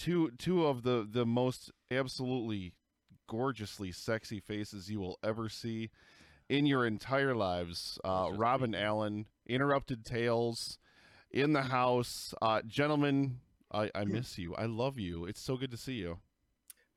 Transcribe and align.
two 0.00 0.30
two 0.38 0.66
of 0.66 0.82
the 0.82 1.06
the 1.08 1.26
most 1.26 1.70
absolutely 1.90 2.72
gorgeously 3.28 3.92
sexy 3.92 4.40
faces 4.40 4.90
you 4.90 4.98
will 4.98 5.18
ever 5.22 5.48
see 5.48 5.90
in 6.48 6.66
your 6.66 6.86
entire 6.86 7.34
lives. 7.34 7.98
Uh, 8.02 8.30
Robin 8.34 8.74
Allen, 8.74 9.26
Interrupted 9.46 10.04
Tales, 10.04 10.78
in 11.30 11.52
the 11.52 11.62
house, 11.62 12.34
uh, 12.42 12.62
gentlemen. 12.66 13.38
I, 13.72 13.88
I 13.94 14.04
miss 14.04 14.36
you. 14.36 14.56
I 14.56 14.64
love 14.64 14.98
you. 14.98 15.26
It's 15.26 15.40
so 15.40 15.56
good 15.56 15.70
to 15.70 15.76
see 15.76 15.92
you. 15.92 16.18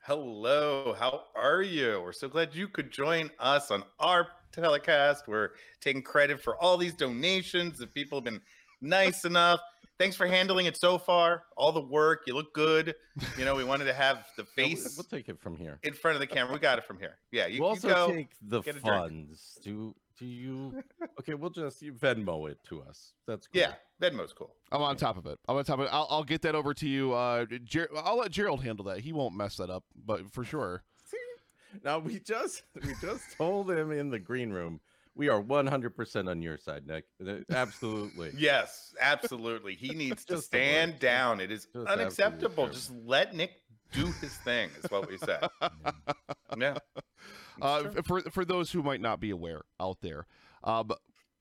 Hello, 0.08 0.96
how 0.98 1.26
are 1.36 1.62
you? 1.62 2.02
We're 2.04 2.14
so 2.14 2.28
glad 2.28 2.56
you 2.56 2.68
could 2.68 2.92
join 2.92 3.30
us 3.40 3.70
on 3.70 3.84
our 4.00 4.28
telecast. 4.52 5.28
We're 5.28 5.52
taking 5.82 6.02
credit 6.02 6.42
for 6.42 6.58
all 6.58 6.78
these 6.78 6.96
donations 6.96 7.78
that 7.78 7.94
people 7.94 8.18
have 8.18 8.26
been 8.26 8.42
nice 8.82 9.24
enough. 9.24 9.60
Thanks 10.00 10.16
for 10.16 10.26
handling 10.26 10.66
it 10.66 10.76
so 10.76 10.98
far. 10.98 11.44
All 11.56 11.72
the 11.72 11.82
work. 11.82 12.24
You 12.26 12.34
look 12.34 12.54
good. 12.54 12.96
You 13.38 13.46
know, 13.46 13.56
we 13.56 13.64
wanted 13.64 13.86
to 13.86 13.94
have 13.94 14.26
the 14.38 14.44
face. 14.56 14.96
We'll 14.98 15.04
take 15.04 15.30
it 15.30 15.40
from 15.40 15.56
here. 15.56 15.80
In 15.84 15.94
front 15.94 16.16
of 16.16 16.22
the 16.22 16.28
camera. 16.28 16.54
We 16.54 16.60
got 16.60 16.80
it 16.80 16.86
from 16.86 16.98
here. 17.00 17.18
Yeah, 17.32 17.48
you, 17.48 17.62
we'll 17.62 17.70
also 17.72 17.88
you 17.88 17.94
go, 17.94 18.12
take 18.12 18.30
the 18.42 18.64
funds. 18.64 19.60
Do 19.64 19.96
do 20.18 20.26
you? 20.26 20.84
Okay, 21.20 21.36
we'll 21.36 21.52
just 21.52 21.82
you 21.82 21.94
Venmo 21.94 22.50
it 22.50 22.58
to 22.68 22.82
us. 22.82 23.14
That's 23.28 23.48
cool. 23.48 23.62
yeah. 23.62 23.74
Venmo's 24.02 24.34
cool. 24.34 24.56
I'm 24.72 24.82
on 24.82 24.98
top 24.98 25.16
of 25.18 25.26
it. 25.26 25.40
I'm 25.48 25.56
on 25.56 25.64
top 25.64 25.80
of 25.80 25.86
it. 25.86 25.90
I'll, 25.94 26.08
I'll 26.10 26.24
get 26.24 26.42
that 26.42 26.56
over 26.56 26.74
to 26.74 26.88
you. 26.88 27.14
Uh, 27.14 27.46
Jer- 27.64 27.90
I'll 27.96 28.18
let 28.18 28.32
Gerald 28.32 28.62
handle 28.64 28.84
that. 28.86 29.00
He 29.00 29.14
won't 29.14 29.36
mess 29.36 29.56
that 29.58 29.70
up, 29.70 29.86
but 30.06 30.30
for 30.34 30.44
sure. 30.44 30.84
now 31.84 32.00
we 32.00 32.20
just 32.20 32.64
we 32.84 32.94
just 33.00 33.38
told 33.38 33.72
him 33.72 33.92
in 33.92 34.10
the 34.10 34.20
green 34.20 34.52
room 34.52 34.82
we 35.16 35.30
are 35.30 35.42
100% 35.42 36.30
on 36.30 36.42
your 36.42 36.58
side, 36.58 36.84
Nick. 36.88 37.06
Absolutely. 37.52 38.32
yes, 38.38 38.94
absolutely. 39.00 39.76
He 39.76 39.90
needs 39.90 40.26
to 40.26 40.42
stand 40.42 41.00
down. 41.00 41.40
It 41.40 41.52
is 41.52 41.68
just 41.74 41.88
unacceptable. 41.88 42.68
Just 42.68 42.92
let 43.06 43.36
Nick 43.36 43.52
do 43.92 44.06
his 44.22 44.36
thing, 44.38 44.70
is 44.84 44.90
what 44.90 45.08
we 45.08 45.18
said. 45.18 45.48
yeah. 46.58 46.78
Uh, 47.62 47.84
for 48.04 48.22
for 48.22 48.44
those 48.44 48.72
who 48.72 48.82
might 48.82 49.02
not 49.02 49.20
be 49.20 49.30
aware 49.30 49.62
out 49.80 49.98
there, 50.02 50.26
um, 50.64 50.92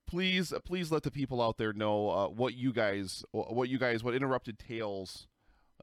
please 0.06 0.52
please 0.64 0.92
let 0.92 1.02
the 1.02 1.10
people 1.10 1.40
out 1.40 1.56
there 1.56 1.72
know 1.72 2.10
uh, 2.10 2.28
what 2.28 2.54
you 2.54 2.72
guys 2.72 3.24
what 3.32 3.70
you 3.70 3.78
guys 3.78 4.04
what 4.04 4.14
interrupted 4.14 4.58
tales 4.58 5.26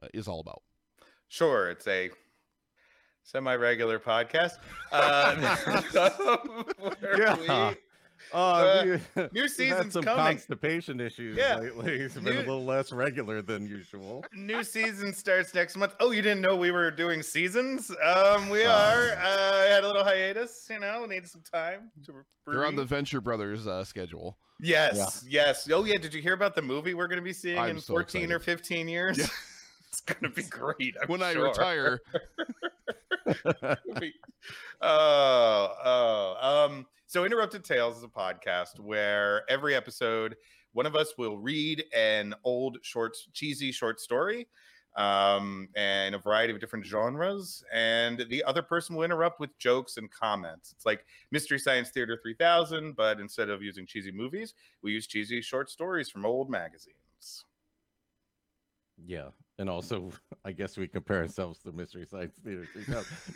uh, 0.02 0.06
is 0.14 0.28
all 0.28 0.38
about. 0.38 0.62
Sure, 1.28 1.68
it's 1.68 1.86
a 1.88 2.10
semi-regular 3.22 3.98
podcast. 3.98 4.52
Uh, 4.92 5.36
yeah. 7.16 7.74
Uh, 8.32 8.98
uh, 9.16 9.28
new 9.32 9.48
season's 9.48 9.92
some 9.92 10.02
coming. 10.02 10.24
constipation 10.24 11.00
issues 11.00 11.36
yeah. 11.36 11.56
lately. 11.56 11.94
It's 11.94 12.14
been 12.14 12.24
new, 12.24 12.32
a 12.32 12.38
little 12.40 12.64
less 12.64 12.92
regular 12.92 13.42
than 13.42 13.66
usual. 13.66 14.24
New 14.34 14.62
season 14.62 15.12
starts 15.12 15.54
next 15.54 15.76
month. 15.76 15.94
Oh, 16.00 16.10
you 16.10 16.22
didn't 16.22 16.40
know 16.40 16.56
we 16.56 16.70
were 16.70 16.90
doing 16.90 17.22
seasons? 17.22 17.90
Um, 18.04 18.48
we 18.48 18.64
uh, 18.64 18.72
are. 18.72 19.10
Uh, 19.12 19.68
had 19.68 19.84
a 19.84 19.86
little 19.86 20.04
hiatus. 20.04 20.66
You 20.70 20.80
know, 20.80 21.06
need 21.06 21.26
some 21.26 21.42
time 21.42 21.90
to. 22.06 22.12
Breathe. 22.12 22.24
You're 22.48 22.66
on 22.66 22.76
the 22.76 22.84
Venture 22.84 23.20
Brothers 23.20 23.66
uh, 23.66 23.84
schedule. 23.84 24.38
Yes, 24.60 25.24
yeah. 25.26 25.46
yes. 25.46 25.68
Oh 25.72 25.84
yeah. 25.84 25.98
Did 25.98 26.14
you 26.14 26.22
hear 26.22 26.34
about 26.34 26.54
the 26.54 26.62
movie 26.62 26.94
we're 26.94 27.08
going 27.08 27.18
to 27.18 27.24
be 27.24 27.32
seeing 27.32 27.58
I'm 27.58 27.76
in 27.76 27.80
so 27.80 27.94
14 27.94 28.22
excited. 28.22 28.34
or 28.34 28.38
15 28.38 28.88
years? 28.88 29.18
Yeah. 29.18 29.26
it's 29.88 30.00
going 30.00 30.22
to 30.22 30.30
be 30.30 30.42
great. 30.48 30.94
I'm 31.02 31.08
when 31.08 31.20
sure. 31.20 31.46
I 31.46 31.48
retire. 31.48 32.00
oh, 34.80 35.74
oh. 35.84 36.36
Um, 36.40 36.86
so 37.06 37.24
Interrupted 37.24 37.64
Tales 37.64 37.98
is 37.98 38.04
a 38.04 38.08
podcast 38.08 38.78
where 38.78 39.42
every 39.50 39.74
episode, 39.74 40.36
one 40.72 40.86
of 40.86 40.94
us 40.94 41.14
will 41.18 41.38
read 41.38 41.84
an 41.94 42.34
old 42.44 42.78
short, 42.82 43.16
cheesy 43.32 43.72
short 43.72 44.00
story 44.00 44.46
um, 44.96 45.68
and 45.76 46.14
a 46.14 46.18
variety 46.18 46.52
of 46.52 46.60
different 46.60 46.84
genres. 46.84 47.64
And 47.72 48.24
the 48.28 48.42
other 48.44 48.62
person 48.62 48.96
will 48.96 49.04
interrupt 49.04 49.40
with 49.40 49.56
jokes 49.58 49.96
and 49.96 50.10
comments. 50.10 50.72
It's 50.72 50.86
like 50.86 51.04
Mystery 51.30 51.58
Science 51.58 51.90
Theater 51.90 52.18
3000, 52.22 52.96
but 52.96 53.20
instead 53.20 53.48
of 53.48 53.62
using 53.62 53.86
cheesy 53.86 54.12
movies, 54.12 54.54
we 54.82 54.92
use 54.92 55.06
cheesy 55.06 55.40
short 55.40 55.70
stories 55.70 56.10
from 56.10 56.26
old 56.26 56.50
magazines. 56.50 57.44
Yeah, 59.06 59.28
and 59.60 59.68
also 59.68 60.10
I 60.44 60.52
guess 60.52 60.76
we 60.76 60.88
compare 60.88 61.18
ourselves 61.18 61.60
to 61.60 61.72
Mystery 61.72 62.06
Science 62.10 62.34
Theater. 62.42 62.66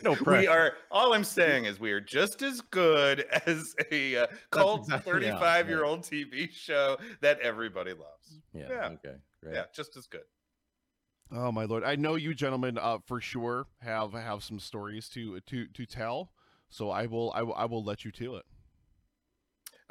No 0.03 0.15
pressure. 0.15 0.41
We 0.41 0.47
are. 0.47 0.73
All 0.91 1.13
I'm 1.13 1.23
saying 1.23 1.65
is 1.65 1.79
we 1.79 1.91
are 1.91 2.01
just 2.01 2.41
as 2.41 2.59
good 2.61 3.21
as 3.45 3.75
a 3.91 4.17
uh, 4.17 4.27
cult 4.49 4.87
35 4.87 5.21
yeah, 5.21 5.69
year 5.69 5.85
old 5.85 6.09
yeah. 6.11 6.23
TV 6.25 6.51
show 6.51 6.97
that 7.21 7.39
everybody 7.39 7.91
loves. 7.91 8.41
Yeah. 8.53 8.65
yeah. 8.69 8.85
Okay. 8.87 9.15
Great. 9.41 9.55
Yeah. 9.55 9.63
Just 9.73 9.95
as 9.95 10.07
good. 10.07 10.23
Oh 11.31 11.51
my 11.51 11.65
lord! 11.65 11.83
I 11.83 11.95
know 11.95 12.15
you 12.15 12.35
gentlemen 12.35 12.77
uh, 12.77 12.99
for 13.05 13.19
sure 13.19 13.65
have 13.79 14.13
have 14.13 14.43
some 14.43 14.59
stories 14.59 15.09
to 15.09 15.39
to 15.41 15.67
to 15.67 15.85
tell. 15.85 16.31
So 16.69 16.89
I 16.89 17.05
will 17.07 17.31
I 17.35 17.41
will 17.41 17.55
I 17.55 17.65
will 17.65 17.83
let 17.83 18.05
you 18.05 18.11
to 18.13 18.35
it. 18.35 18.45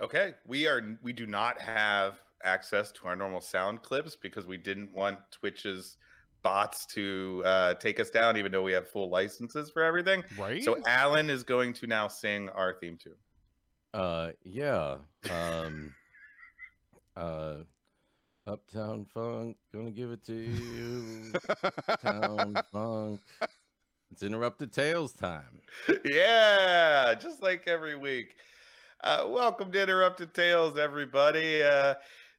Okay, 0.00 0.34
we 0.47 0.67
are 0.69 0.97
we 1.03 1.12
do 1.12 1.27
not 1.27 1.61
have 1.61 2.21
access 2.44 2.93
to 2.93 3.09
our 3.09 3.17
normal 3.17 3.41
sound 3.41 3.83
clips 3.83 4.17
because 4.21 4.47
we 4.47 4.56
didn't 4.56 4.93
want 4.93 5.19
Twitch's 5.33 5.97
bots 6.44 6.87
to 6.87 7.43
uh, 7.44 7.75
take 7.75 7.99
us 7.99 8.10
down, 8.10 8.37
even 8.37 8.53
though 8.53 8.62
we 8.62 8.72
have 8.72 8.88
full 8.88 9.10
licenses 9.10 9.71
for 9.71 9.82
everything. 9.82 10.22
Right. 10.38 10.62
So 10.62 10.78
Alan 10.87 11.28
is 11.28 11.43
going 11.43 11.72
to 11.75 11.88
now 11.88 12.06
sing 12.06 12.49
our 12.50 12.75
theme 12.75 12.97
tune. 12.97 13.15
Uh, 13.93 14.31
yeah. 14.44 14.99
Um, 15.31 15.93
uh, 17.16 17.55
Uptown 18.47 19.06
Funk, 19.06 19.56
gonna 19.72 19.91
give 19.91 20.10
it 20.10 20.25
to 20.27 20.34
you. 20.34 21.32
Uptown 21.88 22.55
Funk. 22.72 23.21
It's 24.12 24.22
interrupted 24.22 24.72
tales 24.72 25.12
time. 25.12 25.61
Yeah, 26.05 27.15
just 27.15 27.43
like 27.43 27.66
every 27.66 27.97
week. 27.97 28.37
Uh, 29.03 29.26
welcome 29.28 29.72
to 29.72 29.82
Interrupted 29.82 30.32
Tales, 30.32 30.78
everybody. 30.78 31.62
Uh, 31.62 31.94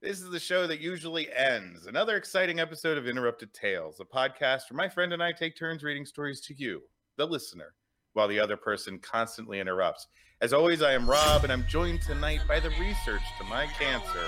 this 0.05 0.21
is 0.21 0.29
the 0.29 0.39
show 0.39 0.67
that 0.67 0.79
usually 0.79 1.33
ends. 1.33 1.87
Another 1.87 2.15
exciting 2.15 2.59
episode 2.59 2.95
of 2.95 3.07
Interrupted 3.07 3.51
Tales, 3.55 3.99
a 3.99 4.05
podcast 4.05 4.69
where 4.69 4.77
my 4.77 4.87
friend 4.87 5.13
and 5.13 5.23
I 5.23 5.31
take 5.31 5.57
turns 5.57 5.81
reading 5.81 6.05
stories 6.05 6.39
to 6.41 6.53
you, 6.53 6.83
the 7.17 7.25
listener, 7.25 7.73
while 8.13 8.27
the 8.27 8.39
other 8.39 8.55
person 8.55 8.99
constantly 8.99 9.59
interrupts. 9.59 10.05
As 10.41 10.53
always, 10.53 10.83
I 10.83 10.93
am 10.93 11.09
Rob, 11.09 11.43
and 11.43 11.51
I'm 11.51 11.65
joined 11.67 12.03
tonight 12.03 12.41
by 12.47 12.59
the 12.59 12.69
research 12.79 13.23
to 13.39 13.45
my 13.45 13.65
cancer, 13.79 14.27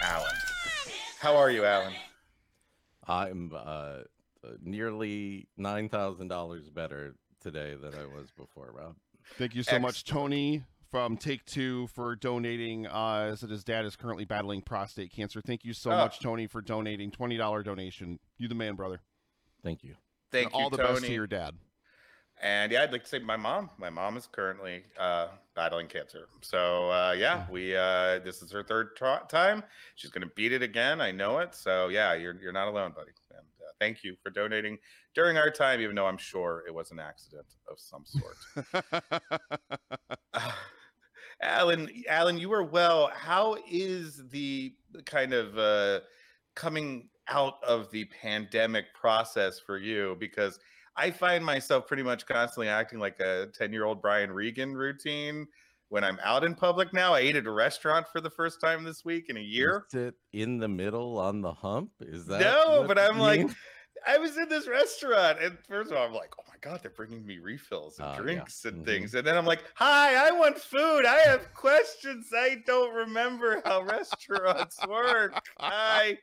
Alan. 0.00 0.30
How 1.18 1.36
are 1.36 1.50
you, 1.50 1.64
Alan? 1.64 1.94
I'm 3.08 3.50
uh, 3.52 4.02
nearly 4.62 5.48
$9,000 5.58 6.72
better 6.72 7.16
today 7.40 7.74
than 7.74 7.94
I 7.96 8.06
was 8.06 8.30
before, 8.30 8.70
Rob. 8.72 8.94
Thank 9.38 9.56
you 9.56 9.64
so 9.64 9.70
Excellent. 9.70 9.82
much, 9.82 10.04
Tony, 10.04 10.62
from 10.96 11.18
Take 11.18 11.44
Two 11.44 11.88
for 11.88 12.16
donating. 12.16 12.86
Uh, 12.86 13.28
as 13.32 13.42
his 13.42 13.62
dad 13.62 13.84
is 13.84 13.96
currently 13.96 14.24
battling 14.24 14.62
prostate 14.62 15.12
cancer. 15.12 15.42
Thank 15.42 15.62
you 15.62 15.74
so 15.74 15.90
oh. 15.90 15.96
much, 15.96 16.20
Tony, 16.20 16.46
for 16.46 16.62
donating 16.62 17.10
twenty 17.10 17.36
dollar 17.36 17.62
donation. 17.62 18.18
You 18.38 18.48
the 18.48 18.54
man, 18.54 18.76
brother. 18.76 19.02
Thank 19.62 19.84
you. 19.84 19.96
Thank 20.32 20.46
and 20.46 20.54
you. 20.54 20.60
All 20.62 20.70
the 20.70 20.78
Tony. 20.78 20.94
best 20.94 21.04
to 21.04 21.12
your 21.12 21.26
dad. 21.26 21.54
And 22.40 22.72
yeah, 22.72 22.82
I'd 22.82 22.92
like 22.92 23.02
to 23.02 23.08
say 23.08 23.18
my 23.18 23.36
mom. 23.36 23.68
My 23.76 23.90
mom 23.90 24.16
is 24.16 24.26
currently 24.26 24.84
uh, 24.98 25.28
battling 25.54 25.86
cancer. 25.86 26.28
So 26.40 26.90
uh, 26.90 27.14
yeah, 27.18 27.44
we 27.50 27.76
uh, 27.76 28.20
this 28.20 28.40
is 28.40 28.50
her 28.52 28.62
third 28.62 28.96
time. 29.28 29.62
She's 29.96 30.10
gonna 30.10 30.30
beat 30.34 30.52
it 30.52 30.62
again. 30.62 31.02
I 31.02 31.10
know 31.10 31.40
it. 31.40 31.54
So 31.54 31.88
yeah, 31.88 32.14
you're 32.14 32.36
you're 32.40 32.52
not 32.52 32.68
alone, 32.68 32.92
buddy. 32.96 33.12
And 33.32 33.46
uh, 33.60 33.72
thank 33.78 34.02
you 34.02 34.16
for 34.22 34.30
donating 34.30 34.78
during 35.14 35.36
our 35.36 35.50
time, 35.50 35.82
even 35.82 35.94
though 35.94 36.06
I'm 36.06 36.16
sure 36.16 36.64
it 36.66 36.72
was 36.72 36.90
an 36.90 37.00
accident 37.00 37.48
of 37.70 37.78
some 37.78 38.04
sort. 38.06 38.36
Alan, 41.42 41.90
Alan, 42.08 42.38
you 42.38 42.52
are 42.52 42.64
well. 42.64 43.10
How 43.14 43.56
is 43.70 44.22
the 44.30 44.74
kind 45.04 45.32
of 45.34 45.58
uh, 45.58 46.00
coming 46.54 47.08
out 47.28 47.62
of 47.62 47.90
the 47.90 48.04
pandemic 48.06 48.86
process 48.94 49.58
for 49.58 49.78
you? 49.78 50.16
Because 50.18 50.58
I 50.96 51.10
find 51.10 51.44
myself 51.44 51.86
pretty 51.86 52.02
much 52.02 52.26
constantly 52.26 52.68
acting 52.68 52.98
like 52.98 53.20
a 53.20 53.48
10 53.54 53.72
year 53.72 53.84
old 53.84 54.00
Brian 54.00 54.30
Regan 54.30 54.74
routine 54.74 55.46
when 55.88 56.02
I'm 56.04 56.18
out 56.24 56.42
in 56.42 56.54
public 56.54 56.92
now. 56.92 57.14
I 57.14 57.20
ate 57.20 57.36
at 57.36 57.46
a 57.46 57.50
restaurant 57.50 58.06
for 58.10 58.20
the 58.20 58.30
first 58.30 58.60
time 58.60 58.82
this 58.82 59.04
week 59.04 59.28
in 59.28 59.36
a 59.36 59.40
year. 59.40 59.84
Sit 59.90 60.14
in 60.32 60.58
the 60.58 60.68
middle 60.68 61.18
on 61.18 61.42
the 61.42 61.52
hump? 61.52 61.90
Is 62.00 62.26
that 62.26 62.40
no? 62.40 62.84
But 62.86 62.98
I'm 62.98 63.18
like, 63.18 63.46
I 64.06 64.18
was 64.18 64.36
in 64.36 64.48
this 64.48 64.68
restaurant, 64.68 65.38
and 65.42 65.58
first 65.68 65.90
of 65.90 65.96
all, 65.96 66.06
I'm 66.06 66.14
like, 66.14 66.34
oh 66.38 66.44
my 66.48 66.54
god, 66.60 66.80
they're 66.82 66.90
bringing 66.90 67.26
me 67.26 67.38
refills 67.38 67.98
and 67.98 68.08
uh, 68.08 68.16
drinks 68.16 68.62
yeah. 68.64 68.70
and 68.70 68.78
mm-hmm. 68.78 68.86
things, 68.86 69.14
and 69.14 69.26
then 69.26 69.36
I'm 69.36 69.46
like, 69.46 69.64
hi, 69.74 70.28
I 70.28 70.30
want 70.30 70.58
food. 70.58 71.04
I 71.04 71.18
have 71.26 71.52
questions. 71.54 72.28
I 72.34 72.62
don't 72.66 72.94
remember 72.94 73.60
how 73.64 73.82
restaurants 73.82 74.78
work. 74.86 75.34
Hi, 75.58 76.18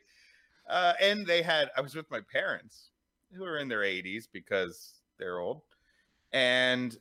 uh, 0.70 0.94
and 1.02 1.26
they 1.26 1.42
had. 1.42 1.70
I 1.76 1.82
was 1.82 1.96
with 1.96 2.10
my 2.10 2.22
parents, 2.22 2.92
who 3.36 3.44
are 3.44 3.58
in 3.58 3.68
their 3.68 3.82
80s 3.82 4.26
because 4.32 5.02
they're 5.20 5.40
old, 5.40 5.64
and 6.32 6.98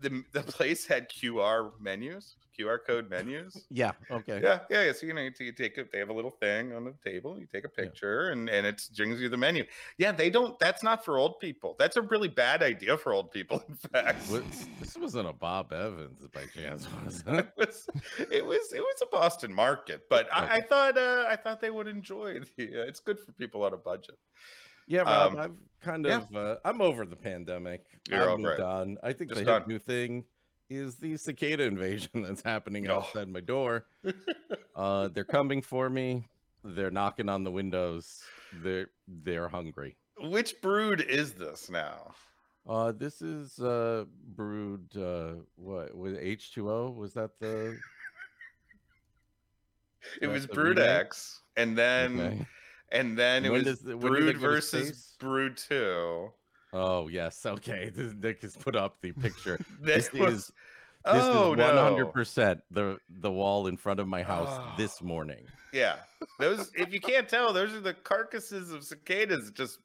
the 0.00 0.24
the 0.32 0.42
place 0.42 0.86
had 0.86 1.08
QR 1.08 1.70
menus, 1.80 2.36
QR 2.58 2.78
code 2.86 3.08
menus. 3.10 3.64
Yeah. 3.70 3.92
Okay. 4.10 4.40
Yeah, 4.42 4.60
yeah, 4.70 4.84
yeah. 4.86 4.92
So 4.92 5.06
you 5.06 5.14
know, 5.14 5.22
you, 5.22 5.30
you 5.40 5.52
take 5.52 5.78
it. 5.78 5.90
They 5.92 5.98
have 5.98 6.10
a 6.10 6.12
little 6.12 6.30
thing 6.30 6.72
on 6.72 6.84
the 6.84 6.94
table. 7.04 7.38
You 7.38 7.46
take 7.46 7.64
a 7.64 7.68
picture, 7.68 8.30
and 8.30 8.48
and 8.48 8.66
it 8.66 8.82
brings 8.96 9.20
you 9.20 9.28
the 9.28 9.36
menu. 9.36 9.64
Yeah, 9.98 10.12
they 10.12 10.30
don't. 10.30 10.58
That's 10.58 10.82
not 10.82 11.04
for 11.04 11.18
old 11.18 11.38
people. 11.40 11.76
That's 11.78 11.96
a 11.96 12.02
really 12.02 12.28
bad 12.28 12.62
idea 12.62 12.96
for 12.98 13.12
old 13.12 13.30
people. 13.30 13.62
In 13.68 13.74
fact, 13.76 14.28
this 14.80 14.96
wasn't 14.98 15.28
a 15.28 15.32
Bob 15.32 15.72
Evans 15.72 16.26
by 16.32 16.44
chance, 16.54 16.86
was 17.04 17.24
it? 17.26 17.38
it 17.38 17.52
was 17.56 17.88
it 18.30 18.44
was 18.44 18.72
it 18.72 18.80
was 18.80 19.02
a 19.02 19.06
Boston 19.06 19.52
market, 19.54 20.02
but 20.10 20.28
I, 20.32 20.56
I 20.56 20.60
thought 20.60 20.98
uh, 20.98 21.26
I 21.28 21.36
thought 21.36 21.60
they 21.60 21.70
would 21.70 21.88
enjoy 21.88 22.34
the. 22.56 22.82
Uh, 22.82 22.86
it's 22.86 23.00
good 23.00 23.18
for 23.18 23.32
people 23.32 23.62
on 23.64 23.72
a 23.72 23.76
budget. 23.78 24.16
Yeah, 24.88 25.02
Rob, 25.02 25.32
Um, 25.34 25.38
I've 25.38 25.52
kind 25.80 26.04
yeah. 26.04 26.18
of 26.18 26.36
uh, 26.36 26.56
I'm 26.64 26.80
over 26.80 27.06
the 27.06 27.16
pandemic. 27.16 27.84
You're 28.10 28.22
I've 28.22 28.28
over 28.28 28.38
moved 28.38 28.58
it. 28.60 28.64
on. 28.64 28.98
I 29.02 29.12
think 29.12 29.30
Just 29.30 29.44
the 29.44 29.52
hip 29.54 29.68
new 29.68 29.78
thing 29.78 30.24
is 30.76 30.96
the 30.96 31.16
cicada 31.16 31.64
invasion 31.64 32.22
that's 32.22 32.42
happening 32.42 32.88
Oh. 32.88 32.96
outside 32.98 33.28
my 33.28 33.40
door. 33.40 33.86
uh, 34.76 35.08
they're 35.08 35.24
coming 35.24 35.62
for 35.62 35.88
me. 35.90 36.26
They're 36.64 36.90
knocking 36.90 37.28
on 37.28 37.44
the 37.44 37.50
windows. 37.50 38.22
They're 38.62 38.88
they're 39.08 39.48
hungry. 39.48 39.96
Which 40.20 40.60
brood 40.62 41.00
is 41.00 41.32
this 41.32 41.68
now? 41.70 42.14
Uh, 42.68 42.92
this 42.92 43.20
is 43.22 43.58
uh 43.58 44.04
brewed 44.36 44.88
uh 44.96 45.34
what 45.56 45.96
with 45.96 46.16
H2O? 46.22 46.94
Was 46.94 47.14
that 47.14 47.30
the 47.40 47.76
It 50.20 50.28
was 50.28 50.46
Brood? 50.46 50.78
X, 50.78 51.40
and 51.56 51.76
then 51.76 52.20
okay. 52.20 52.46
and 52.92 53.18
then 53.18 53.44
it 53.44 53.50
When 53.50 53.64
was 53.64 53.78
does 53.78 53.80
the- 53.80 53.96
when 53.96 54.12
do 54.12 54.18
they 54.26 54.32
Brood 54.32 54.40
versus? 54.40 55.16
Brood 55.18 55.56
Two. 55.56 56.32
Oh 56.72 57.08
yes, 57.08 57.44
okay. 57.44 57.90
This, 57.94 58.14
Nick 58.14 58.42
has 58.42 58.56
put 58.56 58.76
up 58.76 58.96
the 59.02 59.12
picture. 59.12 59.58
This, 59.80 60.08
This 60.08 60.12
was 60.20 60.34
is 60.34 60.52
this 61.04 61.14
oh 61.24 61.52
is 61.52 61.58
no. 61.58 61.66
one 61.66 61.76
hundred 61.76 62.06
percent 62.12 62.60
the 62.70 62.96
the 63.10 63.30
wall 63.30 63.66
in 63.66 63.76
front 63.76 63.98
of 64.00 64.06
my 64.06 64.22
house 64.22 64.48
Oh. 64.50 64.74
this 64.78 65.02
morning. 65.02 65.44
Yeah, 65.72 65.96
those. 66.38 66.70
if 66.74 66.92
you 66.92 67.00
can't 67.00 67.28
tell, 67.28 67.52
those 67.52 67.72
are 67.72 67.80
the 67.80 67.94
carcasses 67.94 68.70
of 68.72 68.84
cicadas 68.84 69.50
just 69.50 69.78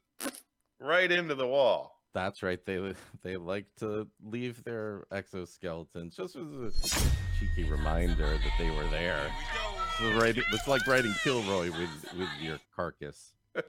right 0.80 1.12
into 1.12 1.34
the 1.34 1.48
wall. 1.48 1.94
That's 2.14 2.44
right. 2.44 2.64
They 2.66 2.94
they 3.24 3.36
like 3.38 3.66
to 3.80 4.08
leave 4.24 4.64
their 4.64 5.06
exoskeletons 5.12 6.16
just 6.16 6.36
as 6.36 6.44
a 6.54 7.10
cheeky 7.40 7.70
reminder 7.70 8.38
that 8.38 8.54
they 8.60 8.70
were 8.70 8.88
there. 8.92 9.30
So 10.00 10.12
right, 10.20 10.38
it's 10.38 10.68
like 10.68 10.86
writing 10.88 11.14
Kilroy 11.24 11.72
with 11.72 12.14
with 12.18 12.30
your 12.40 12.60
carcass. 12.76 13.34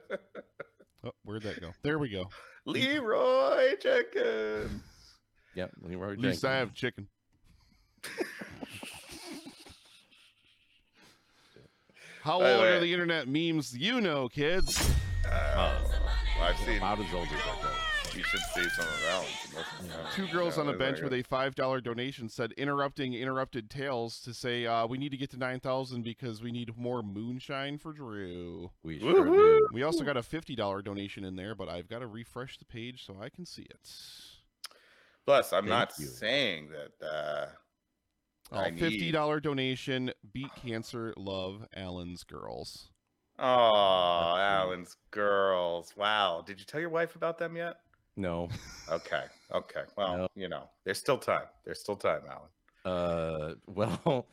Oh, 1.01 1.11
where'd 1.23 1.43
that 1.43 1.61
go? 1.61 1.71
There 1.81 1.97
we 1.97 2.09
go. 2.09 2.25
Leroy 2.69 3.75
Jenkins. 3.81 4.83
Yep, 5.55 5.71
Leroy 5.81 6.13
At 6.13 6.19
least 6.19 6.45
I 6.45 6.57
have 6.57 6.73
chicken. 6.73 7.07
How 12.21 12.39
By 12.39 12.49
the 12.49 12.55
old 12.55 12.65
are 12.65 12.79
the 12.79 12.93
internet 12.93 13.27
memes 13.27 13.75
you 13.75 14.01
know, 14.01 14.29
kids? 14.29 14.89
Uh, 15.29 15.79
I've 16.41 16.57
seen. 16.57 16.77
about 16.77 16.99
as 16.99 17.13
old 17.13 17.27
as 17.27 17.33
I 17.33 17.63
go. 17.63 17.88
You 18.19 18.25
should 18.25 18.41
see 18.53 18.69
some 18.71 18.85
of 18.85 19.01
that. 19.01 19.23
one. 19.53 19.93
Most- 20.03 20.13
Two 20.13 20.27
girls 20.27 20.57
yeah, 20.57 20.63
on 20.63 20.69
a 20.69 20.73
bench 20.77 20.99
with 21.01 21.13
a 21.13 21.21
five 21.23 21.55
dollar 21.55 21.79
donation 21.79 22.27
said 22.27 22.51
interrupting 22.57 23.13
interrupted 23.13 23.69
tales 23.69 24.19
to 24.21 24.33
say 24.33 24.65
uh, 24.65 24.85
we 24.85 24.97
need 24.97 25.11
to 25.11 25.17
get 25.17 25.29
to 25.29 25.37
nine 25.37 25.61
thousand 25.61 26.03
because 26.03 26.41
we 26.43 26.51
need 26.51 26.75
more 26.77 27.01
moonshine 27.01 27.77
for 27.77 27.93
Drew. 27.93 28.71
We 28.83 28.99
sure 28.99 29.23
do. 29.23 29.67
We 29.71 29.83
also 29.83 30.03
got 30.03 30.17
a 30.17 30.21
fifty 30.23 30.53
dollar 30.53 30.81
donation 30.81 31.23
in 31.23 31.37
there, 31.37 31.55
but 31.55 31.69
I've 31.69 31.87
got 31.87 31.99
to 31.99 32.07
refresh 32.07 32.57
the 32.57 32.65
page 32.65 33.05
so 33.05 33.15
I 33.21 33.29
can 33.29 33.45
see 33.45 33.61
it. 33.61 33.89
Plus, 35.25 35.53
I'm 35.53 35.61
Thank 35.61 35.69
not 35.69 35.93
you. 35.97 36.05
saying 36.07 36.69
that. 36.71 37.05
Uh, 37.07 37.45
Oh, 38.51 38.57
I 38.57 38.71
fifty 38.71 39.11
dollar 39.11 39.39
donation. 39.39 40.11
Beat 40.33 40.53
cancer. 40.55 41.13
Love 41.15 41.65
Alan's 41.73 42.25
girls. 42.25 42.89
oh, 43.37 44.33
cute. 44.35 44.43
Alan's 44.43 44.97
girls. 45.11 45.93
Wow. 45.95 46.43
Did 46.45 46.59
you 46.59 46.65
tell 46.65 46.81
your 46.81 46.89
wife 46.89 47.15
about 47.15 47.37
them 47.37 47.55
yet? 47.55 47.77
No, 48.19 48.49
Okay. 48.91 49.23
Okay. 49.51 49.83
Well, 49.95 50.17
No. 50.17 50.27
you 50.35 50.49
know, 50.49 50.69
there's 50.83 50.97
still 50.99 51.17
time. 51.17 51.45
There's 51.63 51.79
still 51.79 51.95
time, 51.95 52.21
Alan. 52.29 52.49
uh, 52.85 53.55
well, 53.67 54.25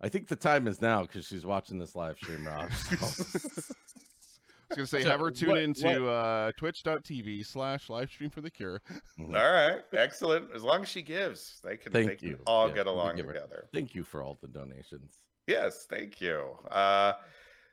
I 0.00 0.08
think 0.08 0.26
the 0.28 0.36
time 0.36 0.66
is 0.66 0.82
now 0.82 1.02
because 1.02 1.26
she's 1.26 1.46
watching 1.46 1.78
this 1.78 1.94
live 1.94 2.16
stream, 2.16 2.46
Rob. 2.46 2.70
so- 2.72 2.96
I 4.70 4.74
was 4.74 4.76
gonna 4.76 4.86
say 4.86 5.02
So, 5.04 5.10
have 5.10 5.20
her 5.20 5.30
tune 5.30 5.48
what- 5.50 5.58
into 5.58 6.08
uh, 6.08 6.52
twitch.tv 6.58 7.46
slash 7.46 7.88
live 7.88 8.10
stream 8.10 8.28
for 8.28 8.40
the 8.42 8.50
cure. 8.50 8.82
Mhm. 9.18 9.28
All 9.38 9.52
right. 9.52 9.82
Excellent. 9.94 10.50
As 10.54 10.62
long 10.62 10.82
as 10.82 10.88
she 10.88 11.00
gives, 11.00 11.60
they 11.64 11.76
can, 11.78 11.90
they 11.92 12.06
Thank 12.06 12.18
can 12.18 12.28
you. 12.30 12.38
all 12.46 12.68
Yeah, 12.68 12.74
get 12.74 12.86
along 12.86 13.16
give 13.16 13.26
her- 13.26 13.32
together. 13.32 13.68
Thank 13.72 13.94
you 13.94 14.02
for 14.04 14.22
all 14.22 14.36
the 14.42 14.48
donations. 14.48 15.20
Yes, 15.46 15.86
thank 15.88 16.20
you. 16.20 16.58
Uh, 16.70 17.14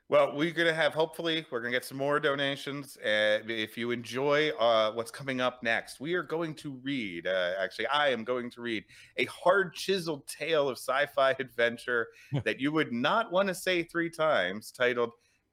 well, 0.08 0.36
we're 0.36 0.52
gonna 0.52 0.72
have 0.72 0.94
hopefully 0.94 1.44
we're 1.50 1.60
gonna 1.60 1.72
get 1.72 1.84
some 1.84 1.98
more 1.98 2.20
donations. 2.20 2.96
Uh, 2.98 3.40
if 3.48 3.76
you 3.76 3.90
enjoy 3.90 4.50
uh, 4.50 4.92
what's 4.92 5.10
coming 5.10 5.40
up 5.40 5.62
next, 5.64 5.98
we 5.98 6.14
are 6.14 6.22
going 6.22 6.54
to 6.54 6.78
read. 6.82 7.26
Uh, 7.26 7.54
actually, 7.58 7.88
I 7.88 8.10
am 8.10 8.22
going 8.22 8.48
to 8.52 8.60
read 8.60 8.84
a 9.16 9.24
hard 9.24 9.74
chiseled 9.74 10.26
tale 10.28 10.68
of 10.68 10.78
sci-fi 10.78 11.30
adventure 11.40 12.06
that 12.44 12.60
you 12.60 12.70
would 12.70 12.92
not 12.92 13.32
want 13.32 13.48
to 13.48 13.54
say 13.54 13.82
three 13.82 14.10
times, 14.10 14.70
titled 14.70 15.10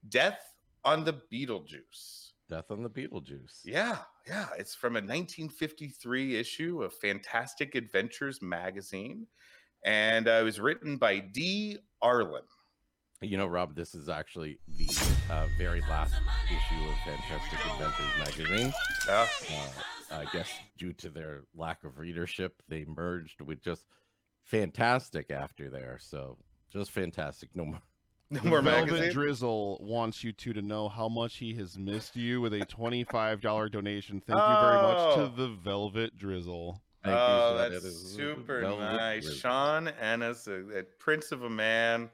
"Death 0.08 0.40
on 0.84 1.04
the 1.04 1.20
Beetlejuice." 1.32 2.30
Death 2.48 2.70
on 2.70 2.84
the 2.84 2.90
Beetlejuice. 2.90 3.62
Yeah, 3.64 3.98
yeah. 4.28 4.48
It's 4.56 4.74
from 4.74 4.92
a 4.92 5.00
1953 5.00 6.36
issue 6.36 6.82
of 6.84 6.94
Fantastic 6.94 7.74
Adventures 7.74 8.40
magazine, 8.40 9.26
and 9.84 10.28
uh, 10.28 10.38
it 10.40 10.44
was 10.44 10.60
written 10.60 10.96
by 10.96 11.18
D. 11.18 11.78
Arlen. 12.02 12.42
You 13.20 13.38
know, 13.38 13.46
Rob, 13.46 13.74
this 13.74 13.94
is 13.94 14.08
actually 14.08 14.58
the 14.76 14.86
uh, 15.30 15.46
very 15.56 15.80
last 15.82 16.14
issue 16.46 16.88
of 16.90 16.94
Fantastic 17.06 17.58
Adventures 17.72 18.18
magazine. 18.18 18.72
Yeah. 19.08 19.26
Uh, 19.50 20.16
I 20.18 20.24
guess 20.32 20.50
due 20.76 20.92
to 20.94 21.08
their 21.08 21.44
lack 21.56 21.84
of 21.84 21.98
readership, 21.98 22.54
they 22.68 22.84
merged 22.84 23.40
with 23.40 23.62
just 23.62 23.84
Fantastic 24.42 25.30
after 25.30 25.70
there. 25.70 25.98
So 26.00 26.36
just 26.70 26.90
Fantastic, 26.90 27.48
no 27.54 27.64
more. 27.64 27.80
No 28.30 28.40
The 28.40 28.48
more 28.48 28.62
Velvet 28.62 28.90
magazine. 28.90 29.12
Drizzle 29.12 29.78
wants 29.80 30.22
you 30.22 30.32
two 30.32 30.52
to 30.52 30.60
know 30.62 30.88
how 30.88 31.08
much 31.08 31.36
he 31.36 31.54
has 31.54 31.78
missed 31.78 32.16
you 32.16 32.40
with 32.42 32.52
a 32.52 32.64
twenty-five 32.66 33.40
dollar 33.40 33.68
donation. 33.70 34.20
Thank 34.26 34.38
you 34.38 34.60
very 34.60 34.82
much 34.82 34.96
Oh. 34.98 35.26
to 35.30 35.36
the 35.36 35.48
Velvet 35.48 36.16
Drizzle. 36.18 36.82
Thank 37.02 37.16
oh, 37.18 37.50
so 37.52 37.58
that 37.58 37.70
that's 37.82 37.96
super 38.14 38.60
Velvet 38.60 38.80
nice. 38.96 39.22
Drizzle. 39.24 39.40
Sean 39.40 39.88
Ennis, 39.88 40.46
a, 40.46 40.78
a 40.78 40.82
prince 40.98 41.32
of 41.32 41.44
a 41.44 41.50
man. 41.50 42.10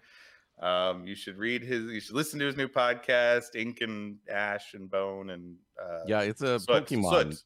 Um, 0.61 1.07
you 1.07 1.15
should 1.15 1.39
read 1.39 1.63
his. 1.63 1.85
You 1.85 2.01
should 2.01 2.15
listen 2.15 2.39
to 2.41 2.45
his 2.47 2.57
new 2.57 2.69
podcast, 2.69 3.55
Ink 3.57 3.79
and 3.81 4.19
Ash 4.31 4.75
and 4.75 4.91
Bone 4.91 5.31
and 5.31 5.57
uh, 5.83 6.01
Yeah, 6.07 6.21
it's 6.21 6.43
a 6.43 6.61
Soot- 6.61 6.87
Pokemon. 6.87 7.33
Soot, 7.35 7.45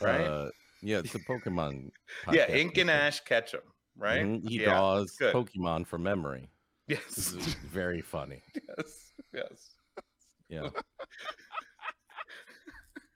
right? 0.00 0.20
Uh, 0.26 0.50
yeah, 0.80 0.98
it's 0.98 1.14
a 1.14 1.18
Pokemon. 1.20 1.90
yeah, 2.32 2.48
Ink 2.52 2.78
and 2.78 2.88
Ash 2.90 3.20
catch 3.20 3.52
'em, 3.54 3.60
right? 3.96 4.22
Mhm, 4.22 4.48
He 4.48 4.60
Yeah, 4.60 4.66
draws. 4.66 5.16
Pokemon 5.18 5.86
from 5.86 6.02
memory. 6.04 6.48
Yes, 6.88 7.30
very 7.70 8.00
funny. 8.00 8.42
yes, 8.76 9.12
yes. 9.32 9.70
Yeah. 10.48 10.68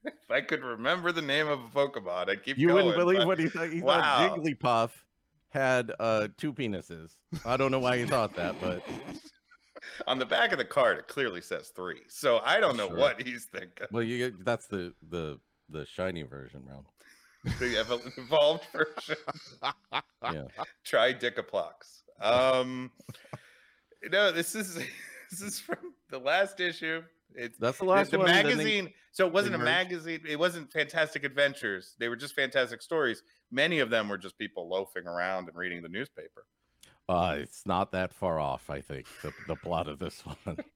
If 0.05 0.31
I 0.31 0.41
could 0.41 0.63
remember 0.63 1.11
the 1.11 1.23
name 1.23 1.49
of 1.49 1.59
a 1.61 1.69
Pokemon, 1.69 2.29
I'd 2.31 2.43
keep 2.45 2.59
You 2.59 2.69
going. 2.69 2.87
wouldn't 2.87 2.97
believe 2.97 3.19
but- 3.19 3.27
what 3.27 3.39
he 3.41 3.49
thought. 3.49 3.71
He 3.71 3.81
Wow. 3.83 4.29
thought 4.29 4.39
Jigglypuff 4.39 4.91
had 5.51 5.93
uh, 5.99 6.29
two 6.37 6.53
penises. 6.53 7.11
I 7.45 7.57
don't 7.57 7.71
know 7.73 7.79
why 7.81 7.99
he 7.99 8.05
thought 8.07 8.35
that, 8.37 8.55
but 8.61 8.83
On 10.07 10.19
the 10.19 10.27
back 10.27 10.53
of 10.53 10.59
the 10.59 10.65
card, 10.65 10.99
it 10.99 11.09
clearly 11.09 11.41
says 11.41 11.69
three. 11.75 12.01
So 12.09 12.41
I 12.45 12.61
don't 12.61 12.77
know 12.77 12.89
Sure. 12.89 12.97
what 12.97 13.21
he's 13.23 13.45
thinking. 13.47 13.87
well, 13.91 14.03
you 14.03 14.19
get- 14.31 14.45
that's 14.45 14.67
the 14.67 14.95
the 15.11 15.39
the 15.69 15.85
shiny 15.87 16.23
version, 16.23 16.63
Rob. 16.69 16.87
The 17.59 17.75
evo- 17.77 18.19
evolved 18.19 18.67
version. 18.73 19.17
Yeah. 20.33 20.45
Try 20.85 21.13
Dickaplox. 21.15 22.03
Um, 22.21 22.91
no, 24.11 24.33
this 24.33 24.55
is 24.57 24.75
this 25.31 25.41
is 25.41 25.61
from 25.61 25.95
the 26.11 26.19
last 26.19 26.59
issue. 26.61 27.03
It's 27.35 27.59
That's 27.59 27.79
the 27.79 27.85
the, 27.85 27.91
last 27.91 28.11
the 28.13 28.19
one. 28.19 28.27
then 28.29 28.45
they- 28.47 28.53
magazine. 28.55 28.93
so 29.13 29.27
it 29.27 29.33
wasn't 29.33 29.55
a 29.55 29.59
merged. 29.59 29.67
magazine. 29.67 30.21
It 30.29 30.39
wasn't 30.39 30.73
Fantastic 30.73 31.23
Adventures. 31.25 31.95
They 31.99 32.09
were 32.09 32.17
just 32.17 32.35
fantastic 32.35 32.81
stories. 32.83 33.23
Many 33.51 33.79
of 33.81 33.91
them 33.91 34.09
were 34.09 34.19
just 34.19 34.39
people 34.39 34.69
loafing 34.69 35.07
around 35.07 35.49
and 35.49 35.57
reading 35.57 35.83
the 35.83 35.89
newspaper. 35.89 36.47
Uh, 37.09 37.37
it's 37.39 37.65
not 37.67 37.93
that 37.93 38.13
far 38.13 38.41
off, 38.41 38.69
I 38.69 38.81
think. 38.81 39.07
The, 39.23 39.33
the 39.47 39.57
plot 39.57 39.89
of 39.89 39.99
this 39.99 40.23
one. 40.45 40.57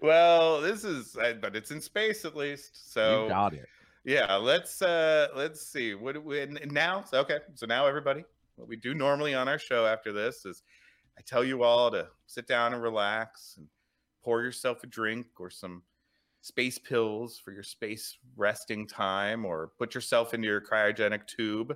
Well, 0.00 0.60
this 0.60 0.84
is, 0.84 1.16
uh, 1.16 1.34
but 1.40 1.56
it's 1.56 1.72
in 1.72 1.80
space 1.80 2.24
at 2.24 2.36
least. 2.36 2.92
So 2.92 3.24
you 3.24 3.28
got 3.28 3.54
it. 3.54 3.66
yeah 4.04 4.36
let's 4.36 4.80
uh 4.82 5.26
let's 5.34 5.60
see 5.66 5.94
what 5.94 6.22
we 6.24 6.46
now 6.70 7.04
okay 7.12 7.38
so 7.54 7.66
now 7.66 7.84
everybody 7.86 8.24
what 8.54 8.68
we 8.68 8.76
do 8.76 8.94
normally 8.94 9.34
on 9.34 9.48
our 9.48 9.58
show 9.58 9.84
after 9.84 10.12
this 10.12 10.46
is 10.46 10.62
i 11.18 11.22
tell 11.26 11.42
you 11.42 11.64
all 11.64 11.90
to 11.90 12.06
sit 12.26 12.46
down 12.46 12.72
and 12.72 12.80
relax 12.80 13.54
and 13.56 13.66
pour 14.22 14.42
yourself 14.42 14.84
a 14.84 14.86
drink 14.86 15.26
or 15.40 15.50
some 15.50 15.82
space 16.40 16.78
pills 16.78 17.36
for 17.38 17.50
your 17.50 17.64
space 17.64 18.16
resting 18.36 18.86
time 18.86 19.44
or 19.44 19.72
put 19.76 19.92
yourself 19.94 20.34
into 20.34 20.46
your 20.46 20.60
cryogenic 20.60 21.26
tube 21.26 21.74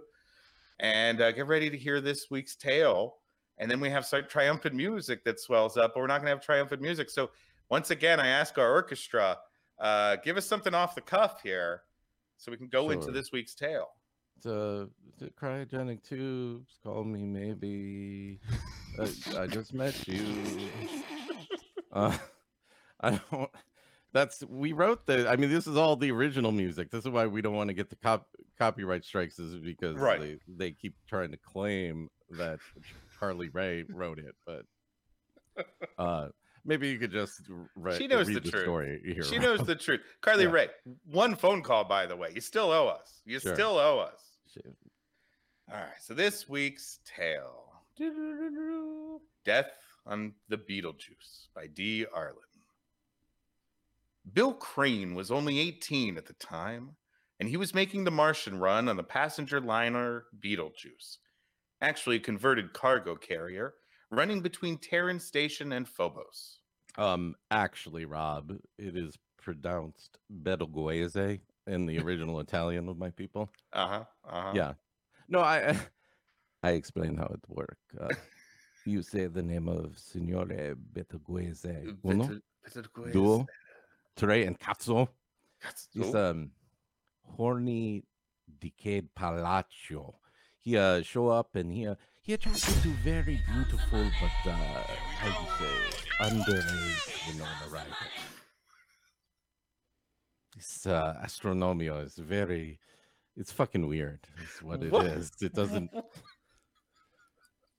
and 0.81 1.21
uh, 1.21 1.33
get 1.33 1.47
ready 1.47 1.69
to 1.71 1.77
hear 1.77 2.01
this 2.01 2.31
week's 2.31 2.57
tale. 2.57 3.17
And 3.63 3.71
then 3.71 3.79
we 3.79 3.89
have 3.91 4.05
some 4.05 4.25
triumphant 4.29 4.75
music 4.75 5.23
that 5.23 5.39
swells 5.39 5.77
up, 5.77 5.95
but 5.95 6.01
we're 6.01 6.09
not 6.09 6.19
going 6.19 6.27
to 6.27 6.31
have 6.37 6.45
triumphant 6.45 6.83
music. 6.83 7.09
So 7.09 7.31
once 7.71 7.93
again, 7.93 8.19
I 8.19 8.27
ask 8.27 8.59
our 8.59 8.73
orchestra, 8.73 9.39
uh, 9.79 10.17
give 10.17 10.37
us 10.37 10.47
something 10.47 10.75
off 10.75 10.97
the 10.97 11.01
cuff 11.01 11.41
here, 11.45 11.83
so 12.39 12.51
we 12.51 12.57
can 12.59 12.67
go 12.67 12.91
into 12.91 13.13
this 13.13 13.31
week's 13.31 13.55
tale. 13.55 13.91
The, 14.43 14.91
the 15.21 15.31
cryogenic 15.41 16.03
tubes 16.03 16.75
call 16.83 17.05
me 17.05 17.23
maybe. 17.23 18.41
Uh, 18.99 19.07
I 19.39 19.47
just 19.47 19.73
met 19.73 20.07
you. 20.09 20.25
Uh, 21.93 22.17
I 23.03 23.21
don't. 23.31 23.51
That's 24.15 24.43
we 24.45 24.73
wrote 24.73 25.05
the. 25.05 25.29
I 25.29 25.37
mean, 25.37 25.51
this 25.51 25.67
is 25.67 25.77
all 25.77 25.95
the 25.95 26.11
original 26.11 26.51
music. 26.51 26.91
This 26.91 27.05
is 27.05 27.11
why 27.11 27.27
we 27.27 27.43
don't 27.43 27.55
want 27.55 27.69
to 27.69 27.75
get 27.75 27.91
the 27.91 27.97
cop, 27.97 28.29
copyright 28.59 29.05
strikes, 29.05 29.39
is 29.39 29.57
because 29.57 29.97
Right. 29.97 30.19
they 30.19 30.39
they 30.49 30.73
keep 30.73 30.95
trying 31.07 31.33
to 31.33 31.37
claim 31.37 32.09
that 32.31 32.61
Carly 33.23 33.51
Rae 33.51 33.85
wrote 33.89 34.19
it, 34.19 34.35
but 34.45 34.65
uh, 35.97 36.27
maybe 36.65 36.89
you 36.89 36.99
could 36.99 37.13
just 37.13 37.41
re- 37.77 37.97
She 37.97 38.09
knows 38.09 38.27
the 38.27 38.41
the, 38.41 38.51
truth. 38.51 38.63
story 38.65 39.01
here. 39.05 39.23
She 39.23 39.39
knows 39.39 39.61
the 39.65 39.77
truth. 39.77 40.01
Carly 40.23 40.43
Yeah. 40.43 40.51
Rae, 40.51 40.69
one 41.09 41.37
phone 41.37 41.63
call, 41.63 41.85
by 41.85 42.05
the 42.07 42.17
way. 42.17 42.33
You 42.35 42.41
still 42.41 42.73
owe 42.73 42.89
us. 42.89 43.21
You 43.25 43.39
Sure. 43.39 43.55
still 43.55 43.79
owe 43.79 44.01
us. 44.01 44.21
All 45.71 45.77
right. 45.77 45.87
So 46.01 46.15
this 46.15 46.49
week's 46.49 46.99
tale 47.05 47.69
Death 49.45 49.71
on 50.05 50.33
the 50.49 50.59
Beetlejuice 50.59 51.47
by 51.55 51.69
D. 51.69 52.05
Arlen. 52.13 52.39
Bill 54.33 54.55
Crane 54.55 55.15
was 55.15 55.31
only 55.31 55.61
18 55.61 56.17
at 56.17 56.27
the 56.27 56.33
time, 56.35 56.97
and 57.39 57.49
he 57.49 57.57
was 57.57 57.73
making 57.73 58.03
the 58.03 58.11
Martian 58.11 58.59
run 58.59 58.89
on 58.89 58.97
the 58.97 59.03
passenger 59.05 59.61
liner 59.61 60.25
Beetlejuice, 60.41 61.19
actually 61.83 62.17
a 62.17 62.21
converted 62.21 62.73
cargo 62.73 63.15
carrier 63.15 63.75
running 64.11 64.41
between 64.41 64.79
Terran 64.79 65.19
Station 65.21 65.73
and 65.73 65.87
Phobos. 65.87 66.61
Um, 66.97 67.35
actually, 67.51 68.05
Rob, 68.05 68.53
it 68.79 68.97
is 68.97 69.19
pronounced 69.37 70.19
Betelgeuse 70.31 71.41
in 71.67 71.87
the 71.87 71.99
original 72.03 72.41
Italian 72.41 72.89
of 72.89 72.97
my 72.97 73.11
people. 73.11 73.51
Uh 73.73 73.89
huh. 73.89 74.05
Uh 74.25 74.43
huh. 74.43 74.53
Yeah. 74.55 74.73
No, 75.29 75.41
I 75.41 75.77
I 76.63 76.71
explain 76.71 77.17
how 77.17 77.27
it 77.27 77.41
works. 77.49 77.95
Uh, 77.99 78.15
you 78.85 79.03
say 79.03 79.27
the 79.27 79.43
name 79.43 79.69
of 79.69 79.97
Signore 79.99 80.77
Betelgeuse. 80.93 81.65
Uno, 82.05 82.29
duo, 83.13 83.47
tre, 84.17 84.45
and 84.45 84.59
cazzo. 84.59 85.09
It's 85.95 86.15
um 86.15 86.51
horny, 87.25 88.05
decayed 88.61 89.09
palaccio. 89.17 90.15
He 90.63 90.77
uh 90.77 91.03
show 91.03 91.29
up 91.29 91.55
and 91.57 91.73
he 91.73 91.87
uh, 91.87 91.97
he 92.21 92.35
attracted 92.35 92.83
to 92.83 92.89
very 93.03 93.41
beautiful 93.53 94.11
but 94.21 94.51
uh 94.51 94.55
how 94.55 95.29
do 95.29 95.43
you 95.43 95.51
say 95.59 95.75
underage 96.21 97.29
Winona 97.29 97.67
Ryder. 97.69 97.87
This 100.55 100.87
uh 100.87 101.21
astronomio 101.25 102.05
is 102.05 102.15
very 102.15 102.79
it's 103.37 103.51
fucking 103.51 103.89
weird. 103.89 104.21
It's 104.43 104.63
what 104.63 104.83
it 104.83 104.95
is. 104.95 105.33
What? 105.33 105.43
It 105.43 105.55
doesn't 105.55 105.91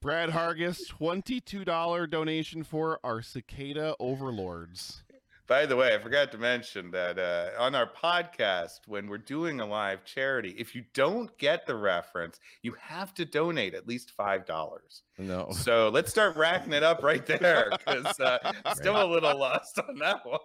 Brad 0.02 0.28
Hargis, 0.28 0.82
$22 1.00 2.10
donation 2.10 2.62
for 2.62 3.00
our 3.02 3.22
cicada 3.22 3.96
overlords. 3.98 5.03
By 5.46 5.66
the 5.66 5.76
way, 5.76 5.94
I 5.94 5.98
forgot 5.98 6.32
to 6.32 6.38
mention 6.38 6.90
that 6.92 7.18
uh, 7.18 7.50
on 7.62 7.74
our 7.74 7.86
podcast, 7.86 8.80
when 8.86 9.08
we're 9.08 9.18
doing 9.18 9.60
a 9.60 9.66
live 9.66 10.02
charity, 10.04 10.54
if 10.56 10.74
you 10.74 10.84
don't 10.94 11.36
get 11.36 11.66
the 11.66 11.74
reference, 11.76 12.40
you 12.62 12.74
have 12.80 13.12
to 13.14 13.26
donate 13.26 13.74
at 13.74 13.86
least 13.86 14.10
five 14.10 14.46
dollars. 14.46 15.02
no. 15.18 15.48
So 15.52 15.90
let's 15.90 16.10
start 16.10 16.36
racking 16.36 16.72
it 16.72 16.82
up 16.82 17.02
right 17.02 17.24
there, 17.26 17.68
because 17.70 18.18
uh, 18.20 18.52
still 18.74 18.96
a 19.02 19.04
little 19.06 19.38
lost 19.38 19.78
on 19.78 19.98
that 19.98 20.24
one. 20.24 20.38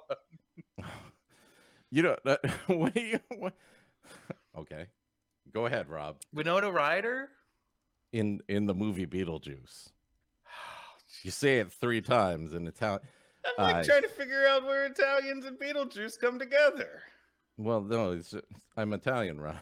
You 1.91 2.03
know 2.03 2.17
that 2.23 2.39
what 2.67 2.93
do 2.93 3.01
you 3.01 3.19
what? 3.35 3.53
Okay. 4.57 4.85
Go 5.51 5.65
ahead, 5.65 5.89
Rob. 5.89 6.17
Winona 6.33 6.69
Ryder. 6.71 7.29
In 8.11 8.41
in 8.47 8.67
the 8.67 8.75
movie 8.75 9.07
Beetlejuice. 9.07 9.89
You 11.23 11.31
say 11.31 11.57
it 11.59 11.71
three 11.71 12.01
times 12.01 12.53
in 12.53 12.67
Italian. 12.67 13.01
I'm 13.45 13.63
like 13.65 13.75
Uh, 13.77 13.83
trying 13.83 14.01
to 14.03 14.09
figure 14.09 14.47
out 14.47 14.65
where 14.65 14.85
Italians 14.85 15.45
and 15.45 15.57
Beetlejuice 15.57 16.19
come 16.19 16.39
together. 16.39 17.01
Well, 17.57 17.81
no, 17.81 18.11
it's 18.13 18.33
I'm 18.77 18.93
Italian, 18.93 19.39
Rob. 19.39 19.57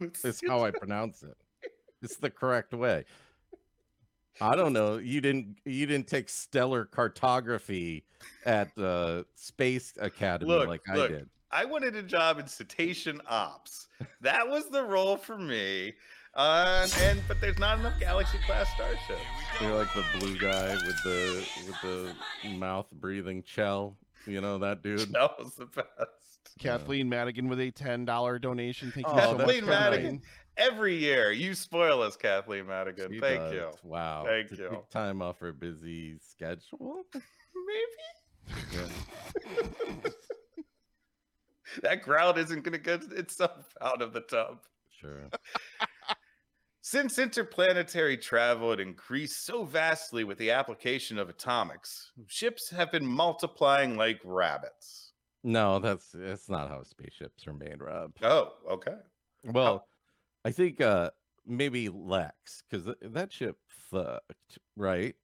It's 0.24 0.40
how 0.46 0.64
I 0.64 0.70
pronounce 0.70 1.22
it. 1.24 1.36
It's 2.02 2.16
the 2.16 2.30
correct 2.30 2.72
way. 2.72 3.04
I 4.40 4.54
don't 4.54 4.72
know. 4.72 4.98
You 4.98 5.20
didn't 5.20 5.56
you 5.64 5.86
didn't 5.86 6.06
take 6.06 6.28
stellar 6.28 6.84
cartography 6.84 8.04
at 8.46 8.72
the 8.76 9.26
Space 9.34 9.94
Academy 10.00 10.52
Look, 10.52 10.68
like 10.68 10.82
look. 10.94 11.10
I 11.10 11.14
did. 11.14 11.28
I 11.50 11.64
wanted 11.64 11.96
a 11.96 12.02
job 12.02 12.38
in 12.38 12.46
cetacean 12.46 13.20
ops. 13.26 13.88
That 14.20 14.48
was 14.48 14.68
the 14.68 14.84
role 14.84 15.16
for 15.16 15.36
me. 15.38 15.94
Uh, 16.34 16.86
and 17.00 17.20
but 17.26 17.40
there's 17.40 17.58
not 17.58 17.78
enough 17.80 17.98
galaxy 17.98 18.38
class 18.46 18.68
starships. 18.74 19.20
You're 19.60 19.74
like 19.74 19.92
the 19.94 20.04
blue 20.18 20.38
guy 20.38 20.74
with 20.74 21.02
the 21.02 21.46
with 21.66 21.80
the 22.42 22.48
mouth 22.50 22.86
breathing 22.92 23.42
shell. 23.46 23.96
You 24.26 24.40
know 24.40 24.58
that 24.58 24.82
dude. 24.82 25.10
That 25.12 25.38
was 25.38 25.54
the 25.54 25.66
best. 25.66 25.86
Kathleen 26.58 27.08
Madigan 27.08 27.48
with 27.48 27.60
a 27.60 27.70
$10 27.70 28.40
donation. 28.40 28.90
Thank 28.92 29.06
you 29.06 29.12
Oh, 29.12 29.16
so 29.18 29.32
much. 29.32 29.38
Kathleen 29.46 29.64
Kathleen. 29.66 29.90
Madigan. 29.90 30.22
Every 30.56 30.96
year, 30.96 31.30
you 31.30 31.54
spoil 31.54 32.02
us, 32.02 32.16
Kathleen 32.16 32.66
Madigan. 32.66 33.12
She 33.12 33.20
Thank 33.20 33.38
does. 33.40 33.52
you. 33.52 33.70
Wow. 33.84 34.24
Thank 34.26 34.48
to 34.50 34.56
you. 34.56 34.84
time 34.90 35.22
off 35.22 35.38
her 35.38 35.52
busy 35.52 36.18
schedule. 36.18 37.04
Maybe 37.14 38.82
that 41.82 42.02
ground 42.02 42.38
isn't 42.38 42.62
going 42.64 42.72
to 42.72 42.78
get 42.78 43.04
itself 43.12 43.72
out 43.80 44.02
of 44.02 44.12
the 44.12 44.20
tub. 44.22 44.58
sure. 45.00 45.28
Since 46.90 47.18
interplanetary 47.18 48.16
travel 48.16 48.70
had 48.70 48.80
increased 48.80 49.44
so 49.44 49.64
vastly 49.64 50.24
with 50.24 50.38
the 50.38 50.52
application 50.52 51.18
of 51.18 51.28
atomics, 51.28 52.12
ships 52.28 52.70
have 52.70 52.90
been 52.90 53.06
multiplying 53.06 53.98
like 53.98 54.18
rabbits. 54.24 55.12
No, 55.44 55.80
that's 55.80 56.12
that's 56.14 56.48
not 56.48 56.70
how 56.70 56.82
spaceships 56.84 57.46
are 57.46 57.52
made, 57.52 57.82
Rob. 57.82 58.12
Oh, 58.22 58.54
okay. 58.70 58.94
Well, 59.44 59.86
I 60.46 60.50
think 60.50 60.80
uh 60.80 61.10
maybe 61.44 61.90
Lexx, 61.90 62.62
because 62.70 62.94
that 63.02 63.34
ship 63.34 63.58
fucked, 63.68 64.58
right? 64.74 65.14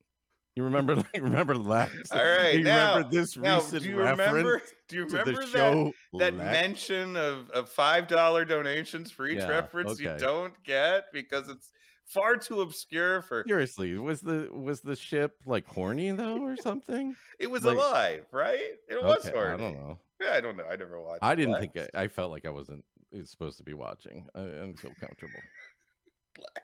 You 0.57 0.63
remember 0.65 0.95
like 0.97 1.09
remember 1.15 1.57
last? 1.57 2.13
All 2.13 2.19
right, 2.25 2.55
you 2.55 2.63
now- 2.65 2.95
remember 2.97 3.11
this 3.11 3.37
Now, 3.37 3.57
recent 3.57 3.83
do 3.83 3.89
you 3.91 3.97
reference 3.99 4.33
remember? 4.33 4.63
Do 4.89 4.97
you 4.97 5.05
remember 5.07 5.47
that 5.47 5.93
that 6.19 6.35
mention 6.35 7.17
of, 7.17 7.49
of 7.51 7.69
five 7.71 8.07
dollar 8.07 8.45
donations 8.45 9.11
for 9.11 9.27
each 9.27 9.39
Yeah, 9.39 9.49
reference 9.49 9.99
you 9.99 10.15
don't 10.19 10.53
get 10.63 11.07
because 11.13 11.49
it's 11.49 11.71
far 12.05 12.37
too 12.37 12.61
obscure 12.61 13.23
for 13.23 13.45
Seriously, 13.49 13.97
was 13.99 14.21
the 14.21 14.49
was 14.53 14.83
the 14.83 14.95
ship 14.95 15.37
like 15.47 15.67
horny 15.67 16.11
though 16.13 16.39
or 16.43 16.57
something? 16.57 17.17
it 17.41 17.51
was 17.51 17.65
like- 17.65 17.77
alive, 17.79 18.27
right? 18.31 18.61
It 18.89 19.03
was 19.03 19.27
Okay, 19.27 19.35
horny. 19.37 19.55
I 19.55 19.57
don't 19.57 19.75
know. 19.75 19.99
Yeah, 20.21 20.35
I 20.35 20.41
don't 20.41 20.57
know. 20.57 20.67
I 20.71 20.77
never 20.77 21.01
watched. 21.01 21.25
I 21.25 21.35
didn't 21.35 21.59
think 21.59 21.73
I, 21.95 22.03
I 22.03 22.09
felt 22.09 22.31
like 22.31 22.47
I 22.47 22.51
wasn't 22.51 22.85
uh, 23.13 23.25
supposed 23.25 23.57
to 23.59 23.65
be 23.65 23.75
watching. 23.75 24.27
I, 24.37 24.43
didn't 24.43 24.79
feel 24.79 24.93
comfortable, 25.01 25.41
Lexx. 26.39 26.63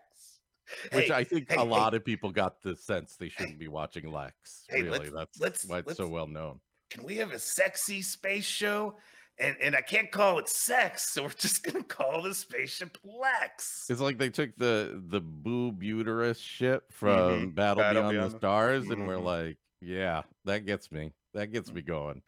Which 0.92 1.06
Hey, 1.08 1.14
I 1.14 1.24
think 1.24 1.48
hey, 1.50 1.56
a 1.56 1.60
hey. 1.60 1.66
lot 1.66 1.94
of 1.94 2.04
people 2.04 2.30
got 2.30 2.62
the 2.62 2.76
sense 2.76 3.16
they 3.16 3.28
shouldn't 3.28 3.58
be 3.58 3.68
watching 3.68 4.04
Lexx. 4.04 4.64
Hey, 4.68 4.82
really, 4.82 5.10
let's- 5.10 5.36
that's 5.38 5.40
let's- 5.40 5.64
why 5.66 5.78
it's 5.78 5.96
so 5.96 6.04
let's- 6.04 6.12
well 6.12 6.26
known. 6.26 6.60
can 6.90 7.04
we 7.04 7.16
have 7.16 7.32
a 7.32 7.38
sexy 7.38 8.02
space 8.02 8.44
show? 8.44 8.96
And 9.38 9.56
and 9.62 9.74
I 9.74 9.80
can't 9.80 10.10
call 10.10 10.38
it 10.38 10.48
sex, 10.50 11.12
so 11.12 11.22
we're 11.22 11.28
just 11.30 11.62
gonna 11.62 11.82
call 11.84 12.20
the 12.22 12.34
spaceship 12.34 12.98
Lexx. 13.06 13.88
It's 13.88 14.00
like 14.00 14.18
they 14.18 14.28
took 14.28 14.54
the 14.56 15.02
the 15.08 15.20
boob 15.20 15.82
uterus 15.82 16.38
ship 16.38 16.92
from 16.92 17.08
Battle, 17.08 17.36
Mm-hmm. 17.38 17.50
Battle 17.54 17.82
Beyond, 18.02 18.10
Beyond 18.10 18.32
the 18.32 18.38
Stars, 18.38 18.90
and 18.90 19.06
we're 19.08 19.14
Mhm. 19.16 19.24
like, 19.24 19.58
yeah, 19.80 20.22
that 20.44 20.66
gets 20.66 20.92
me. 20.92 21.12
That 21.32 21.52
gets 21.52 21.72
me 21.72 21.80
going. 21.80 22.22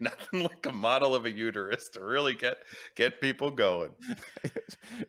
Nothing 0.02 0.44
like 0.44 0.64
a 0.66 0.72
model 0.72 1.14
of 1.14 1.26
a 1.26 1.30
uterus 1.30 1.90
to 1.90 2.00
really 2.00 2.34
get 2.34 2.58
get 2.96 3.20
people 3.20 3.50
going. 3.50 3.90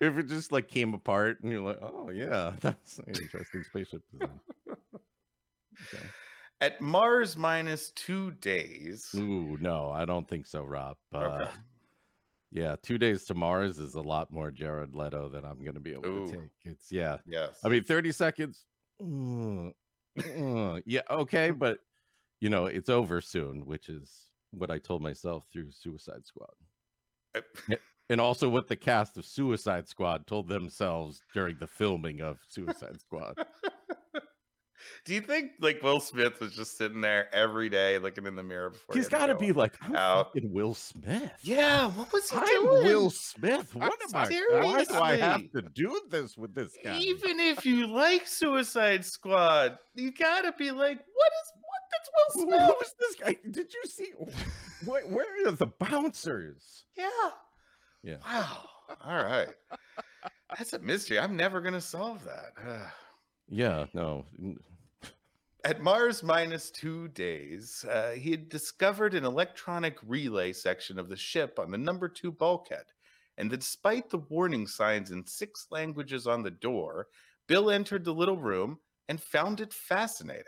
if 0.02 0.18
it 0.18 0.28
just 0.28 0.52
like 0.52 0.68
came 0.68 0.94
apart 0.94 1.42
and 1.42 1.52
you're 1.52 1.62
like, 1.62 1.80
oh 1.82 2.10
yeah, 2.10 2.52
that's 2.60 3.00
an 3.00 3.06
interesting 3.08 3.64
spaceship 3.64 4.02
design. 4.12 4.40
Okay. 4.70 6.04
At 6.60 6.82
Mars 6.82 7.38
minus 7.38 7.92
two 7.92 8.32
days. 8.32 9.10
Ooh, 9.16 9.58
no, 9.62 9.90
I 9.90 10.06
don't 10.06 10.28
think 10.28 10.46
so, 10.46 10.64
Rob. 10.64 10.98
Uh, 11.14 11.48
Yeah, 12.52 12.76
two 12.84 12.98
days 12.98 13.24
to 13.26 13.34
Mars 13.34 13.80
is 13.80 13.96
a 13.96 14.02
lot 14.02 14.30
more 14.30 14.52
Jared 14.52 14.94
Leto 14.94 15.30
than 15.30 15.46
I'm 15.46 15.60
going 15.60 15.74
to 15.76 15.80
be 15.80 15.94
able 15.94 16.06
Ooh. 16.06 16.28
to 16.28 16.34
take. 16.34 16.50
It's 16.66 16.92
yeah. 16.92 17.18
Yes. 17.26 17.60
I 17.64 17.70
mean, 17.70 17.84
30 17.84 18.12
seconds. 18.12 18.66
mm, 19.02 19.72
mm, 20.20 20.84
yeah, 20.86 21.02
okay, 21.10 21.52
but 21.52 21.80
you 22.42 22.50
know, 22.50 22.66
it's 22.66 22.90
over 22.90 23.22
soon, 23.22 23.66
which 23.66 23.88
is 23.88 24.28
what 24.52 24.72
I 24.72 24.78
told 24.80 25.02
myself 25.02 25.46
through 25.52 25.72
Suicide 25.72 26.26
Squad. 26.26 26.54
And 28.10 28.20
also 28.20 28.50
what 28.50 28.68
the 28.68 28.76
cast 28.76 29.18
of 29.18 29.26
Suicide 29.26 29.88
Squad 29.88 30.28
told 30.28 30.50
themselves 30.50 31.24
during 31.34 31.58
the 31.60 31.68
filming 31.68 32.22
of 32.22 32.40
Suicide 32.50 33.00
Squad. 33.00 33.36
Do 35.06 35.14
you 35.14 35.22
think 35.22 35.52
like 35.60 35.82
Will 35.82 36.00
Smith 36.00 36.40
was 36.40 36.54
just 36.56 36.78
sitting 36.78 37.02
there 37.02 37.34
every 37.34 37.70
day 37.70 37.98
looking 37.98 38.26
in 38.26 38.36
the 38.36 38.44
mirror 38.44 38.72
before? 38.72 38.96
He's 38.96 39.08
got 39.08 39.28
to 39.28 39.36
be 39.36 39.52
like, 39.52 39.74
I'm 39.82 39.96
out. 39.96 40.34
fucking 40.34 40.52
Will 40.52 40.74
Smith. 40.74 41.32
Yeah, 41.42 41.90
what 41.92 42.12
was 42.12 42.30
he 42.30 42.38
I'm 42.38 42.46
doing? 42.46 42.86
Will 42.86 43.10
Smith. 43.10 43.74
What 43.76 43.94
am 43.94 44.16
I? 44.16 44.28
Why 44.64 44.84
do 44.84 44.96
I 44.96 45.16
have 45.18 45.52
to 45.52 45.62
do 45.62 46.00
this 46.10 46.38
with 46.38 46.54
this 46.54 46.76
guy? 46.84 46.98
Even 46.98 47.40
if 47.40 47.66
you 47.66 47.88
like 47.88 48.28
Suicide 48.28 49.06
Squad, 49.06 49.78
you 49.96 50.12
gotta 50.12 50.54
be 50.58 50.72
like, 50.72 50.98
what 50.98 51.32
is 51.44 51.51
Will 52.36 52.44
Who 52.46 52.50
Smith. 52.52 52.76
was 52.80 52.94
this 53.00 53.16
guy? 53.16 53.38
Did 53.50 53.74
you 53.74 53.82
see? 53.90 54.12
Where, 54.86 55.04
where 55.08 55.26
are 55.48 55.52
the 55.52 55.68
bouncers? 55.68 56.86
Yeah. 56.98 57.08
Yeah. 58.04 58.16
Wow. 58.26 58.68
All 59.06 59.24
right. 59.24 59.48
That's 60.58 60.74
a 60.74 60.80
mystery. 60.80 61.20
I'm 61.20 61.36
never 61.38 61.62
gonna 61.62 61.82
solve 61.82 62.24
that. 62.26 62.92
Yeah, 63.54 63.86
no. 63.94 64.26
At 65.66 65.82
Mars 65.82 66.24
minus 66.24 66.72
two 66.72 67.10
days, 67.10 67.84
uh, 67.92 68.12
he 68.12 68.32
had 68.32 68.48
discovered 68.48 69.14
an 69.14 69.26
electronic 69.26 69.98
relay 70.08 70.54
section 70.54 70.98
of 70.98 71.10
the 71.10 71.18
ship 71.18 71.60
on 71.60 71.70
the 71.70 71.78
number 71.78 72.08
two 72.08 72.32
bulkhead. 72.32 72.86
And 73.38 73.50
despite 73.50 74.10
the 74.10 74.20
warning 74.30 74.68
signs 74.68 75.12
in 75.12 75.28
six 75.28 75.68
languages 75.70 76.28
on 76.28 76.44
the 76.44 76.52
door, 76.52 77.08
Bill 77.48 77.70
entered 77.70 78.06
the 78.06 78.14
little 78.14 78.38
room 78.38 78.80
and 79.10 79.22
found 79.22 79.60
it 79.60 79.74
fascinating. 79.74 80.46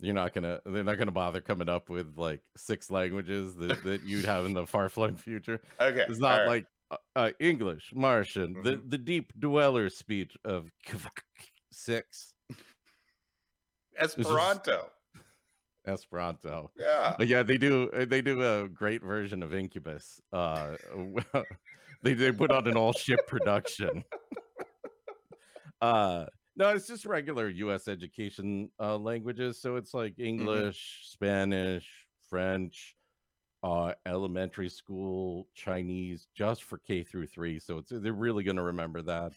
You're 0.00 0.14
not 0.14 0.34
gonna. 0.34 0.60
They're 0.66 0.84
not 0.84 0.98
gonna 0.98 1.10
bother 1.10 1.40
coming 1.40 1.68
up 1.68 1.88
with 1.88 2.16
like 2.16 2.40
six 2.56 2.90
languages 2.90 3.54
that, 3.56 3.82
that 3.84 4.02
you'd 4.04 4.26
have 4.26 4.44
in 4.44 4.52
the 4.52 4.66
far 4.66 4.88
flung 4.90 5.16
future. 5.16 5.60
Okay. 5.80 6.04
It's 6.08 6.18
not 6.18 6.40
right. 6.40 6.46
like 6.48 6.66
uh, 6.90 6.96
uh, 7.16 7.30
English, 7.40 7.92
Martian, 7.94 8.62
the 8.62 8.76
Mhm. 8.76 8.90
the 8.90 8.98
deep 8.98 9.32
dweller 9.38 9.88
speech 9.88 10.36
of 10.44 10.70
six 11.72 12.34
Esperanto. 13.98 14.90
Esperanto. 15.86 16.70
Yeah. 16.76 17.14
But 17.16 17.28
yeah, 17.28 17.42
they 17.42 17.56
do. 17.56 17.88
uh, 17.90 18.04
They 18.04 18.20
do 18.20 18.42
a 18.42 18.68
great 18.68 19.02
version 19.02 19.42
of 19.42 19.54
Incubus. 19.54 20.20
Uh, 20.32 20.76
they 22.02 22.12
they 22.12 22.32
put 22.32 22.50
on 22.50 22.66
an 22.66 22.76
all 22.76 22.92
ship 22.92 23.26
production. 23.26 24.04
uh, 25.80 26.26
no, 26.56 26.70
it's 26.70 26.86
just 26.86 27.04
regular 27.04 27.48
U.S. 27.48 27.86
education 27.88 28.70
uh, 28.80 28.96
languages. 28.96 29.60
So 29.60 29.76
it's 29.76 29.92
like 29.92 30.18
English, 30.18 31.00
Spanish, 31.04 31.86
French, 32.28 32.96
uh, 33.62 33.92
elementary 34.06 34.68
school 34.68 35.48
Chinese, 35.54 36.28
just 36.34 36.64
for 36.64 36.78
K 36.78 37.02
through 37.02 37.26
three. 37.26 37.58
So 37.58 37.78
it's 37.78 37.92
they're 37.94 38.12
really 38.12 38.44
going 38.44 38.56
to 38.56 38.62
remember 38.62 39.02
that. 39.02 39.32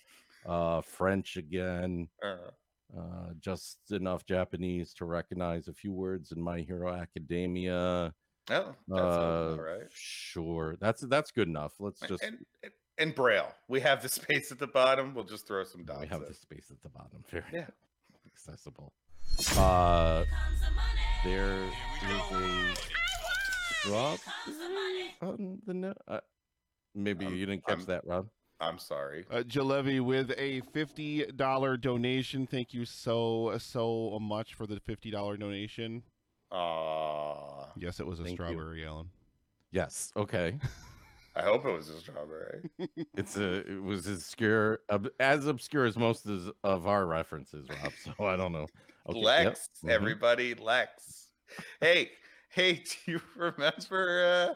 Uh, 0.45 0.79
French 0.81 1.35
again 1.35 2.07
Uh, 2.23 2.51
uh, 2.97 3.33
just 3.39 3.77
enough 3.91 4.25
Japanese 4.25 4.93
to 4.95 5.05
recognize 5.05 5.67
a 5.67 5.73
few 5.73 5.91
words 5.91 6.31
in 6.31 6.41
My 6.41 6.59
Hero 6.59 6.91
Academia. 6.93 8.13
oh, 8.13 8.13
that 8.49 8.75
sounds 8.87 8.89
Uh, 8.89 9.51
all 9.51 9.61
right. 9.61 9.87
Sure, 9.91 10.75
that's 10.79 11.01
that's 11.01 11.31
good 11.31 11.47
enough. 11.47 11.73
Let's 11.79 11.99
just 11.99 12.23
and, 12.23 12.37
and, 12.63 12.71
and 12.99 13.15
Braille. 13.15 13.51
We 13.67 13.79
have 13.81 14.01
the 14.03 14.09
space 14.09 14.51
at 14.51 14.59
the 14.59 14.67
bottom. 14.67 15.13
We'll 15.15 15.23
just 15.25 15.47
throw 15.47 15.63
some 15.63 15.83
dots. 15.83 16.01
we 16.01 16.07
have 16.07 16.21
in. 16.21 16.27
the 16.27 16.33
space 16.33 16.65
at 16.69 16.81
the 16.83 16.89
bottom, 16.89 17.23
very 17.31 17.43
Yeah. 17.53 17.67
accessible. 18.27 18.93
Uh, 19.57 20.25
there 21.23 21.55
is 21.55 22.31
a 22.31 23.87
drop 23.87 24.19
on 25.21 25.61
the 25.65 25.73
note. 25.73 25.97
Uh, 26.07 26.19
maybe 26.93 27.25
I'm- 27.25 27.35
you 27.35 27.45
didn't 27.45 27.65
catch 27.65 27.77
I'm- 27.77 27.85
that, 27.87 28.05
Rob. 28.05 28.29
I'm 28.61 28.77
sorry. 28.77 29.25
Uh, 29.31 29.37
Jalevi 29.43 30.01
with 30.01 30.31
a 30.37 30.59
fifty 30.73 31.25
dollar 31.27 31.77
donation. 31.77 32.45
Thank 32.45 32.73
you 32.73 32.83
so 32.83 33.57
so 33.57 34.19
much 34.19 34.53
for 34.53 34.67
the 34.67 34.81
fifty 34.81 35.09
dollar 35.11 35.37
donation. 35.37 36.03
Aw. 36.51 37.69
Yes, 37.77 38.01
it 38.01 38.05
was 38.05 38.19
a 38.19 38.23
Thank 38.23 38.37
you. 38.37 38.45
strawberry, 38.45 38.85
Alan. 38.85 39.11
Yes. 39.71 40.11
Okay. 40.17 40.59
I 41.35 41.43
hope 41.43 41.65
it 41.65 41.71
was 41.71 41.89
a 41.89 41.99
strawberry. 41.99 42.69
It's 43.15 43.37
a 43.37 43.59
it 43.69 43.81
was 43.81 44.07
obscure, 44.07 44.79
ob- 44.89 45.09
as 45.19 45.45
obscure 45.45 45.85
as 45.85 45.97
most 45.97 46.25
of, 46.25 46.51
of 46.63 46.87
our 46.87 47.05
references, 47.05 47.67
Rob. 47.69 47.93
So 48.03 48.25
I 48.25 48.35
don't 48.35 48.51
know. 48.51 48.67
Okay, 49.07 49.19
yep, 49.19 49.55
Lexx, 49.55 49.69
mhm. 49.83 49.89
everybody, 49.89 50.55
Lexx. 50.55 51.27
Hey, 51.81 52.11
hey, 52.49 52.73
do 53.05 53.11
you 53.13 53.21
remember 53.35 54.55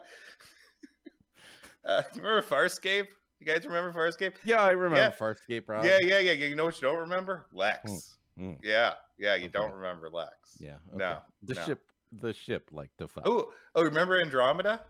uh, 1.86 1.88
uh 1.88 2.02
do 2.12 2.20
you 2.20 2.26
remember 2.26 2.46
Farscape? 2.46 3.06
You 3.40 3.46
guys 3.46 3.66
remember 3.66 3.92
Farscape? 3.92 4.34
Yeah, 4.44 4.62
I 4.62 4.70
remember 4.70 4.96
Yeah. 4.96 5.10
Farscape, 5.10 5.68
Rob. 5.68 5.84
Yeah, 5.84 5.98
yeah, 6.00 6.18
yeah. 6.18 6.32
You 6.32 6.56
know 6.56 6.66
what 6.66 6.80
you 6.80 6.88
don't 6.88 7.00
remember? 7.00 7.46
Lexx. 7.54 8.14
mm. 8.38 8.58
Yeah, 8.62 8.94
yeah, 9.18 9.34
you 9.34 9.48
don't 9.48 9.72
remember 9.72 10.10
Lexx. 10.10 10.28
Yeah. 10.58 10.76
No. 10.94 11.18
The 11.42 11.54
no. 11.54 11.62
ship 11.64 11.80
the 12.20 12.32
ship 12.32 12.68
like 12.72 12.90
the. 12.98 13.08
Oh, 13.24 13.52
oh, 13.74 13.82
remember 13.82 14.20
Andromeda? 14.20 14.80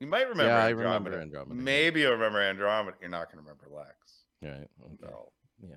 You 0.00 0.06
might 0.06 0.28
remember 0.28 0.44
yeah, 0.52 0.64
I 0.64 0.70
Andromeda. 0.70 0.86
remember 1.10 1.20
Andromeda. 1.20 1.54
Maybe 1.62 2.00
you'll 2.00 2.12
remember 2.12 2.40
Andromeda. 2.40 2.96
You're 3.00 3.10
not 3.10 3.26
going 3.30 3.44
to 3.44 3.50
remember 3.50 3.66
Lexx. 3.70 4.22
Right. 4.42 4.68
Okay. 4.84 4.96
No. 5.12 5.28
Yeah. 5.62 5.74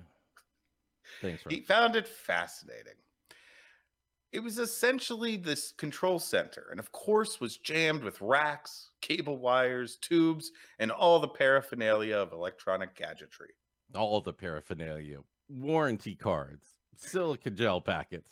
Thanks, 1.20 1.44
Rob. 1.44 1.52
He 1.52 1.60
found 1.60 1.94
it 1.96 2.08
fascinating. 2.08 2.94
It 4.32 4.40
was 4.42 4.58
essentially 4.58 5.36
this 5.36 5.72
control 5.72 6.18
center, 6.18 6.66
and 6.70 6.80
of 6.80 6.90
course, 6.90 7.38
was 7.40 7.58
jammed 7.58 8.02
with 8.02 8.20
racks, 8.20 8.90
cable 9.00 9.36
wires, 9.38 9.96
tubes, 10.00 10.50
and 10.80 10.90
all 10.90 11.20
the 11.20 11.28
paraphernalia 11.28 12.16
of 12.16 12.32
electronic 12.32 12.96
gadgetry. 12.96 13.50
All 13.94 14.20
the 14.20 14.32
paraphernalia, 14.32 15.18
warranty 15.48 16.16
cards, 16.16 16.66
silica 16.96 17.50
gel 17.50 17.80
packets. 17.80 18.28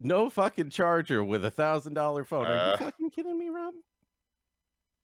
No 0.00 0.28
fucking 0.28 0.70
charger 0.70 1.24
with 1.24 1.42
a 1.44 1.50
thousand 1.50 1.94
dollar 1.94 2.24
phone. 2.24 2.44
Are 2.46 2.52
Uh. 2.58 2.70
you 2.72 2.76
fucking 2.76 3.10
kidding 3.10 3.38
me, 3.38 3.48
Rob? 3.48 3.72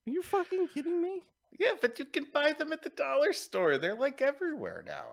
Are 0.07 0.11
you 0.11 0.23
fucking 0.23 0.69
kidding 0.75 1.01
me? 1.03 1.23
Yeah, 1.59 1.73
but 1.81 1.99
you 1.99 2.05
can 2.05 2.27
buy 2.33 2.53
them 2.53 2.73
at 2.73 2.83
the 2.83 2.91
dollar 2.91 3.33
store. 3.33 3.79
They're 3.79 3.95
like 3.95 4.21
everywhere 4.21 4.85
now. 4.87 5.05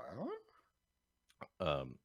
Alan. 1.59 1.81
Um, 1.83 1.95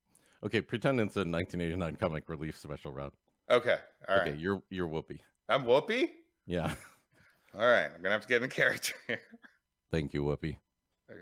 okay, 0.45 0.61
pretend 0.61 1.01
it's 1.01 1.17
a 1.17 1.21
1989 1.21 1.97
comic 1.97 2.29
relief 2.29 2.59
special, 2.59 2.93
Rob. 2.93 3.13
Okay, 3.51 3.77
all 4.09 4.17
right. 4.19 4.29
okay, 4.29 4.37
you're 4.37 4.63
you're 4.71 4.89
Whoopi. 4.89 5.21
I'm 5.49 5.65
Whoopi. 5.65 6.11
Yeah, 6.47 6.73
All 7.55 7.67
right, 7.67 7.87
I'm 7.87 8.03
gonna 8.03 8.11
have 8.13 8.23
to 8.23 8.29
get 8.29 8.37
in 8.37 8.43
the 8.43 8.55
character 8.55 8.93
here. 9.07 9.21
thank 9.91 10.13
you, 10.13 10.23
Whoopi. 10.23 10.57
Okay. 11.11 11.21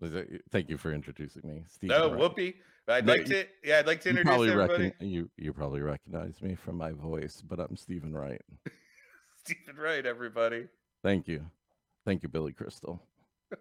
Was 0.00 0.14
it- 0.14 0.42
Thank 0.50 0.68
you 0.68 0.76
for 0.78 0.92
introducing 0.92 1.42
me, 1.48 1.64
Steve. 1.68 1.90
No, 1.90 2.10
Whoopi. 2.10 2.54
I'd 2.88 3.06
No, 3.06 3.12
like 3.14 3.28
you- 3.28 3.34
to. 3.34 3.46
Yeah, 3.64 3.78
I'd 3.78 3.86
like 3.86 4.00
to 4.02 4.10
introduce 4.10 4.28
probably 4.28 4.50
everybody. 4.50 4.84
reckon 4.84 5.08
you 5.08 5.30
you 5.36 5.52
probably 5.52 5.80
recognize 5.80 6.40
me 6.42 6.54
from 6.54 6.76
my 6.76 6.92
voice, 6.92 7.42
but 7.46 7.58
I'm 7.58 7.76
Steven 7.76 8.12
Wright. 8.14 8.42
Steven 9.44 9.76
Wright, 9.76 10.04
everybody. 10.06 10.66
Thank 11.02 11.26
you, 11.28 11.44
thank 12.04 12.22
you, 12.22 12.28
Billy 12.28 12.52
Crystal. 12.52 13.02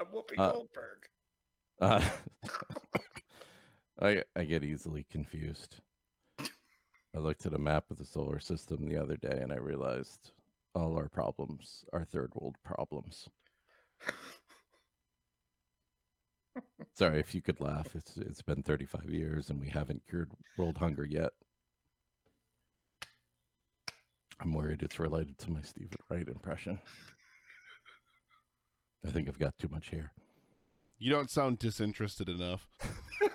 I'm 0.00 0.06
Whoopi 0.06 0.36
Uh, 0.36 0.52
Goldberg. 0.52 1.08
Uh, 1.80 2.04
I 4.00 4.22
I 4.36 4.44
get 4.44 4.64
easily 4.64 5.04
confused. 5.10 5.76
I 7.16 7.20
looked 7.20 7.46
at 7.46 7.54
a 7.54 7.58
map 7.58 7.90
of 7.90 7.98
the 7.98 8.04
solar 8.04 8.38
system 8.38 8.86
the 8.86 8.96
other 9.00 9.16
day 9.16 9.38
and 9.42 9.52
I 9.52 9.56
realized 9.56 10.32
all 10.74 10.96
our 10.96 11.08
problems 11.08 11.84
are 11.92 12.04
third 12.04 12.32
world 12.34 12.56
problems. 12.64 13.28
Sorry 16.94 17.20
if 17.20 17.34
you 17.34 17.40
could 17.40 17.60
laugh. 17.60 17.94
It's 17.94 18.16
it's 18.16 18.42
been 18.42 18.62
35 18.62 19.08
years 19.08 19.50
and 19.50 19.60
we 19.60 19.68
haven't 19.68 20.02
cured 20.08 20.30
world 20.56 20.78
hunger 20.78 21.04
yet. 21.04 21.32
I'm 24.40 24.52
worried 24.52 24.82
it's 24.82 24.98
related 24.98 25.38
to 25.38 25.50
my 25.50 25.62
Steven 25.62 25.98
Wright 26.08 26.26
impression. 26.26 26.78
I 29.06 29.10
think 29.10 29.28
I've 29.28 29.38
got 29.38 29.58
too 29.58 29.68
much 29.70 29.90
hair. 29.90 30.12
You 30.98 31.10
don't 31.10 31.30
sound 31.30 31.58
disinterested 31.58 32.28
enough. 32.28 32.66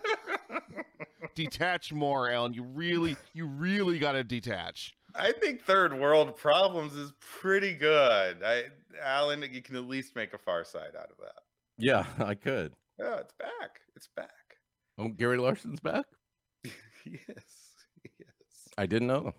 detach 1.35 1.93
more, 1.93 2.29
Alan. 2.29 2.53
You 2.53 2.63
really, 2.63 3.15
you 3.33 3.45
really 3.45 3.99
got 3.99 4.13
to 4.13 4.23
detach. 4.23 4.95
I 5.15 5.31
think 5.31 5.61
third 5.61 5.97
world 5.97 6.35
problems 6.35 6.95
is 6.95 7.13
pretty 7.19 7.73
good. 7.73 8.43
I, 8.43 8.63
Alan, 9.01 9.43
you 9.51 9.61
can 9.61 9.75
at 9.75 9.87
least 9.87 10.15
make 10.15 10.33
a 10.33 10.37
far 10.37 10.63
side 10.63 10.95
out 10.97 11.09
of 11.09 11.17
that. 11.19 11.43
Yeah, 11.77 12.05
I 12.19 12.35
could. 12.35 12.73
Yeah, 12.99 13.17
it's 13.17 13.33
back. 13.33 13.79
It's 13.95 14.09
back. 14.15 14.29
Oh, 14.97 15.09
Gary 15.09 15.37
Larson's 15.37 15.79
back. 15.79 16.05
yes, 16.63 16.73
yes. 17.05 18.69
I 18.77 18.85
didn't 18.85 19.07
know. 19.07 19.33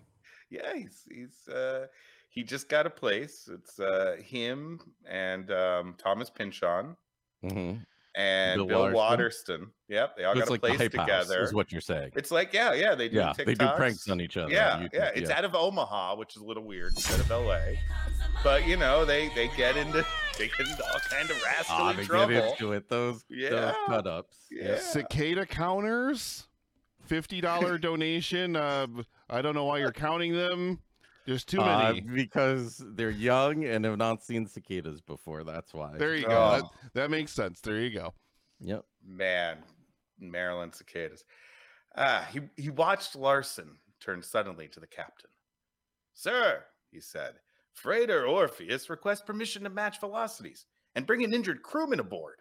Yeah, 0.49 0.73
he's 0.75 1.03
he's 1.11 1.47
uh 1.53 1.87
he 2.29 2.43
just 2.43 2.69
got 2.69 2.85
a 2.85 2.89
place. 2.89 3.49
It's 3.51 3.79
uh 3.79 4.15
him 4.23 4.79
and 5.09 5.51
um 5.51 5.95
Thomas 5.97 6.29
Pynchon 6.29 6.95
Mm-hmm. 7.43 7.77
and 8.15 8.57
Bill 8.57 8.65
Bill, 8.65 8.91
Waterston? 8.93 8.95
Waterston. 8.95 9.71
Yep, 9.89 10.17
they 10.17 10.23
all 10.23 10.31
It's 10.31 10.39
got 10.41 10.47
a 10.47 10.51
like 10.51 10.61
the 10.61 10.67
place 10.69 10.79
hype 10.79 10.95
house, 10.95 11.05
together. 11.27 11.43
is 11.43 11.53
what 11.53 11.71
you're 11.71 11.81
saying. 11.81 12.11
It's 12.15 12.31
like 12.31 12.53
yeah, 12.53 12.73
yeah, 12.73 12.95
they 12.95 13.09
do 13.09 13.17
Yeah, 13.17 13.33
TikToks. 13.37 13.45
they 13.45 13.53
do 13.53 13.67
pranks 13.75 14.09
on 14.09 14.21
each 14.21 14.37
other. 14.37 14.51
Yeah, 14.51 14.79
YouTube, 14.79 14.89
yeah, 14.93 15.11
it's 15.13 15.29
out 15.29 15.45
of 15.45 15.53
Omaha, 15.53 16.15
which 16.15 16.35
is 16.35 16.41
a 16.41 16.45
little 16.45 16.63
weird 16.63 16.93
instead 16.93 17.19
of 17.19 17.29
LA. 17.29 17.59
But 18.43 18.67
you 18.67 18.77
know, 18.77 19.05
they 19.05 19.29
they 19.35 19.49
get 19.57 19.77
into 19.77 20.05
they 20.39 20.47
get 20.47 20.59
into 20.61 20.83
all 20.85 20.99
kind 21.09 21.29
of 21.29 21.37
Ah, 21.69 21.93
rascally 21.93 22.05
they 22.27 22.33
get 22.33 22.51
into 22.51 22.71
it. 22.73 22.89
Those, 22.89 23.23
Yeah. 23.29 23.49
those 23.49 23.75
cut 23.87 24.07
ups. 24.07 24.37
Yeah. 24.49 24.77
Cicada 24.79 25.45
counters, 25.45 26.47
fifty 27.05 27.41
dollar 27.41 27.77
donation. 27.77 28.55
Uh, 28.55 28.87
I 29.29 29.41
don't 29.41 29.55
know 29.55 29.65
why 29.65 29.79
you're 29.79 29.91
counting 29.91 30.33
them. 30.33 30.79
There's 31.25 31.43
too 31.43 31.59
Uh, 31.61 31.93
many. 31.93 32.01
because 32.01 32.83
they're 32.93 33.09
young 33.09 33.63
and 33.65 33.83
have 33.85 33.97
not 33.97 34.21
seen 34.23 34.45
cicadas 34.45 35.01
before. 35.01 35.43
That's 35.43 35.73
why. 35.73 35.97
there 35.97 36.15
you 36.15 36.25
Oh. 36.27 36.29
go. 36.29 36.51
That, 36.61 36.93
that 36.93 37.09
makes 37.09 37.31
sense. 37.31 37.59
There 37.61 37.79
you 37.79 37.89
go. 37.89 38.13
Yep. 38.59 38.85
Man, 39.03 39.63
Maryland 40.19 40.75
cicadas. 40.75 41.25
Ah, 41.97 42.27
he, 42.31 42.41
he 42.57 42.69
watched 42.69 43.15
Larson 43.15 43.79
turn 43.99 44.21
suddenly 44.21 44.67
to 44.67 44.79
the 44.79 44.87
captain. 44.87 45.29
Sir, 46.13 46.63
he 46.91 46.99
said, 46.99 47.39
freighter 47.73 48.25
Orpheus 48.27 48.89
requests 48.89 49.21
permission 49.21 49.63
to 49.63 49.69
match 49.69 49.99
velocities 49.99 50.65
and 50.93 51.07
bring 51.07 51.23
an 51.23 51.33
injured 51.33 51.63
crewman 51.63 51.99
aboard. 51.99 52.37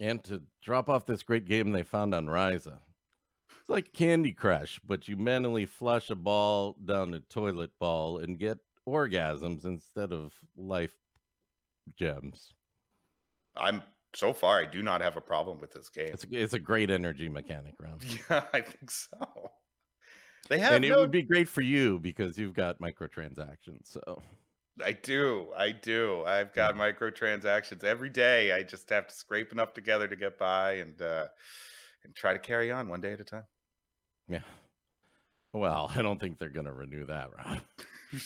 And 0.00 0.22
to 0.24 0.42
drop 0.62 0.88
off 0.88 1.06
this 1.06 1.22
great 1.22 1.44
game 1.44 1.70
they 1.70 1.84
found 1.84 2.14
on 2.14 2.26
Ryza. 2.26 2.78
Like 3.72 3.94
Candy 3.94 4.32
Crush, 4.32 4.78
but 4.86 5.08
you 5.08 5.16
manually 5.16 5.64
flush 5.64 6.10
a 6.10 6.14
ball 6.14 6.76
down 6.84 7.14
a 7.14 7.20
toilet 7.20 7.70
ball 7.80 8.18
and 8.18 8.38
get 8.38 8.58
orgasms 8.86 9.64
instead 9.64 10.12
of 10.12 10.34
life 10.54 10.92
gems. 11.96 12.52
I'm 13.56 13.82
so 14.14 14.34
far, 14.34 14.60
I 14.60 14.66
do 14.66 14.82
not 14.82 15.00
have 15.00 15.16
a 15.16 15.22
problem 15.22 15.58
with 15.58 15.72
this 15.72 15.88
game. 15.88 16.10
It's 16.12 16.26
it's 16.30 16.52
a 16.52 16.58
great 16.58 16.90
energy 16.90 17.30
mechanic 17.30 17.74
round. 17.80 18.04
Yeah, 18.30 18.44
I 18.52 18.60
think 18.60 18.90
so. 18.90 19.50
They 20.50 20.58
have 20.58 20.74
And 20.74 20.84
it 20.84 20.94
would 20.94 21.10
be 21.10 21.22
great 21.22 21.48
for 21.48 21.62
you 21.62 21.98
because 21.98 22.36
you've 22.36 22.52
got 22.52 22.78
microtransactions. 22.78 23.86
So 23.86 24.22
I 24.84 24.92
do. 24.92 25.50
I 25.56 25.72
do. 25.72 26.24
I've 26.26 26.52
got 26.52 26.74
microtransactions 26.74 27.84
every 27.84 28.10
day. 28.10 28.52
I 28.52 28.64
just 28.64 28.90
have 28.90 29.06
to 29.06 29.14
scrape 29.14 29.50
enough 29.50 29.72
together 29.72 30.08
to 30.08 30.16
get 30.16 30.38
by 30.38 30.72
and 30.74 31.00
uh 31.00 31.28
and 32.04 32.14
try 32.14 32.34
to 32.34 32.38
carry 32.38 32.70
on 32.70 32.88
one 32.88 33.00
day 33.00 33.12
at 33.12 33.20
a 33.20 33.24
time. 33.24 33.44
Yeah. 34.28 34.40
Well, 35.52 35.90
I 35.94 36.02
don't 36.02 36.20
think 36.20 36.38
they're 36.38 36.48
gonna 36.48 36.72
renew 36.72 37.06
that 37.06 37.30
round. 37.36 37.60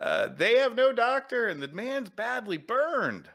Uh 0.00 0.28
they 0.28 0.58
have 0.58 0.76
no 0.76 0.92
doctor 0.92 1.48
and 1.48 1.60
the 1.60 1.68
man's 1.68 2.08
badly 2.08 2.56
burned. 2.56 3.28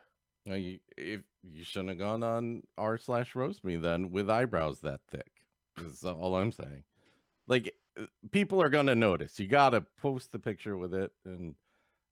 No, 0.46 0.56
you, 0.56 0.80
if 0.98 1.22
you 1.44 1.64
shouldn't 1.64 1.90
have 1.90 2.00
gone 2.00 2.24
on 2.24 2.64
r 2.78 2.98
slash 2.98 3.36
roast 3.36 3.64
me 3.64 3.76
then 3.76 4.12
with 4.12 4.30
eyebrows 4.30 4.80
that 4.82 5.02
thick. 5.12 5.30
Is 5.80 6.04
all 6.04 6.36
I'm 6.36 6.52
saying. 6.52 6.84
Like 7.48 7.74
uh, 8.00 8.06
people 8.32 8.62
are 8.62 8.70
gonna 8.70 8.96
notice. 8.96 9.40
You 9.40 9.48
gotta 9.48 9.82
post 10.02 10.32
the 10.32 10.40
picture 10.40 10.78
with 10.78 10.94
it, 10.94 11.12
and 11.26 11.56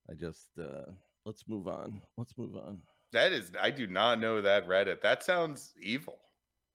I 0.10 0.15
just 0.15 0.50
uh 0.60 0.91
let's 1.26 1.48
move 1.48 1.67
on. 1.67 2.02
Let's 2.17 2.38
move 2.38 2.56
on. 2.56 2.80
That 3.13 3.32
is 3.32 3.52
I 3.60 3.72
do 3.72 3.88
not 3.88 4.20
know 4.20 4.41
that 4.41 4.67
Reddit. 4.67 5.02
That 5.02 5.24
sounds 5.24 5.74
evil. 5.82 6.20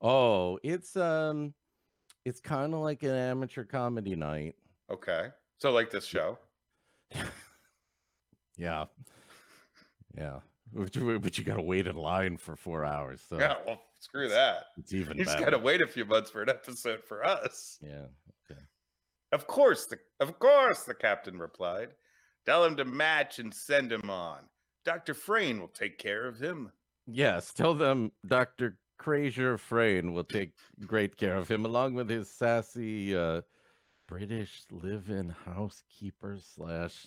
Oh, 0.00 0.58
it's 0.62 0.96
um, 0.96 1.54
it's 2.24 2.40
kind 2.40 2.74
of 2.74 2.80
like 2.80 3.02
an 3.02 3.10
amateur 3.14 3.64
comedy 3.64 4.14
night. 4.16 4.54
Okay. 4.90 5.28
So 5.58 5.70
like 5.72 5.90
this 5.90 6.04
show. 6.04 6.38
Yeah, 8.58 8.86
yeah. 10.16 10.40
But 10.72 10.94
you, 10.96 11.18
but 11.20 11.36
you 11.38 11.44
gotta 11.44 11.62
wait 11.62 11.86
in 11.86 11.96
line 11.96 12.36
for 12.38 12.56
four 12.56 12.84
hours, 12.84 13.20
so 13.28 13.38
Yeah, 13.38 13.54
well, 13.66 13.80
screw 14.00 14.28
that. 14.30 14.64
it's 14.78 14.92
even 14.92 15.16
You 15.18 15.24
just 15.24 15.36
better. 15.36 15.50
gotta 15.50 15.62
wait 15.62 15.80
a 15.82 15.86
few 15.86 16.04
months 16.04 16.30
for 16.30 16.42
an 16.42 16.48
episode 16.48 17.04
for 17.04 17.24
us. 17.24 17.78
Yeah. 17.82 18.06
Of 19.32 19.46
course, 19.46 19.86
the 19.86 19.98
of 20.20 20.38
course, 20.38 20.84
the 20.84 20.94
captain 20.94 21.38
replied. 21.38 21.90
Tell 22.46 22.64
him 22.64 22.76
to 22.76 22.84
match 22.84 23.38
and 23.40 23.52
send 23.52 23.92
him 23.92 24.08
on. 24.08 24.38
Dr. 24.84 25.14
Frayne 25.14 25.60
will 25.60 25.68
take 25.68 25.98
care 25.98 26.26
of 26.26 26.38
him. 26.38 26.70
Yes, 27.06 27.52
tell 27.52 27.74
them 27.74 28.12
Dr. 28.26 28.78
Frasier 29.02 29.58
Frayne 29.58 30.12
will 30.12 30.24
take 30.24 30.52
great 30.86 31.16
care 31.16 31.36
of 31.36 31.48
him, 31.48 31.64
along 31.64 31.94
with 31.94 32.08
his 32.08 32.30
sassy 32.30 33.16
uh, 33.16 33.42
British 34.08 34.62
live-in 34.70 35.34
housekeeper 35.44 36.38
slash 36.40 37.06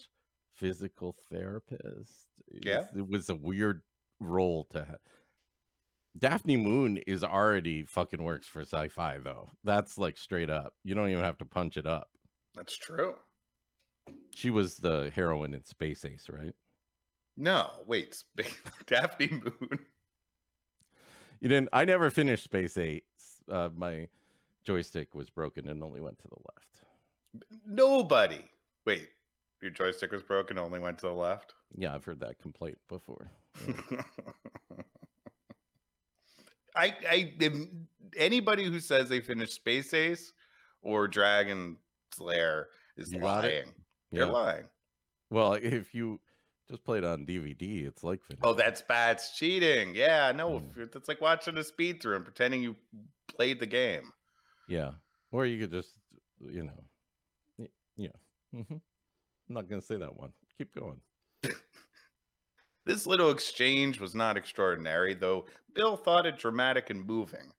physical 0.56 1.16
therapist. 1.30 2.28
Yeah. 2.52 2.86
It 2.96 3.08
was 3.08 3.30
a 3.30 3.36
weird 3.36 3.82
role 4.20 4.68
to 4.72 4.80
have. 4.80 5.00
Daphne 6.18 6.58
Moon 6.58 6.98
is 7.08 7.24
already 7.24 7.84
fucking 7.84 8.24
works 8.24 8.48
for 8.48 8.62
sci-fi 8.62 9.20
though. 9.20 9.52
That's 9.64 9.98
like 9.98 10.18
straight 10.18 10.50
up. 10.50 10.74
You 10.84 10.96
don't 10.96 11.10
even 11.10 11.24
have 11.24 11.38
to 11.38 11.46
punch 11.46 11.78
it 11.78 11.86
up. 11.86 12.10
That's 12.56 12.76
true. 12.78 13.16
She 14.36 14.50
was 14.50 14.78
the 14.78 15.12
heroine 15.16 15.54
in 15.54 15.64
Space 15.64 16.04
Ace, 16.04 16.28
right? 16.30 16.54
No, 17.38 17.70
wait. 17.86 18.22
Daphne 18.88 19.30
Moon. 19.32 19.80
You 21.42 21.50
didn't. 21.50 21.70
I 21.74 21.86
never 21.86 22.10
finished 22.10 22.44
Space 22.44 22.78
Ace. 22.78 23.02
Uh, 23.50 23.70
my 23.76 24.08
joystick 24.66 25.16
was 25.16 25.30
broken 25.30 25.68
and 25.68 25.82
only 25.84 26.02
went 26.02 26.20
to 26.20 26.28
the 26.28 26.36
left. 26.54 26.68
Nobody. 27.66 28.44
Wait, 28.86 29.10
your 29.62 29.72
joystick 29.72 30.12
was 30.12 30.24
broken, 30.24 30.58
and 30.58 30.66
only 30.66 30.80
went 30.80 30.98
to 31.00 31.08
the 31.08 31.14
left? 31.14 31.54
Yeah, 31.76 31.94
I've 31.94 32.04
heard 32.06 32.20
that 32.22 32.40
complaint 32.40 32.78
before. 32.88 33.30
I, 36.76 36.96
I, 37.10 37.34
anybody 38.18 38.66
who 38.66 38.80
says 38.80 39.10
they 39.10 39.22
finished 39.22 39.54
Space 39.54 39.94
Ace 39.94 40.32
or 40.82 41.08
Dragon's 41.08 41.78
Lair 42.20 42.68
is 42.98 43.12
You 43.12 43.20
got 43.20 43.46
it? 43.46 43.66
lying. 43.66 43.74
They're 44.12 44.26
Yeah. 44.26 44.32
lying. 44.32 44.66
Well, 45.30 45.54
if 45.54 45.94
you 45.94 46.20
just 46.70 46.84
play 46.84 47.00
it 47.00 47.04
on 47.04 47.26
DVD, 47.26 47.88
it's 47.88 48.04
like 48.04 48.24
finished. 48.26 48.44
Oh, 48.44 48.54
that's 48.54 48.82
bad. 48.82 49.18
It's 49.18 49.36
cheating. 49.38 49.96
Yeah, 49.96 50.32
no, 50.32 50.60
Mm. 50.60 50.96
it's 50.96 51.08
like 51.08 51.20
watching 51.22 51.58
a 51.58 51.64
speed 51.64 52.02
through 52.02 52.16
and 52.18 52.24
pretending 52.26 52.62
you 52.62 52.76
played 53.28 53.60
the 53.60 53.66
game. 53.66 54.12
yeah. 54.68 54.92
Or 55.32 55.46
you 55.46 55.60
could 55.60 55.72
just, 55.72 55.94
you 56.40 56.64
know, 56.64 57.68
yeah. 57.98 58.10
hmm 58.52 58.62
I'm 58.72 58.82
not 59.48 59.70
gonna 59.70 59.82
say 59.82 59.96
that 59.98 60.16
one. 60.16 60.32
Keep 60.58 60.74
going. 60.76 61.00
This 62.86 63.06
little 63.06 63.30
exchange 63.30 64.00
was 64.00 64.16
not 64.16 64.36
extraordinary, 64.38 65.14
though 65.14 65.46
Bill 65.76 65.96
thought 65.96 66.26
it 66.26 66.40
dramatic 66.40 66.90
and 66.90 67.06
moving. 67.06 67.52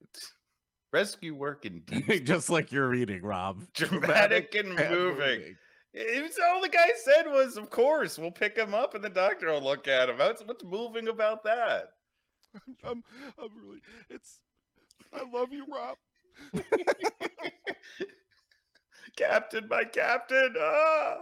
It's 0.00 0.32
rescue 0.92 1.34
work 1.34 1.64
indeed. 1.66 2.24
just 2.26 2.48
like 2.48 2.70
you're 2.70 2.88
reading, 2.88 3.22
Rob. 3.22 3.64
Dramatic 3.74 4.54
and 4.54 4.68
moving. 4.76 5.56
It 5.92 6.22
was 6.22 6.38
all 6.38 6.60
the 6.62 6.68
guy 6.68 6.90
said 7.04 7.26
was, 7.26 7.56
"Of 7.56 7.70
course, 7.70 8.18
we'll 8.18 8.30
pick 8.30 8.56
him 8.56 8.74
up, 8.74 8.94
and 8.94 9.02
the 9.02 9.10
doctor 9.10 9.50
will 9.50 9.62
look 9.62 9.88
at 9.88 10.08
him." 10.08 10.18
What's, 10.18 10.42
what's 10.44 10.64
moving 10.64 11.08
about 11.08 11.42
that? 11.44 11.90
I'm, 12.84 13.02
I'm 13.38 13.50
really. 13.60 13.80
It's. 14.08 14.38
I 15.12 15.22
love 15.32 15.52
you, 15.52 15.66
Rob. 15.66 15.96
captain, 19.16 19.66
my 19.68 19.84
captain. 19.84 20.54
Ah. 20.60 21.16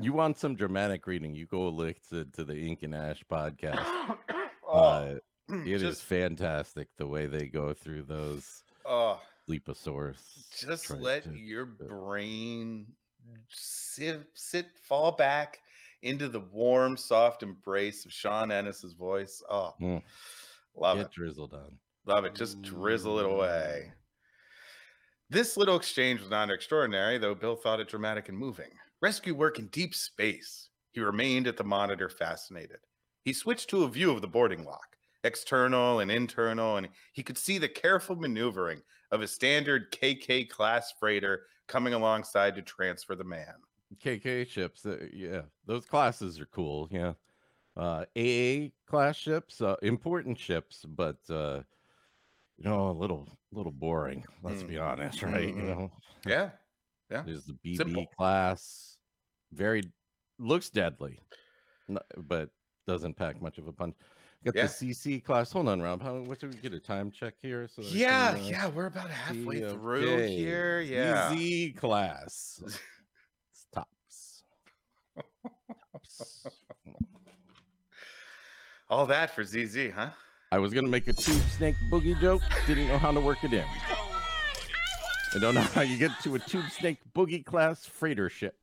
You 0.00 0.12
want 0.12 0.38
some 0.38 0.54
dramatic 0.54 1.06
reading? 1.06 1.34
You 1.34 1.46
go 1.46 1.68
listen 1.68 2.30
to 2.32 2.44
the 2.44 2.56
Ink 2.56 2.82
and 2.84 2.94
Ash 2.94 3.22
podcast. 3.30 3.84
oh, 4.66 4.78
Uh, 4.78 5.14
it 5.50 5.66
is 5.66 5.82
just, 5.82 6.02
fantastic 6.02 6.88
the 6.98 7.06
way 7.06 7.26
they 7.26 7.46
go 7.46 7.72
through 7.74 8.02
those 8.04 8.62
oh, 8.84 9.20
Leaposaurus. 9.48 10.18
just 10.60 10.90
let 10.90 11.24
to- 11.24 11.36
your 11.36 11.66
brain 11.66 12.86
sit, 13.48 14.20
sit, 14.34 14.66
fall 14.82 15.12
back 15.12 15.60
into 16.02 16.28
the 16.28 16.40
warm, 16.40 16.96
soft 16.96 17.42
embrace 17.42 18.04
of 18.04 18.12
Sean 18.12 18.52
Ennis's 18.52 18.92
voice. 18.94 19.42
Oh, 19.50 19.74
Mm. 19.80 20.02
love 20.74 20.98
get 20.98 21.06
it. 21.06 21.12
drizzled 21.12 21.54
on. 21.54 21.78
Love 22.06 22.24
it. 22.24 22.34
Just 22.34 22.62
drizzle 22.62 23.18
it 23.18 23.26
away. 23.26 23.92
This 25.30 25.56
little 25.56 25.76
exchange 25.76 26.20
was 26.20 26.30
not 26.30 26.50
extraordinary, 26.50 27.18
though 27.18 27.34
Bill 27.34 27.56
thought 27.56 27.80
it 27.80 27.88
dramatic 27.88 28.28
and 28.28 28.38
moving. 28.38 28.70
Rescue 29.02 29.34
work 29.34 29.58
in 29.58 29.66
deep 29.68 29.94
space. 29.94 30.70
He 30.92 31.00
remained 31.00 31.46
at 31.46 31.56
the 31.56 31.64
monitor, 31.64 32.08
fascinated. 32.08 32.78
He 33.24 33.32
switched 33.34 33.68
to 33.70 33.84
a 33.84 33.88
view 33.88 34.10
of 34.10 34.22
the 34.22 34.26
boarding 34.28 34.64
lock, 34.64 34.96
external 35.24 36.00
and 36.00 36.10
internal, 36.10 36.76
and 36.78 36.88
he 37.12 37.22
could 37.22 37.36
see 37.36 37.58
the 37.58 37.68
careful 37.68 38.16
maneuvering 38.16 38.82
of 39.10 39.20
a 39.20 39.28
standard 39.28 39.92
KK 39.92 40.48
class 40.48 40.92
freighter 40.98 41.46
coming 41.68 41.94
alongside 41.94 42.54
to 42.56 42.62
transfer 42.62 43.14
the 43.14 43.24
man. 43.24 43.54
KK 44.00 44.46
ships, 44.46 44.84
uh, 44.84 45.06
yeah, 45.12 45.42
those 45.64 45.86
classes 45.86 46.38
are 46.40 46.46
cool. 46.46 46.88
Yeah, 46.90 47.14
uh, 47.76 48.04
AA 48.16 48.72
class 48.86 49.16
ships, 49.16 49.60
uh, 49.62 49.76
important 49.82 50.38
ships, 50.38 50.84
but 50.84 51.18
uh, 51.30 51.62
you 52.58 52.64
know, 52.64 52.90
a 52.90 52.92
little, 52.92 53.28
little 53.52 53.72
boring. 53.72 54.24
Let's 54.42 54.62
be 54.62 54.78
honest, 54.78 55.22
right? 55.22 55.48
You 55.48 55.62
Mhm. 55.62 55.66
know, 55.66 55.92
Yeah. 56.26 56.50
yeah. 57.10 57.22
there's 57.22 57.46
the 57.46 57.54
BB 57.54 57.76
Simple. 57.76 58.06
class, 58.16 58.98
very 59.52 59.82
looks 60.38 60.70
deadly, 60.70 61.20
but 62.16 62.50
doesn't 62.86 63.14
pack 63.14 63.40
much 63.40 63.58
of 63.58 63.68
a 63.68 63.72
punch. 63.72 63.96
Got 64.44 64.54
Yeah. 64.54 64.62
the 64.62 64.68
CC 64.68 65.20
class. 65.24 65.50
Hold 65.52 65.68
on, 65.68 65.82
Rob. 65.82 66.00
How? 66.00 66.20
What 66.20 66.40
should 66.40 66.54
we 66.54 66.60
get 66.60 66.72
a 66.72 66.78
time 66.78 67.10
check 67.10 67.34
here? 67.42 67.66
So 67.68 67.82
Yeah, 67.82 68.34
can, 68.34 68.44
uh, 68.44 68.46
yeah, 68.48 68.66
we're 68.68 68.86
about 68.86 69.10
halfway 69.10 69.60
see, 69.60 69.68
through 69.68 70.10
okay. 70.10 70.36
here. 70.36 70.80
Yeah. 70.80 71.32
EZ 71.32 71.72
class. 71.78 72.62
It's 73.50 73.66
tops. 73.72 74.42
All 78.88 79.06
that 79.06 79.34
for 79.34 79.42
ZZ, 79.42 79.90
huh? 79.94 80.10
I 80.52 80.58
was 80.58 80.72
gonna 80.72 80.88
make 80.88 81.08
a 81.08 81.12
tube 81.12 81.42
snake 81.56 81.74
boogie 81.90 82.18
joke, 82.20 82.42
didn't 82.66 82.88
know 82.88 82.98
how 82.98 83.10
to 83.12 83.20
work 83.20 83.42
it 83.44 83.52
in. 83.52 83.64
I 85.34 85.38
don't 85.40 85.54
know 85.54 85.60
how 85.60 85.82
you 85.82 85.98
get 85.98 86.12
to 86.22 86.36
a 86.36 86.38
tube 86.38 86.70
snake 86.70 86.98
boogie 87.14 87.44
class 87.44 87.84
freighter 87.84 88.30
ship. 88.30 88.57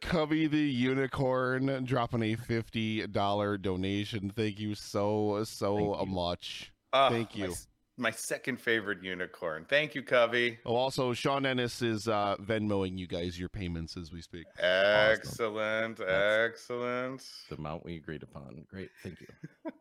Covey 0.00 0.46
the 0.46 0.58
unicorn 0.58 1.84
dropping 1.84 2.22
a 2.22 2.34
fifty 2.36 3.06
dollar 3.06 3.56
donation. 3.58 4.30
Thank 4.34 4.58
you 4.58 4.74
so 4.74 5.42
so 5.44 5.76
Thank 5.96 6.08
you. 6.08 6.14
much. 6.14 6.72
Ah, 6.92 7.08
Thank 7.10 7.36
you. 7.36 7.46
s- 7.50 7.66
My, 7.96 8.10
second 8.10 8.60
favorite 8.60 9.02
unicorn. 9.02 9.64
Thank 9.68 9.94
you, 9.94 10.02
Covey. 10.02 10.58
Oh, 10.64 10.74
also 10.76 11.12
Sean 11.12 11.44
Ennis 11.46 11.82
is 11.82 12.08
uh, 12.08 12.36
Venmoing 12.40 12.98
you 12.98 13.06
guys 13.06 13.38
your 13.38 13.48
payments 13.48 13.96
as 13.96 14.12
we 14.12 14.20
speak. 14.22 14.46
Excellent, 14.58 15.96
That's- 15.98 16.50
excellent. 16.50 17.24
The 17.48 17.56
amount 17.56 17.84
we 17.84 17.96
agreed 17.96 18.22
upon. 18.22 18.64
Great, 18.68 18.90
thank 19.02 19.20
you. 19.20 19.26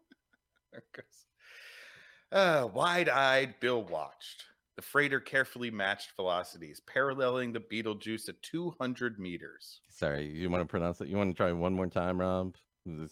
Uh, 2.32 2.68
wide-eyed 2.74 3.54
Bill 3.60 3.84
watched. 3.84 4.46
The 4.76 4.82
freighter 4.82 5.20
carefully 5.20 5.70
matched 5.70 6.16
velocities, 6.16 6.82
paralleling 6.88 7.54
the 7.54 7.60
Beetlejuice 7.60 8.28
at 8.28 8.42
200 8.42 9.20
meters. 9.20 9.82
Sorry, 9.90 10.26
you 10.28 10.50
want 10.50 10.62
to 10.62 10.68
pronounce 10.68 11.00
it? 11.00 11.10
You 11.10 11.18
want 11.18 11.30
to 11.30 11.38
try 11.38 11.52
one 11.52 11.74
more 11.76 11.86
time, 11.88 12.20
Rob? 12.20 12.56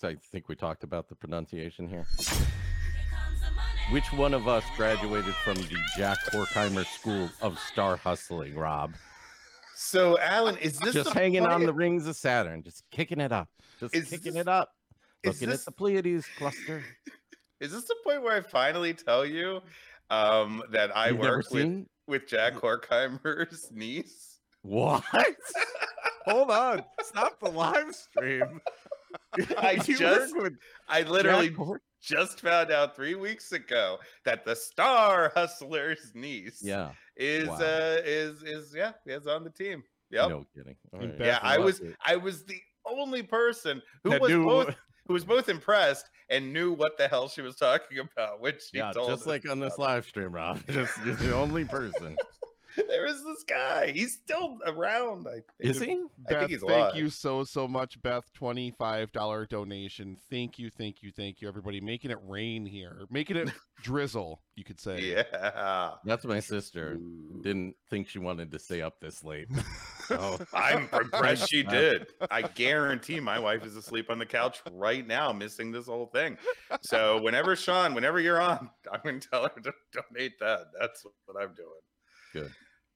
I 0.03 0.17
think 0.31 0.49
we 0.49 0.55
talked 0.55 0.83
about 0.83 1.07
the 1.07 1.15
pronunciation 1.15 1.87
here. 1.87 2.05
Which 3.91 4.11
one 4.13 4.33
of 4.33 4.47
us 4.47 4.63
graduated 4.75 5.35
from 5.35 5.55
the 5.55 5.77
Jack 5.95 6.17
Horkheimer 6.31 6.85
School 6.85 7.29
of 7.41 7.59
Star 7.59 7.95
Hustling, 7.95 8.55
Rob? 8.55 8.95
So, 9.75 10.17
Alan, 10.19 10.57
is 10.57 10.79
this 10.79 10.93
Just 10.93 11.13
hanging 11.13 11.45
on 11.45 11.65
the 11.65 11.73
rings 11.73 12.07
of 12.07 12.15
Saturn, 12.15 12.63
just 12.63 12.83
kicking 12.91 13.19
it 13.19 13.31
up, 13.31 13.49
just 13.79 13.95
Is 13.95 14.09
kicking 14.09 14.33
this- 14.33 14.41
it 14.41 14.47
up, 14.47 14.71
looking 15.23 15.49
this- 15.49 15.61
at 15.61 15.65
the 15.65 15.71
Pleiades 15.71 16.25
cluster. 16.37 16.83
Is 17.59 17.71
this 17.71 17.83
the 17.83 17.95
point 18.03 18.23
where 18.23 18.35
I 18.35 18.41
finally 18.41 18.91
tell 18.95 19.23
you 19.23 19.61
um, 20.11 20.61
that 20.71 20.95
I 20.95 21.09
You've 21.09 21.19
work 21.19 21.37
with, 21.51 21.61
seen 21.61 21.87
with 22.07 22.27
Jack 22.27 22.53
Horkheimer's 22.53 23.71
niece? 23.73 24.39
what? 24.61 25.03
Hold 26.25 26.51
on, 26.51 26.83
stop 27.01 27.39
the 27.39 27.49
live 27.49 27.95
stream. 27.95 28.61
I 29.57 29.75
just, 29.83 30.35
with 30.37 30.53
I 30.87 31.01
literally 31.01 31.49
Jack 31.49 31.81
just 32.01 32.41
found 32.41 32.71
out 32.71 32.95
three 32.95 33.15
weeks 33.15 33.51
ago 33.53 33.97
that 34.25 34.45
the 34.45 34.55
Star 34.55 35.31
Hustler's 35.35 36.11
niece 36.13 36.59
yeah, 36.61 36.91
is 37.17 37.47
Wow. 37.47 37.55
uh 37.55 37.97
is 38.05 38.43
is 38.43 38.73
yeah 38.75 38.91
is 39.07 39.25
on 39.25 39.43
the 39.43 39.49
team. 39.49 39.83
Yep. 40.11 40.29
no 40.29 40.45
kidding. 40.55 40.75
Right. 40.93 41.15
Yeah, 41.19 41.39
I 41.41 41.57
was 41.57 41.79
it. 41.79 41.95
I 42.05 42.17
was 42.17 42.43
the 42.43 42.59
only 42.85 43.23
person 43.23 43.81
who 44.03 44.11
That 44.11 44.21
was 44.21 44.29
knew- 44.29 44.45
both 44.45 44.75
who 45.07 45.13
was 45.13 45.23
both 45.23 45.49
impressed 45.49 46.09
and 46.29 46.53
knew 46.53 46.71
what 46.71 46.97
the 46.97 47.07
hell 47.07 47.27
she 47.27 47.41
was 47.41 47.55
talking 47.55 47.99
about 47.99 48.39
which 48.39 48.63
she 48.71 48.77
yeah, 48.77 48.91
told 48.91 49.09
just 49.09 49.23
us 49.23 49.27
like 49.27 49.49
on 49.49 49.59
this 49.59 49.77
live 49.77 50.05
stream, 50.05 50.31
Rob. 50.31 50.59
Just 50.69 50.93
you're 51.05 51.15
the 51.15 51.35
only 51.35 51.65
person. 51.65 52.15
it. 52.77 52.87
there 52.87 53.05
is 53.05 53.23
this 53.23 53.43
guy. 53.43 53.91
He's 53.91 54.13
still 54.13 54.57
around. 54.65 55.27
I 55.27 55.33
think. 55.33 55.45
Is 55.59 55.79
he? 55.79 55.83
I 55.83 55.87
think 55.87 56.11
Beth, 56.29 56.49
he's 56.49 56.59
thank 56.61 56.71
alive. 56.71 56.95
you 56.95 57.09
so 57.09 57.43
so 57.43 57.67
much, 57.67 58.01
Beth. 58.01 58.31
Twenty 58.33 58.71
five 58.71 59.11
dollar 59.11 59.45
donation. 59.45 60.17
Thank 60.29 60.59
you, 60.59 60.69
thank 60.69 61.03
you, 61.03 61.11
thank 61.11 61.41
you, 61.41 61.47
everybody. 61.47 61.81
Making 61.81 62.11
it 62.11 62.19
rain 62.27 62.65
here, 62.65 63.05
making 63.09 63.37
it 63.37 63.49
drizzle. 63.81 64.41
You 64.55 64.63
could 64.63 64.79
say. 64.79 65.01
Yeah. 65.01 65.93
That's 66.03 66.25
my 66.25 66.39
sister. 66.39 66.93
Ooh. 66.93 67.41
Didn't 67.41 67.75
think 67.89 68.07
she 68.07 68.19
wanted 68.19 68.51
to 68.51 68.59
stay 68.59 68.81
up 68.81 68.99
this 68.99 69.23
late. 69.23 69.47
So 70.07 70.17
oh. 70.19 70.45
I'm 70.53 70.89
impressed 70.93 71.49
she 71.49 71.63
did. 71.79 72.07
I 72.29 72.43
guarantee 72.43 73.19
my 73.19 73.39
wife 73.39 73.65
is 73.65 73.75
asleep 73.75 74.09
on 74.09 74.19
the 74.19 74.25
couch 74.25 74.61
right 74.71 75.05
now, 75.05 75.31
missing 75.31 75.71
this 75.71 75.87
whole 75.87 76.07
thing. 76.07 76.37
So 76.81 77.21
whenever 77.21 77.55
Sean, 77.55 77.93
whenever 77.93 78.19
you're 78.19 78.41
on, 78.41 78.69
I'm 78.91 78.99
going 79.03 79.19
to 79.19 79.27
tell 79.27 79.43
her 79.43 79.61
to 79.61 79.73
donate 79.93 80.37
that. 80.39 80.67
That's 80.79 81.05
what 81.25 81.41
I'm 81.41 81.53
doing. 81.55 81.69
Good. 82.33 82.51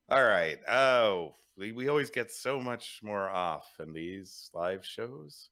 All 0.09 0.23
right. 0.23 0.57
Oh, 0.69 1.35
we, 1.57 1.71
we 1.71 1.87
always 1.87 2.09
get 2.09 2.31
so 2.31 2.59
much 2.59 2.99
more 3.01 3.27
off 3.29 3.67
in 3.79 3.93
these 3.93 4.49
live 4.53 4.85
shows. 4.85 5.49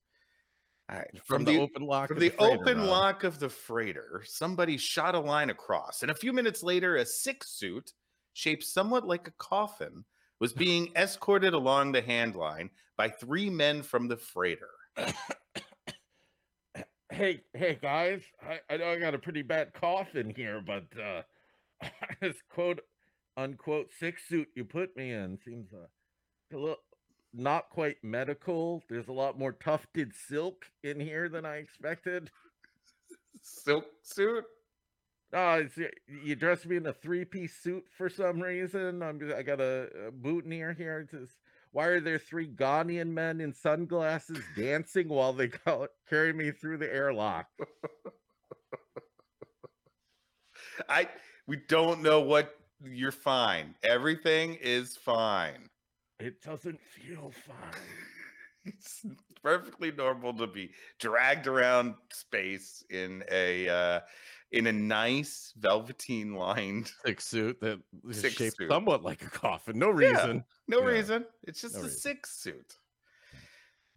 All 0.91 0.97
right. 0.97 1.09
from, 1.25 1.43
the, 1.43 1.59
open 1.59 1.83
lock, 1.83 2.09
From 2.09 2.17
of 2.17 2.21
the, 2.21 2.29
freighter, 2.29 2.59
open 2.59 2.85
lock 2.85 3.23
of 3.23 3.39
the 3.39 3.49
freighter, 3.49 4.21
somebody 4.25 4.77
shot 4.77 5.15
a 5.15 5.19
line 5.19 5.49
across, 5.49 6.01
and 6.01 6.11
a 6.11 6.15
few 6.15 6.33
minutes 6.33 6.61
later, 6.61 6.97
a 6.97 7.05
six 7.05 7.51
suit, 7.51 7.93
shaped 8.33 8.63
somewhat 8.63 9.07
like 9.07 9.27
a 9.27 9.33
coffin, 9.37 10.03
was 10.39 10.53
being 10.53 10.91
escorted 10.95 11.53
along 11.53 11.91
the 11.91 12.01
hand 12.01 12.35
line 12.35 12.69
by 12.97 13.09
three 13.09 13.49
men 13.49 13.81
from 13.81 14.07
the 14.07 14.17
freighter. 14.17 14.69
Hey, 17.11 17.41
hey 17.53 17.77
guys, 17.79 18.23
I, 18.41 18.59
I 18.73 18.77
know 18.77 18.89
I 18.89 18.97
got 18.97 19.13
a 19.13 19.19
pretty 19.19 19.43
bad 19.43 19.71
cough 19.73 20.15
in 20.15 20.31
here, 20.31 20.63
but 20.65 20.85
uh 20.99 21.21
this 22.21 22.37
quote 22.49 22.79
unquote 23.37 23.89
six 23.99 24.27
suit 24.27 24.47
you 24.55 24.65
put 24.65 24.95
me 24.95 25.11
in 25.11 25.37
seems 25.43 25.73
uh, 25.73 25.87
a 26.53 26.57
little 26.57 26.77
not 27.33 27.69
quite 27.69 27.97
medical. 28.03 28.83
There's 28.89 29.07
a 29.07 29.13
lot 29.13 29.39
more 29.39 29.53
tufted 29.53 30.13
silk 30.27 30.65
in 30.83 30.99
here 30.99 31.29
than 31.29 31.45
I 31.45 31.57
expected. 31.57 32.29
Silk 33.41 33.85
suit? 34.03 34.45
Oh, 35.33 35.65
you 36.23 36.35
dressed 36.35 36.67
me 36.67 36.75
in 36.77 36.85
a 36.85 36.93
three-piece 36.93 37.55
suit 37.57 37.85
for 37.97 38.07
some 38.07 38.39
reason. 38.39 39.01
I'm 39.01 39.19
I 39.35 39.41
got 39.41 39.59
a, 39.59 39.89
a 40.07 40.11
boutonniere 40.11 40.73
here. 40.73 40.99
It's 40.99 41.11
just- 41.11 41.33
why 41.71 41.85
are 41.87 41.99
there 41.99 42.19
three 42.19 42.47
Ghanaian 42.47 43.07
men 43.07 43.41
in 43.41 43.51
sunglasses 43.51 44.37
dancing 44.55 45.09
while 45.09 45.33
they 45.33 45.47
go, 45.65 45.87
carry 46.07 46.31
me 46.31 46.51
through 46.51 46.77
the 46.77 46.93
airlock? 46.93 47.47
I 50.87 51.09
we 51.47 51.57
don't 51.67 52.03
know 52.03 52.21
what 52.21 52.55
you're 52.85 53.11
fine. 53.11 53.75
Everything 53.83 54.55
is 54.55 54.97
fine. 54.97 55.69
It 56.19 56.41
doesn't 56.41 56.79
feel 56.81 57.31
fine. 57.45 57.55
It's 58.65 59.05
perfectly 59.41 59.91
normal 59.91 60.33
to 60.35 60.47
be 60.47 60.71
dragged 60.97 61.47
around 61.47 61.95
space 62.13 62.81
in 62.89 63.21
a 63.29 63.67
uh, 63.67 63.99
in 64.53 64.67
a 64.67 64.71
nice 64.71 65.51
velveteen 65.57 66.33
lined 66.35 66.89
six 67.05 67.25
suit 67.25 67.59
that 67.59 67.81
is 68.09 68.21
Six 68.21 68.35
shaped 68.35 68.55
suit. 68.59 68.69
somewhat 68.69 69.03
like 69.03 69.21
a 69.21 69.29
coffin. 69.29 69.77
No 69.77 69.87
Yeah. 69.89 70.11
reason. 70.11 70.45
No 70.69 70.79
Yeah. 70.79 70.85
reason. 70.85 71.25
It's 71.43 71.59
just 71.59 71.73
No 71.75 71.81
a 71.81 71.83
reason. 71.83 71.99
six 71.99 72.39
suit. 72.39 72.77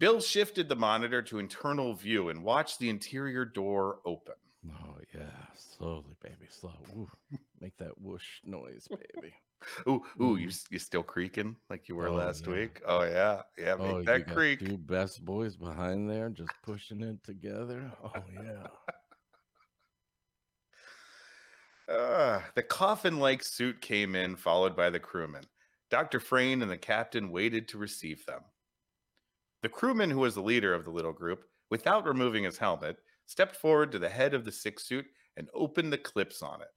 Bill 0.00 0.20
shifted 0.20 0.68
the 0.68 0.74
monitor 0.74 1.22
to 1.22 1.38
internal 1.38 1.94
view 1.94 2.30
and 2.30 2.42
watched 2.42 2.80
the 2.80 2.88
interior 2.88 3.44
door 3.44 4.00
open. 4.04 4.34
Oh 4.68 4.96
yeah, 5.14 5.30
slowly, 5.54 6.16
baby, 6.20 6.46
slow. 6.50 7.08
Make 7.60 7.76
that 7.78 7.98
whoosh 8.00 8.40
noise, 8.44 8.86
baby. 8.88 9.34
Ooh, 9.88 10.04
ooh, 10.20 10.36
you 10.36 10.48
s- 10.48 10.66
you 10.70 10.78
still 10.78 11.02
creaking 11.02 11.56
like 11.70 11.88
you 11.88 11.96
were 11.96 12.08
Oh, 12.08 12.14
last 12.14 12.46
yeah. 12.46 12.52
week? 12.52 12.82
Oh 12.86 13.02
yeah, 13.04 13.42
yeah, 13.56 13.74
make 13.76 13.80
oh, 13.80 14.02
that 14.04 14.28
creak. 14.28 14.60
two 14.60 14.76
best 14.76 15.24
boys 15.24 15.56
behind 15.56 16.08
there, 16.10 16.28
just 16.28 16.52
pushing 16.62 17.02
it 17.02 17.22
together. 17.24 17.90
Oh 18.04 18.22
yeah. 18.32 18.66
Ah, 21.88 22.44
the 22.54 22.62
coffin-like 22.62 23.42
suit 23.44 23.80
came 23.80 24.14
in, 24.16 24.34
followed 24.36 24.74
by 24.76 24.90
the 24.90 24.98
crewman. 25.00 25.44
Dr. 25.88 26.18
Frayne 26.18 26.62
and 26.62 26.70
the 26.70 26.76
captain 26.78 27.30
waited 27.30 27.68
to 27.68 27.78
receive 27.78 28.26
them. 28.26 28.42
The 29.62 29.68
crewman, 29.68 30.10
who 30.10 30.18
was 30.18 30.34
the 30.34 30.42
leader 30.42 30.74
of 30.74 30.84
the 30.84 30.90
little 30.90 31.12
group, 31.12 31.44
without 31.70 32.04
removing 32.06 32.44
his 32.44 32.58
helmet, 32.58 32.98
stepped 33.26 33.56
forward 33.56 33.92
to 33.92 33.98
the 33.98 34.08
head 34.08 34.34
of 34.34 34.44
the 34.44 34.52
six 34.52 34.84
suit 34.84 35.06
and 35.36 35.48
opened 35.54 35.92
the 35.92 35.98
clips 35.98 36.42
on 36.42 36.60
it. 36.60 36.68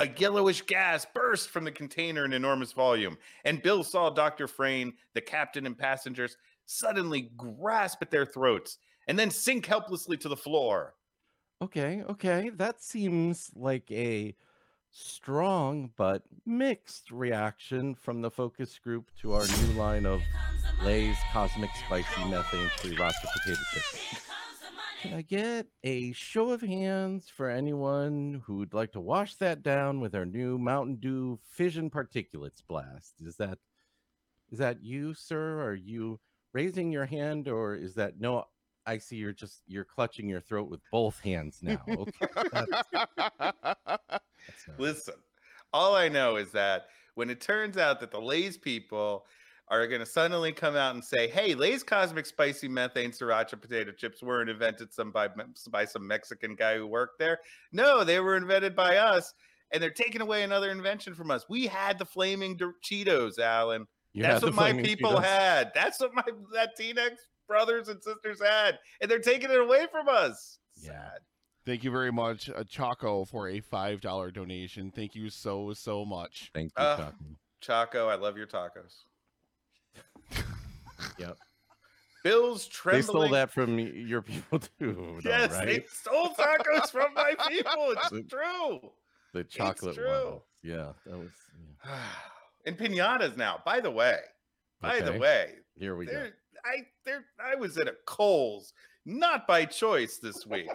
A 0.00 0.08
yellowish 0.16 0.62
gas 0.62 1.04
burst 1.12 1.50
from 1.50 1.64
the 1.64 1.72
container 1.72 2.24
in 2.24 2.32
enormous 2.32 2.70
volume, 2.70 3.18
and 3.44 3.60
Bill 3.60 3.82
saw 3.82 4.10
Dr. 4.10 4.46
Frayne, 4.46 4.92
the 5.14 5.20
captain, 5.20 5.66
and 5.66 5.76
passengers 5.76 6.36
suddenly 6.66 7.32
grasp 7.36 7.98
at 8.02 8.10
their 8.10 8.26
throats 8.26 8.78
and 9.08 9.18
then 9.18 9.30
sink 9.30 9.66
helplessly 9.66 10.16
to 10.18 10.28
the 10.28 10.36
floor. 10.36 10.94
Okay, 11.60 12.04
okay. 12.08 12.50
That 12.54 12.80
seems 12.80 13.50
like 13.56 13.90
a 13.90 14.36
strong 14.92 15.90
but 15.96 16.22
mixed 16.46 17.10
reaction 17.10 17.96
from 17.96 18.22
the 18.22 18.30
focus 18.30 18.78
group 18.78 19.10
to 19.20 19.32
our 19.32 19.46
new 19.46 19.72
line 19.72 20.06
of 20.06 20.20
Lay's 20.84 21.16
Cosmic 21.32 21.70
Spicy 21.86 22.24
Methane 22.28 22.70
Free 22.76 22.96
Roster 22.96 23.28
Potato 23.32 23.60
Chips. 23.72 24.27
Can 25.02 25.14
I 25.14 25.22
get 25.22 25.66
a 25.84 26.12
show 26.12 26.50
of 26.50 26.60
hands 26.60 27.28
for 27.28 27.48
anyone 27.48 28.42
who'd 28.44 28.74
like 28.74 28.92
to 28.92 29.00
wash 29.00 29.36
that 29.36 29.62
down 29.62 30.00
with 30.00 30.14
our 30.14 30.26
new 30.26 30.58
Mountain 30.58 30.96
Dew 30.96 31.38
Fission 31.50 31.88
Particulates 31.88 32.62
Blast? 32.66 33.14
Is 33.24 33.36
that 33.36 33.58
is 34.50 34.58
that 34.58 34.82
you, 34.82 35.14
sir? 35.14 35.60
Are 35.62 35.74
you 35.74 36.18
raising 36.52 36.90
your 36.90 37.06
hand, 37.06 37.48
or 37.48 37.76
is 37.76 37.94
that 37.94 38.18
no? 38.18 38.44
I 38.86 38.98
see 38.98 39.16
you're 39.16 39.32
just 39.32 39.62
you're 39.66 39.84
clutching 39.84 40.28
your 40.28 40.40
throat 40.40 40.68
with 40.68 40.80
both 40.90 41.20
hands 41.20 41.58
now. 41.62 41.80
Okay, 41.88 42.26
that's 42.52 42.82
not- 42.92 44.00
uh, 44.08 44.18
Listen, 44.78 45.14
all 45.72 45.94
I 45.94 46.08
know 46.08 46.36
is 46.36 46.50
that 46.52 46.86
when 47.14 47.30
it 47.30 47.40
turns 47.40 47.76
out 47.76 48.00
that 48.00 48.10
the 48.10 48.20
Lay's 48.20 48.56
people 48.56 49.26
are 49.70 49.86
going 49.86 50.00
to 50.00 50.06
suddenly 50.06 50.52
come 50.52 50.76
out 50.76 50.94
and 50.94 51.04
say, 51.04 51.28
"Hey, 51.28 51.54
Lay's 51.54 51.82
Cosmic 51.82 52.26
Spicy 52.26 52.68
Methane 52.68 53.10
Sriracha 53.10 53.60
Potato 53.60 53.92
Chips 53.92 54.22
weren't 54.22 54.48
invented 54.50 54.92
some 54.92 55.10
by 55.12 55.28
by 55.70 55.84
some 55.84 56.06
Mexican 56.06 56.54
guy 56.54 56.76
who 56.76 56.86
worked 56.86 57.18
there. 57.18 57.38
No, 57.72 58.04
they 58.04 58.20
were 58.20 58.36
invented 58.36 58.74
by 58.74 58.96
us, 58.96 59.34
and 59.72 59.82
they're 59.82 59.90
taking 59.90 60.20
away 60.22 60.42
another 60.42 60.70
invention 60.70 61.14
from 61.14 61.30
us. 61.30 61.44
We 61.48 61.66
had 61.66 61.98
the 61.98 62.06
flaming 62.06 62.56
Dor- 62.56 62.74
Cheetos, 62.82 63.38
Alan. 63.38 63.86
You 64.14 64.22
That's 64.22 64.42
what 64.42 64.54
my 64.54 64.72
people 64.72 65.12
Cheetos? 65.12 65.24
had. 65.24 65.72
That's 65.74 66.00
what 66.00 66.14
my 66.14 66.22
Latinx 66.54 67.16
brothers 67.46 67.88
and 67.88 68.02
sisters 68.02 68.40
had, 68.42 68.78
and 69.00 69.10
they're 69.10 69.18
taking 69.20 69.50
it 69.50 69.60
away 69.60 69.86
from 69.90 70.08
us. 70.08 70.58
Yeah. 70.80 70.92
Sad. 70.92 71.18
Thank 71.66 71.84
you 71.84 71.90
very 71.90 72.10
much, 72.10 72.48
uh, 72.48 72.64
Chaco, 72.64 73.26
for 73.26 73.48
a 73.48 73.60
five 73.60 74.00
dollar 74.00 74.30
donation. 74.30 74.90
Thank 74.90 75.14
you 75.14 75.28
so 75.28 75.74
so 75.74 76.06
much. 76.06 76.50
Thank 76.54 76.72
you, 76.78 76.82
Uh, 76.82 76.96
Chuck. 76.96 77.14
Chaco, 77.60 78.08
I 78.08 78.14
love 78.14 78.38
your 78.38 78.46
tacos. 78.46 79.04
Yep. 81.18 81.36
Bill's 82.24 82.66
trembling. 82.66 83.00
They 83.02 83.06
stole 83.06 83.28
that 83.30 83.50
from 83.50 83.78
your 83.78 84.22
people 84.22 84.58
too, 84.78 85.18
though, 85.22 85.30
Yes, 85.30 85.50
they 85.58 85.66
right? 85.66 85.88
stole 85.90 86.30
tacos 86.34 86.90
from 86.90 87.14
my 87.14 87.34
people. 87.48 87.72
It's 87.96 88.10
The- 88.10 88.22
true. 88.22 88.90
The 89.34 89.44
chocolate 89.44 89.94
true. 89.94 90.24
one. 90.30 90.40
Yeah, 90.62 90.92
that 91.06 91.18
was. 91.18 91.30
and 92.66 92.76
pinatas 92.78 93.36
now. 93.36 93.60
By 93.64 93.80
the 93.80 93.90
way, 93.90 94.18
by 94.80 95.00
the 95.00 95.12
way, 95.18 95.54
Here 95.78 95.96
we 95.96 96.06
go. 96.06 96.28
I 96.64 96.78
there 97.04 97.24
I 97.38 97.54
was 97.54 97.78
at 97.78 97.86
a 97.88 97.94
Kohl's, 98.06 98.72
not 99.06 99.46
by 99.46 99.64
choice 99.64 100.18
this 100.18 100.44
week. 100.46 100.68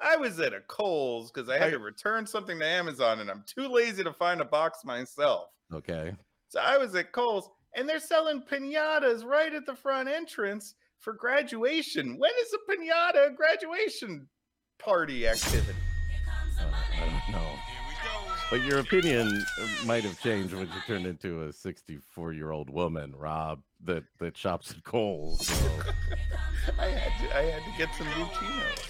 I 0.00 0.16
was 0.16 0.38
at 0.40 0.54
a 0.54 0.60
Kohl's 0.68 1.30
because 1.30 1.48
I 1.50 1.58
had 1.58 1.68
I- 1.68 1.70
to 1.72 1.78
return 1.78 2.26
something 2.26 2.58
to 2.60 2.64
Amazon, 2.66 3.18
and 3.20 3.28
I'm 3.30 3.44
too 3.46 3.68
lazy 3.68 4.04
to 4.04 4.12
find 4.12 4.40
a 4.40 4.44
box 4.44 4.84
myself. 4.84 5.48
Okay. 5.74 6.14
So 6.48 6.60
I 6.60 6.78
was 6.78 6.94
at 6.94 7.12
Kohl's, 7.12 7.50
and 7.78 7.88
they're 7.88 8.00
selling 8.00 8.42
pinatas 8.42 9.24
right 9.24 9.54
at 9.54 9.64
the 9.64 9.74
front 9.74 10.08
entrance 10.08 10.74
for 10.98 11.12
graduation. 11.12 12.18
When 12.18 12.32
is 12.42 12.52
a 12.52 12.70
pinata 12.70 13.28
a 13.28 13.30
graduation 13.30 14.26
party 14.80 15.28
activity? 15.28 15.78
Uh, 16.60 16.64
I 16.96 17.00
don't 17.00 17.32
know. 17.32 17.48
But 18.50 18.62
your 18.64 18.80
opinion 18.80 19.28
uh, 19.60 19.66
might 19.84 20.02
have 20.02 20.18
changed 20.20 20.54
when 20.54 20.66
you 20.66 20.80
turned 20.86 21.06
into 21.06 21.44
a 21.44 21.52
64 21.52 22.32
year 22.32 22.50
old 22.50 22.68
woman, 22.68 23.14
Rob, 23.16 23.62
that, 23.84 24.02
that 24.18 24.36
shops 24.36 24.72
at 24.72 24.82
Kohl's. 24.82 25.46
So. 25.46 25.54
I 26.78 26.86
had 26.86 27.28
to, 27.28 27.36
I 27.36 27.42
had 27.42 27.62
to 27.62 27.78
get 27.78 27.94
some 27.94 28.06
Buccino. 28.08 28.88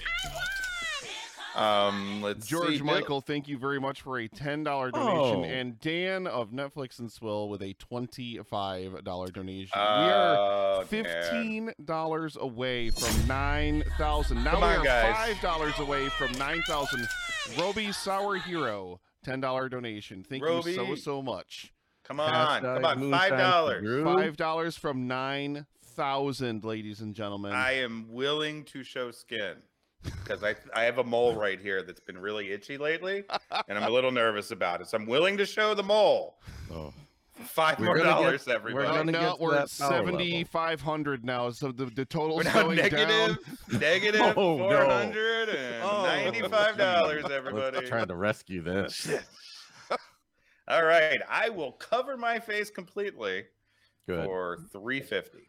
Um, 1.59 2.23
let's 2.23 2.47
George 2.47 2.77
see. 2.79 2.83
Michael, 2.83 3.21
thank 3.21 3.49
you 3.49 3.59
very 3.59 3.81
much 3.81 4.03
for 4.03 4.19
a 4.19 4.29
ten 4.29 4.63
dollar 4.65 4.91
donation, 4.91 5.41
Oh. 5.41 5.45
and 5.45 5.79
Dan 5.81 6.27
of 6.27 6.51
Netflix 6.51 6.99
and 6.99 7.11
Swill 7.11 7.49
with 7.49 7.63
a 7.63 7.73
twenty 7.75 8.39
five 8.49 9.03
dollar 9.05 9.29
donation. 9.29 9.71
we 9.75 9.81
are 9.81 10.37
Oh, 10.39 10.85
fifteen 10.87 11.73
dollars 11.85 12.37
away 12.41 12.91
from 12.91 13.27
nine 13.27 13.83
thousand. 13.99 14.45
Now 14.45 14.53
Come 14.53 14.61
we 14.61 14.67
on, 14.69 14.79
are 14.79 14.85
guys. 14.85 15.17
five 15.17 15.41
dollars 15.43 15.79
away 15.79 16.09
from 16.11 16.31
nine 16.39 16.63
thousand. 16.69 17.07
Roby 17.59 17.91
Sour 17.93 18.37
Hero, 18.37 19.01
ten 19.25 19.41
dollar 19.41 19.69
donation. 19.69 20.23
Thank 20.23 20.43
you 20.45 20.63
so 20.75 20.95
so 20.95 21.23
much. 21.23 21.73
Come 22.05 22.21
on, 22.21 22.33
Hashtag 22.33 22.83
come 22.83 22.85
on, 22.85 23.11
five 23.11 23.31
dollars. 23.39 24.05
Five 24.05 24.37
dollars 24.37 24.77
from 24.77 25.07
nine 25.09 25.67
thousand, 25.83 26.65
ladies 26.65 27.01
and 27.01 27.15
gentlemen. 27.15 27.53
I 27.53 27.73
am 27.79 28.07
willing 28.11 28.65
to 28.67 28.83
show 28.85 29.11
skin 29.11 29.57
because 30.03 30.43
I 30.45 30.55
I 30.75 30.85
have 30.85 30.99
a 30.99 31.05
mole 31.05 31.35
right 31.35 31.61
here 31.61 31.83
that's 31.83 32.01
been 32.01 32.19
really 32.19 32.51
itchy 32.53 32.79
lately, 32.79 33.25
and 33.69 33.79
I'm 33.79 33.85
a 33.85 33.91
little 33.91 34.13
nervous 34.13 34.51
about 34.51 34.81
it. 34.81 34.89
So 34.89 34.97
I'm 34.99 35.07
willing 35.07 35.37
to 35.39 35.47
show 35.47 35.75
the 35.75 35.83
mole. 35.83 36.39
Oh. 36.73 36.93
5 37.41 37.79
We're 37.79 37.85
more 37.87 37.97
gonna 37.99 38.09
get- 38.09 38.15
dollars, 38.17 38.47
we're 38.49 38.55
everybody. 38.57 38.89
Oh, 38.89 38.95
gonna 38.95 39.13
no, 39.13 39.21
get 39.21 39.41
we're 39.41 39.53
that 39.53 39.63
at 39.73 39.79
power 39.79 39.91
level. 39.91 40.07
seventy 40.07 40.43
five 40.45 40.81
hundred 40.81 41.25
now, 41.25 41.51
so 41.51 41.71
the 41.71 41.85
the 41.87 42.05
total's 42.05 42.39
We're 42.39 42.51
now 42.53 42.63
going 42.65 42.77
negative, 42.79 43.39
down. 43.71 43.81
negative 43.81 44.21
Oh, 44.37 44.57
no. 44.57 44.59
four 44.59 44.85
hundred 44.87 45.49
and 45.51 45.81
ninety-five 45.81 46.75
oh, 46.75 46.79
dollars, 46.79 47.23
Let's 47.23 47.35
everybody. 47.35 47.87
trying 47.87 48.09
to 48.09 48.17
rescue 48.17 48.61
this. 48.61 49.09
All 50.69 50.85
right, 50.85 51.21
I 51.31 51.49
will 51.51 51.71
cover 51.73 52.17
my 52.17 52.41
face 52.41 52.71
completely 52.71 53.45
Good. 54.09 54.25
for 54.25 54.59
three 54.73 55.01
fifty. 55.01 55.49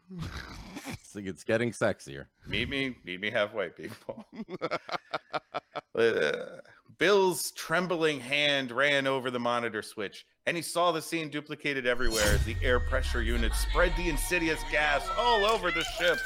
See, 1.12 1.22
it's 1.22 1.42
getting 1.42 1.72
sexier. 1.72 2.26
Meet 2.46 2.68
me, 2.68 2.96
meet 3.04 3.20
me 3.20 3.30
halfway, 3.30 3.70
people. 3.70 4.24
Uh, 5.92 6.60
Bill's 6.98 7.50
trembling 7.50 8.20
hand 8.20 8.70
ran 8.70 9.06
over 9.06 9.30
the 9.30 9.40
monitor 9.40 9.82
switch, 9.82 10.24
and 10.46 10.56
he 10.56 10.62
saw 10.62 10.92
the 10.92 11.02
scene 11.02 11.28
duplicated 11.28 11.84
everywhere 11.84 12.24
as 12.32 12.44
the 12.44 12.56
air 12.62 12.78
pressure 12.78 13.22
unit 13.22 13.52
spread 13.54 13.92
the 13.96 14.08
insidious 14.08 14.60
gas 14.70 15.06
all 15.18 15.44
over 15.44 15.70
the 15.70 15.84
ship. 15.98 16.16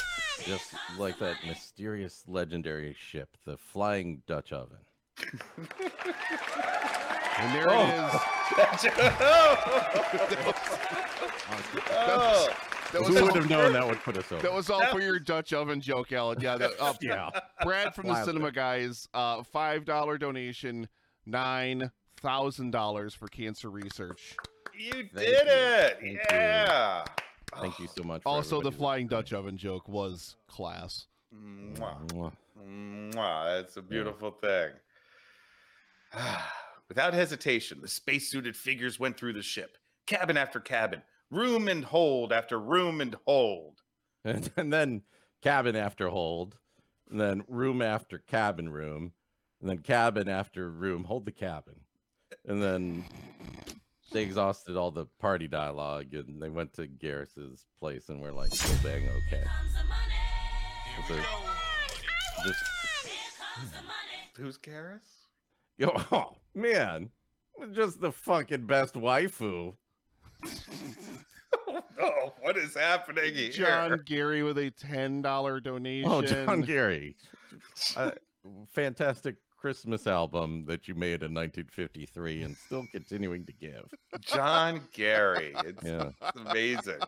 Just 0.45 0.75
like 0.99 1.19
that 1.19 1.37
mysterious 1.47 2.23
legendary 2.29 2.95
ship, 2.99 3.37
the 3.47 3.57
Flying 3.57 4.23
Dutch 4.27 4.53
Oven. 4.53 4.79
And 7.39 7.55
there 7.55 7.67
Oh. 7.69 7.83
it 7.83 7.95
is. 7.95 8.91
oh, 11.91 12.49
That 12.93 13.01
was, 13.03 13.09
Who 13.09 13.25
would 13.25 13.35
have 13.35 13.51
known 13.51 13.73
that 13.73 13.87
would 13.87 13.99
put 14.01 14.17
us 14.17 14.31
over? 14.31 14.41
that 14.43 14.53
was 14.53 14.71
all 14.71 14.85
for 14.93 15.01
your 15.01 15.19
Dutch 15.33 15.53
oven 15.53 15.81
joke, 15.81 16.13
Alan. 16.13 16.41
Yeah, 16.41 16.57
that, 16.57 16.71
uh, 16.81 16.95
yeah. 17.01 17.31
Brad 17.65 17.95
from 17.95 18.07
the 18.07 18.13
Wow. 18.13 18.25
Cinema 18.25 18.53
Guys, 18.53 19.09
uh, 19.15 19.43
five 19.43 19.85
dollar 19.85 20.17
donation, 20.17 20.89
nine 21.27 21.91
thousand 22.21 22.71
dollars 22.71 23.13
for 23.15 23.27
cancer 23.29 23.69
research. 23.71 24.37
you 24.79 24.93
Thank 24.93 25.13
did 25.15 25.29
you. 25.47 25.53
it! 25.53 25.97
Thank 26.01 26.13
you. 26.13 26.19
yeah. 26.31 27.05
Thank 27.61 27.79
you 27.81 27.89
so 27.97 28.05
much. 28.05 28.23
Also, 28.27 28.61
the 28.61 28.71
flying 28.73 29.07
that- 29.09 29.17
Dutch 29.17 29.33
oven 29.33 29.57
joke 29.57 29.89
was 29.89 30.37
class. 30.47 31.07
Mwah. 31.35 32.07
Mwah. 32.09 32.33
Mwah, 32.65 33.57
that's 33.61 33.77
a 33.77 33.83
beautiful 33.83 34.31
thing. 34.31 34.71
Without 36.89 37.15
hesitation, 37.15 37.81
the 37.81 37.89
spacesuited 37.89 38.57
figures 38.57 39.01
went 39.01 39.17
through 39.17 39.33
the 39.33 39.43
ship, 39.43 39.79
cabin 40.07 40.37
after 40.37 40.61
cabin, 40.61 41.03
room 41.31 41.67
and 41.69 41.85
hold 41.85 42.33
after 42.33 42.59
room 42.59 43.01
and 43.01 43.17
hold. 43.27 43.81
And, 44.27 44.51
and 44.57 44.73
then 44.73 45.03
cabin 45.43 45.77
after 45.77 46.09
hold, 46.09 46.57
and 47.11 47.21
then 47.21 47.45
room 47.47 47.83
after 47.83 48.17
cabin 48.19 48.71
room, 48.71 49.13
and 49.61 49.69
then 49.69 49.79
cabin 49.79 50.31
after 50.31 50.71
room. 50.71 51.05
Hold 51.05 51.27
the 51.27 51.31
cabin, 51.33 51.81
and 52.47 52.63
then 52.63 53.05
they 54.13 54.23
exhausted 54.23 54.79
all 54.79 54.91
the 54.91 55.05
party 55.21 55.47
dialogue, 55.47 56.15
and 56.15 56.41
they 56.41 56.49
went 56.49 56.73
to 56.75 56.87
Garrus's 56.87 57.67
place, 57.79 58.09
and 58.09 58.19
we're 58.23 58.33
like, 58.33 58.51
"Oh, 58.55 58.81
bang, 58.83 59.07
okay." 59.29 59.45
It's 61.01 61.11
a- 61.11 62.45
just 62.47 62.65
Who's 64.39 64.57
Garrus? 64.57 65.24
Yo, 65.79 65.93
oh 66.13 66.37
man, 66.55 67.11
just 67.73 68.01
the 68.01 68.13
fucking 68.13 68.67
best 68.67 68.95
waifu. 68.95 69.75
oh, 72.01 72.35
what 72.41 72.57
is 72.57 72.75
happening 72.75 73.35
here? 73.35 73.51
John 73.51 74.01
Gary 74.05 74.43
with 74.43 74.59
a 74.59 74.71
ten 74.71 75.23
dollar 75.23 75.61
donation. 75.61 76.11
Oh, 76.11 76.23
John 76.23 76.63
Gary, 76.63 77.17
uh, 77.97 78.11
fantastic 78.73 79.37
Christmas 79.57 80.07
album 80.07 80.67
that 80.67 80.87
you 80.89 80.95
made 80.95 81.23
in 81.23 81.33
1953 81.33 82.43
and 82.43 82.57
still 82.57 82.85
continuing 82.93 83.47
to 83.47 83.53
give. 83.55 83.87
John 84.21 84.83
Gary. 84.93 85.55
It's 85.65 85.83
Yeah. 85.83 86.11
amazing. 86.37 86.99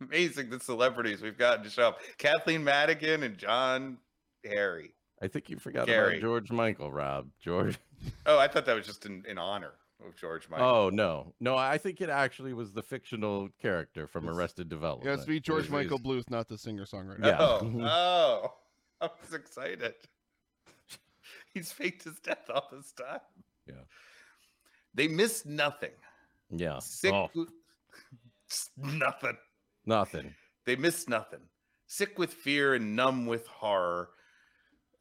amazing 0.00 0.48
the 0.48 0.58
celebrities 0.58 1.20
we've 1.20 1.36
gotten 1.36 1.64
to 1.64 1.70
show 1.70 1.88
up. 1.88 1.98
Kathleen 2.16 2.64
Madigan 2.64 3.24
and 3.24 3.36
John 3.36 3.98
Harry. 4.44 4.94
I 5.22 5.28
think 5.28 5.48
you 5.48 5.58
forgot 5.58 5.86
Gary. 5.86 6.14
about 6.18 6.20
George 6.20 6.50
Michael, 6.50 6.90
Rob. 6.92 7.28
George. 7.40 7.78
Oh, 8.26 8.36
I 8.36 8.48
thought 8.48 8.66
that 8.66 8.74
was 8.74 8.84
just 8.84 9.06
in, 9.06 9.22
in 9.28 9.38
honor 9.38 9.74
of 10.04 10.16
George 10.16 10.48
Michael. 10.48 10.66
Oh 10.66 10.90
no, 10.90 11.32
no, 11.38 11.56
I 11.56 11.78
think 11.78 12.00
it 12.00 12.10
actually 12.10 12.52
was 12.52 12.72
the 12.72 12.82
fictional 12.82 13.48
character 13.60 14.08
from 14.08 14.24
It's- 14.24 14.36
Arrested 14.36 14.68
Development. 14.68 15.06
Yeah, 15.06 15.14
it's 15.14 15.24
be 15.24 15.38
George 15.38 15.62
was- 15.64 15.70
Michael 15.70 15.98
it 15.98 16.02
Bluth, 16.02 16.28
not 16.28 16.48
the 16.48 16.58
singer 16.58 16.84
songwriter. 16.84 17.24
yeah. 17.24 17.36
Oh, 17.38 17.70
oh, 17.80 18.54
I 19.00 19.08
was 19.22 19.32
excited. 19.34 19.94
He's 21.54 21.70
faked 21.70 22.02
his 22.02 22.18
death 22.18 22.50
all 22.52 22.68
this 22.72 22.90
time. 22.92 23.20
Yeah. 23.68 23.74
They 24.94 25.06
missed 25.06 25.46
nothing. 25.46 25.92
Yeah. 26.50 26.80
Sick. 26.80 27.12
Oh, 27.14 27.28
with- 27.34 27.48
nothing. 28.76 29.36
nothing. 29.86 30.34
They 30.66 30.74
missed 30.76 31.08
nothing. 31.08 31.40
Sick 31.86 32.18
with 32.18 32.32
fear 32.32 32.74
and 32.74 32.96
numb 32.96 33.26
with 33.26 33.46
horror. 33.46 34.10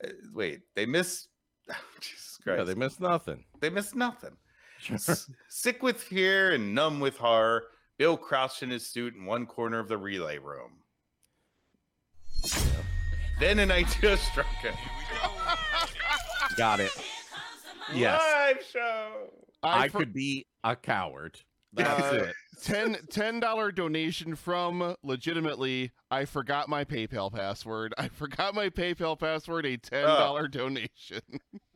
Uh, 0.04 0.10
wait, 0.34 0.62
they 0.76 0.86
miss. 0.86 1.28
Jesus 2.02 2.38
Christ. 2.44 2.60
Yeah, 2.60 2.64
they 2.64 2.76
missed 2.76 3.00
nothing. 3.00 3.44
they 3.60 3.70
missed 3.70 3.96
nothing. 3.96 4.36
Sure. 4.80 4.96
S- 4.96 5.30
Sick 5.50 5.84
with 5.84 6.02
fear 6.02 6.52
and 6.52 6.74
numb 6.74 7.00
with 7.00 7.18
horror, 7.18 7.66
Bill 7.98 8.18
crouched 8.18 8.64
in 8.64 8.72
his 8.72 8.88
suit 8.88 9.14
in 9.16 9.26
one 9.26 9.46
corner 9.46 9.78
of 9.80 9.88
the 9.88 9.98
relay 9.98 10.38
room. 10.40 10.72
Then 13.40 13.60
an 13.60 13.72
idea 13.72 14.18
struck 14.32 14.46
him. 14.62 14.74
Got 16.58 16.80
it. 16.80 16.92
Yes. 17.94 18.22
Live 18.22 18.66
show. 18.72 19.12
I 19.64 19.88
for- 19.90 20.00
could 20.00 20.14
be 20.14 20.48
a 20.64 20.76
coward. 20.76 21.40
That's 21.74 22.02
Uh, 22.02 22.16
it. 22.30 22.36
10 22.64 22.98
ten 23.10 23.40
dollar 23.40 23.72
donation 23.72 24.36
from 24.36 24.96
legitimately 25.04 25.92
I 26.12 26.26
forgot 26.26 26.70
my 26.70 26.84
PayPal 26.86 27.34
password. 27.34 27.94
I 27.98 28.08
forgot 28.10 28.54
my 28.54 28.70
PayPal 28.70 29.18
password. 29.18 29.66
A 29.66 29.78
ten 29.78 30.04
dollar 30.06 30.48
donation. 30.48 31.22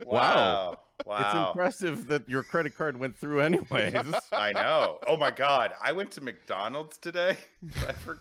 Wow. 0.06 0.78
Wow. 1.06 1.18
It's 1.20 1.50
impressive 1.50 2.08
that 2.08 2.30
your 2.30 2.44
credit 2.44 2.78
card 2.78 2.98
went 3.00 3.18
through 3.18 3.42
anyways. 3.42 3.96
I 4.32 4.52
know. 4.54 5.00
Oh 5.08 5.18
my 5.18 5.32
god. 5.32 5.72
I 5.84 5.92
went 5.94 6.12
to 6.12 6.22
McDonald's 6.22 6.98
today. 6.98 7.38
I 7.88 7.94
for... 7.94 8.20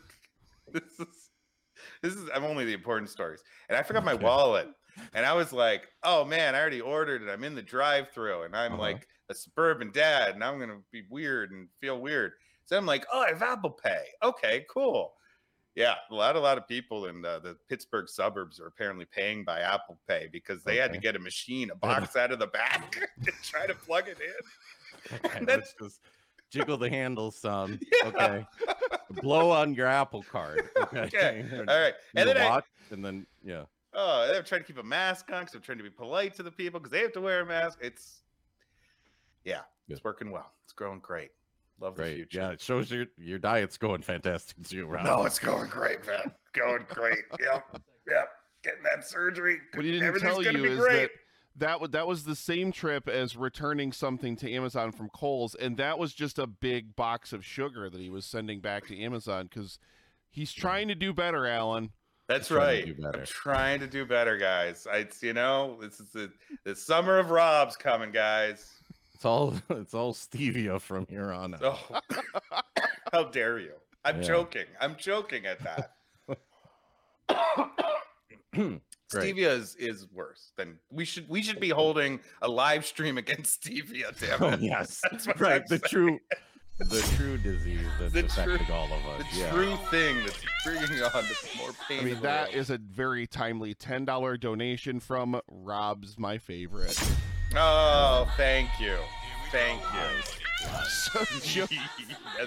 This 0.72 0.82
is 0.98 1.06
this 2.02 2.14
is 2.14 2.30
I'm 2.34 2.44
only 2.44 2.64
the 2.64 2.72
important 2.72 3.10
stories. 3.10 3.42
And 3.68 3.76
I 3.76 3.82
forgot 3.82 4.04
my 4.04 4.14
wallet. 4.14 4.68
And 5.12 5.26
I 5.26 5.34
was 5.34 5.52
like, 5.52 5.88
oh 6.02 6.24
man, 6.24 6.54
I 6.54 6.60
already 6.60 6.80
ordered 6.80 7.22
it. 7.22 7.28
I'm 7.28 7.44
in 7.44 7.54
the 7.56 7.62
drive-through 7.62 8.44
and 8.44 8.56
I'm 8.56 8.72
Uh-huh. 8.74 8.80
like 8.82 9.06
a 9.30 9.34
suburban 9.34 9.90
dad 9.92 10.34
and 10.34 10.44
I'm 10.44 10.58
gonna 10.58 10.80
be 10.92 11.04
weird 11.10 11.52
and 11.52 11.68
feel 11.80 12.00
weird. 12.00 12.32
So 12.66 12.76
I'm 12.76 12.86
like, 12.86 13.06
oh, 13.12 13.20
I 13.20 13.28
have 13.28 13.42
Apple 13.42 13.70
Pay. 13.70 14.04
Okay, 14.22 14.64
cool. 14.70 15.14
Yeah, 15.74 15.94
a 16.10 16.14
lot, 16.14 16.36
a 16.36 16.40
lot 16.40 16.56
of 16.56 16.68
people 16.68 17.06
in 17.06 17.20
the, 17.20 17.40
the 17.42 17.56
Pittsburgh 17.68 18.08
suburbs 18.08 18.60
are 18.60 18.66
apparently 18.66 19.06
paying 19.06 19.42
by 19.44 19.60
Apple 19.60 19.98
Pay 20.08 20.28
because 20.30 20.62
they 20.62 20.76
had 20.76 20.92
to 20.92 20.98
get 20.98 21.16
a 21.16 21.18
machine, 21.18 21.70
a 21.70 21.74
box 21.86 22.14
out 22.16 22.30
of 22.30 22.38
the 22.38 22.46
back, 22.46 22.92
to 23.24 23.32
try 23.42 23.66
to 23.66 23.74
plug 23.74 24.08
it 24.08 24.18
in. 24.20 25.16
Okay, 25.16 25.44
That's- 25.44 25.74
just 25.80 26.00
jiggle 26.50 26.76
the 26.76 26.88
handle 26.88 27.30
some. 27.30 27.80
Yeah. 27.92 28.08
Okay. 28.08 28.46
Blow 29.22 29.50
on 29.50 29.74
your 29.74 29.86
Apple 29.86 30.22
card. 30.22 30.68
Okay. 30.76 30.98
Okay, 31.00 31.44
All 31.58 31.64
right, 31.80 31.94
and 32.14 32.28
then 32.28 32.36
I, 32.36 32.60
and 32.90 33.04
then 33.04 33.26
yeah. 33.44 33.64
oh, 33.94 34.26
they're 34.28 34.42
trying 34.42 34.62
to 34.62 34.66
keep 34.66 34.78
a 34.78 34.82
mask 34.82 35.30
on 35.32 35.40
because 35.40 35.52
they're 35.52 35.60
trying 35.60 35.78
to 35.78 35.84
be 35.84 35.90
polite 35.90 36.34
to 36.36 36.42
the 36.42 36.50
people 36.50 36.80
because 36.80 36.92
they 36.92 37.00
have 37.00 37.12
to 37.12 37.20
wear 37.20 37.40
a 37.40 37.46
mask. 37.46 37.78
It's, 37.82 38.22
yeah, 39.44 39.60
Good. 39.88 39.94
it's 39.94 40.04
working 40.04 40.30
well. 40.30 40.52
It's 40.64 40.72
growing 40.72 41.00
great. 41.00 41.30
Love 41.80 41.96
the 41.96 42.04
future. 42.04 42.38
Yeah, 42.38 42.50
it 42.50 42.60
shows 42.60 42.90
your 42.90 43.06
your 43.16 43.38
diet's 43.38 43.76
going 43.76 44.02
fantastic 44.02 44.62
too, 44.66 44.86
Rob. 44.86 45.04
No, 45.04 45.24
it's 45.24 45.38
going 45.38 45.68
great, 45.68 46.06
man. 46.06 46.32
Going 46.52 46.84
great. 46.88 47.24
Yep, 47.40 47.80
yep. 48.08 48.28
Getting 48.62 48.82
that 48.84 49.06
surgery. 49.06 49.58
What 49.74 49.84
he 49.84 49.92
didn't 49.92 50.20
tell 50.20 50.42
you 50.42 50.64
is 50.64 50.78
great. 50.78 51.00
that 51.00 51.10
that 51.56 51.80
wa- 51.80 51.86
that 51.88 52.06
was 52.06 52.24
the 52.24 52.36
same 52.36 52.72
trip 52.72 53.08
as 53.08 53.36
returning 53.36 53.92
something 53.92 54.36
to 54.36 54.50
Amazon 54.52 54.92
from 54.92 55.08
Kohl's, 55.10 55.54
and 55.54 55.76
that 55.76 55.98
was 55.98 56.14
just 56.14 56.38
a 56.38 56.46
big 56.46 56.96
box 56.96 57.32
of 57.32 57.44
sugar 57.44 57.90
that 57.90 58.00
he 58.00 58.10
was 58.10 58.24
sending 58.24 58.60
back 58.60 58.86
to 58.88 58.98
Amazon 58.98 59.48
because 59.48 59.78
he's 60.30 60.52
trying 60.52 60.88
to 60.88 60.94
do 60.94 61.12
better, 61.12 61.46
Alan. 61.46 61.90
That's 62.26 62.48
trying 62.48 62.86
to 62.86 62.92
right. 62.92 63.12
do 63.12 63.18
I'm 63.20 63.26
trying 63.26 63.80
to 63.80 63.86
do 63.86 64.06
better, 64.06 64.38
guys. 64.38 64.86
I, 64.90 64.98
it's, 64.98 65.22
you 65.22 65.34
know, 65.34 65.78
this 65.80 66.00
is 66.00 66.08
the, 66.08 66.32
the 66.64 66.74
summer 66.74 67.18
of 67.18 67.30
Rob's 67.30 67.76
coming, 67.76 68.10
guys. 68.12 68.70
It's 69.24 69.30
all 69.30 69.54
it's 69.70 69.94
all 69.94 70.12
stevia 70.12 70.78
from 70.78 71.06
here 71.08 71.32
on 71.32 71.54
out. 71.54 71.62
Oh, 71.62 72.00
how 73.12 73.24
dare 73.24 73.58
you? 73.58 73.72
I'm 74.04 74.16
Yeah. 74.20 74.22
joking. 74.28 74.66
I'm 74.82 74.96
joking 74.96 75.46
at 75.46 75.60
that. 75.64 75.92
Stevia 79.10 79.58
is, 79.58 79.76
is 79.76 80.06
worse 80.12 80.52
than 80.58 80.78
we 80.90 81.06
should 81.06 81.26
we 81.26 81.40
should 81.40 81.58
be 81.58 81.70
holding 81.70 82.20
a 82.42 82.48
live 82.48 82.84
stream 82.84 83.16
against 83.16 83.62
stevia, 83.62 84.12
damn 84.20 84.42
Oh, 84.42 84.48
it. 84.50 84.60
yes. 84.60 85.00
That's 85.10 85.26
right. 85.40 85.62
I'm 85.62 85.66
The 85.70 85.78
saying. 85.78 85.88
true 85.88 86.18
the 86.80 87.00
true 87.16 87.38
disease 87.38 87.86
that's 87.98 88.12
The 88.12 88.26
affecting 88.26 88.66
true- 88.66 88.74
all 88.74 88.92
of 88.92 89.02
The 89.20 89.24
us. 89.24 89.36
yeah. 89.38 89.50
true 89.52 89.76
thing 89.90 90.18
that's 90.18 90.44
bringing 90.66 91.02
on 91.02 91.12
the 91.12 91.48
more 91.56 91.70
pain. 91.88 92.00
I 92.00 92.04
mean, 92.04 92.14
the 92.16 92.20
that 92.22 92.52
is 92.52 92.68
a 92.68 92.76
very 92.76 93.26
timely 93.26 93.72
ten 93.72 94.04
dollar 94.04 94.36
donation 94.36 95.00
from 95.00 95.40
Rob's 95.48 96.18
my 96.18 96.36
favorite. 96.36 97.00
Oh, 97.56 98.28
thank 98.36 98.68
you. 98.80 98.96
Thank 99.52 99.80
you. 99.80 100.22
So, 100.88 101.24
Jo- 101.42 101.66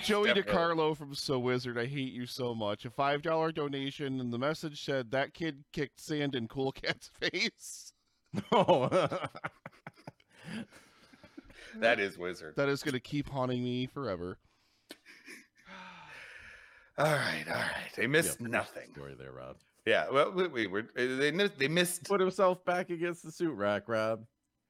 Joey 0.01 0.27
definitely- 0.27 0.43
DiCarlo 0.53 0.97
from 0.97 1.13
So 1.15 1.39
Wizard, 1.39 1.77
I 1.77 1.85
hate 1.85 2.11
you 2.11 2.25
so 2.25 2.53
much. 2.53 2.83
A 2.85 2.89
five 2.89 3.21
dollar 3.21 3.51
donation, 3.51 4.19
and 4.19 4.33
the 4.33 4.37
message 4.39 4.83
said 4.83 5.11
that 5.11 5.33
kid 5.33 5.63
kicked 5.71 5.99
sand 5.99 6.35
in 6.35 6.47
Cool 6.47 6.71
Cat's 6.71 7.09
face. 7.21 7.93
Oh. 8.51 9.09
That 11.79 11.99
is 11.99 12.17
wizard. 12.17 12.55
That 12.55 12.69
is 12.69 12.81
going 12.81 12.93
to 12.93 12.99
keep 12.99 13.29
haunting 13.29 13.63
me 13.63 13.85
forever. 13.85 14.39
All 16.97 17.05
right, 17.05 17.43
all 17.47 17.53
right. 17.53 17.91
They 17.95 18.07
missed 18.07 18.41
Yeah, 18.41 18.47
nothing. 18.47 18.89
Story 18.93 19.13
there, 19.15 19.31
Rob. 19.31 19.57
Yeah, 19.85 20.05
well, 20.11 20.31
we, 20.31 20.47
we 20.47 20.65
were 20.65 20.87
they 20.95 21.29
mi- 21.31 21.51
they 21.55 21.67
missed 21.67 22.05
Put 22.05 22.19
himself 22.19 22.65
back 22.65 22.89
against 22.89 23.21
the 23.23 23.31
suit 23.31 23.53
rack, 23.53 23.83
Rob. 23.87 24.23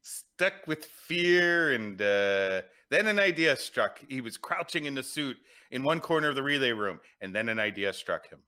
Stuck 0.08 0.68
with 0.68 0.86
fear, 0.86 1.74
and 1.74 2.02
uh, 2.02 2.62
then 2.90 3.08
an 3.08 3.20
idea 3.20 3.56
struck. 3.56 4.00
He 4.08 4.22
was 4.22 4.38
crouching 4.38 4.86
in 4.86 4.96
the 4.96 5.04
suit 5.04 5.38
in 5.72 5.84
one 5.84 6.00
corner 6.00 6.30
of 6.30 6.36
the 6.36 6.44
relay 6.44 6.72
room, 6.72 7.00
and 7.22 7.36
then 7.36 7.50
an 7.50 7.60
idea 7.60 7.92
struck 7.94 8.30
him. 8.30 8.40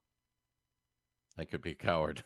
I 1.38 1.46
could 1.46 1.62
be 1.62 1.72
a 1.72 1.76
coward. 1.76 2.24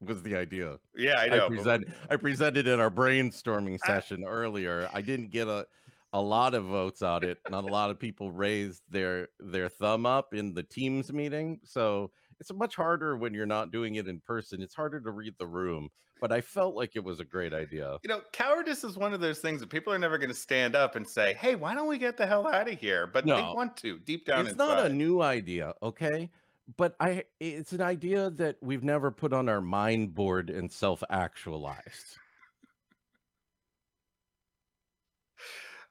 Was 0.00 0.22
the 0.22 0.36
idea. 0.36 0.78
Yeah, 0.96 1.14
I 1.18 1.24
I, 1.24 1.28
know. 1.28 1.48
but- 1.48 1.56
present, 1.56 1.84
I 2.10 2.16
presented 2.16 2.66
in 2.66 2.80
our 2.80 2.90
brainstorming 2.90 3.78
session 3.86 4.24
earlier. 4.26 4.88
I 4.92 5.00
didn't 5.00 5.30
get 5.30 5.46
a, 5.46 5.64
a 6.12 6.20
lot 6.20 6.54
of 6.54 6.64
votes 6.64 7.02
on 7.02 7.22
it. 7.22 7.38
Not 7.50 7.64
a 7.64 7.68
lot 7.68 7.90
of 7.90 8.00
people 8.00 8.32
raised 8.32 8.82
their 8.90 9.28
their 9.38 9.68
thumb 9.68 10.06
up 10.06 10.34
in 10.34 10.54
the 10.54 10.64
Teams 10.64 11.12
meeting. 11.12 11.60
So 11.64 12.10
it's 12.42 12.52
much 12.52 12.74
harder 12.74 13.16
when 13.16 13.32
you're 13.32 13.46
not 13.46 13.70
doing 13.70 13.94
it 13.94 14.08
in 14.08 14.18
person. 14.18 14.62
It's 14.62 14.74
harder 14.74 15.00
to 15.00 15.12
read 15.12 15.34
the 15.38 15.46
room. 15.46 15.90
But 16.20 16.32
I 16.32 16.40
felt 16.40 16.74
like 16.74 16.96
it 16.96 17.04
was 17.04 17.20
a 17.20 17.24
great 17.24 17.54
idea. 17.54 17.98
you 18.02 18.08
know, 18.08 18.20
cowardice 18.32 18.82
is 18.82 18.96
one 18.96 19.14
of 19.14 19.20
those 19.20 19.38
things 19.38 19.60
that 19.60 19.70
people 19.70 19.92
are 19.92 19.98
never 19.98 20.18
going 20.18 20.28
to 20.28 20.34
stand 20.34 20.74
up 20.74 20.96
and 20.96 21.06
say, 21.06 21.34
"Hey, 21.34 21.54
why 21.54 21.72
don't 21.74 21.86
we 21.86 21.98
get 21.98 22.16
the 22.16 22.26
hell 22.26 22.48
out 22.48 22.68
of 22.68 22.78
here?" 22.80 23.06
But 23.06 23.26
they 23.26 23.32
want 23.32 23.76
to 23.78 24.00
deep 24.00 24.26
down 24.26 24.40
it's 24.40 24.52
inside. 24.52 24.66
not 24.66 24.86
a 24.86 24.88
new 24.88 25.22
idea, 25.22 25.74
okay? 25.82 26.30
But 26.76 26.96
I 26.98 27.24
it's 27.38 27.72
an 27.72 27.80
idea 27.80 28.30
that 28.30 28.56
we've 28.60 28.82
never 28.82 29.12
put 29.12 29.32
on 29.32 29.48
our 29.48 29.60
mind 29.60 30.14
board 30.14 30.50
and 30.50 30.70
self-actualized. 30.70 32.18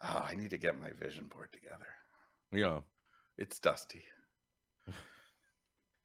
oh, 0.04 0.26
I 0.30 0.36
need 0.36 0.50
to 0.50 0.58
get 0.58 0.82
my 0.82 0.92
vision 1.00 1.28
board 1.34 1.50
together. 1.54 1.88
Yeah. 2.52 2.80
It's 3.38 3.60
dusty. 3.60 4.04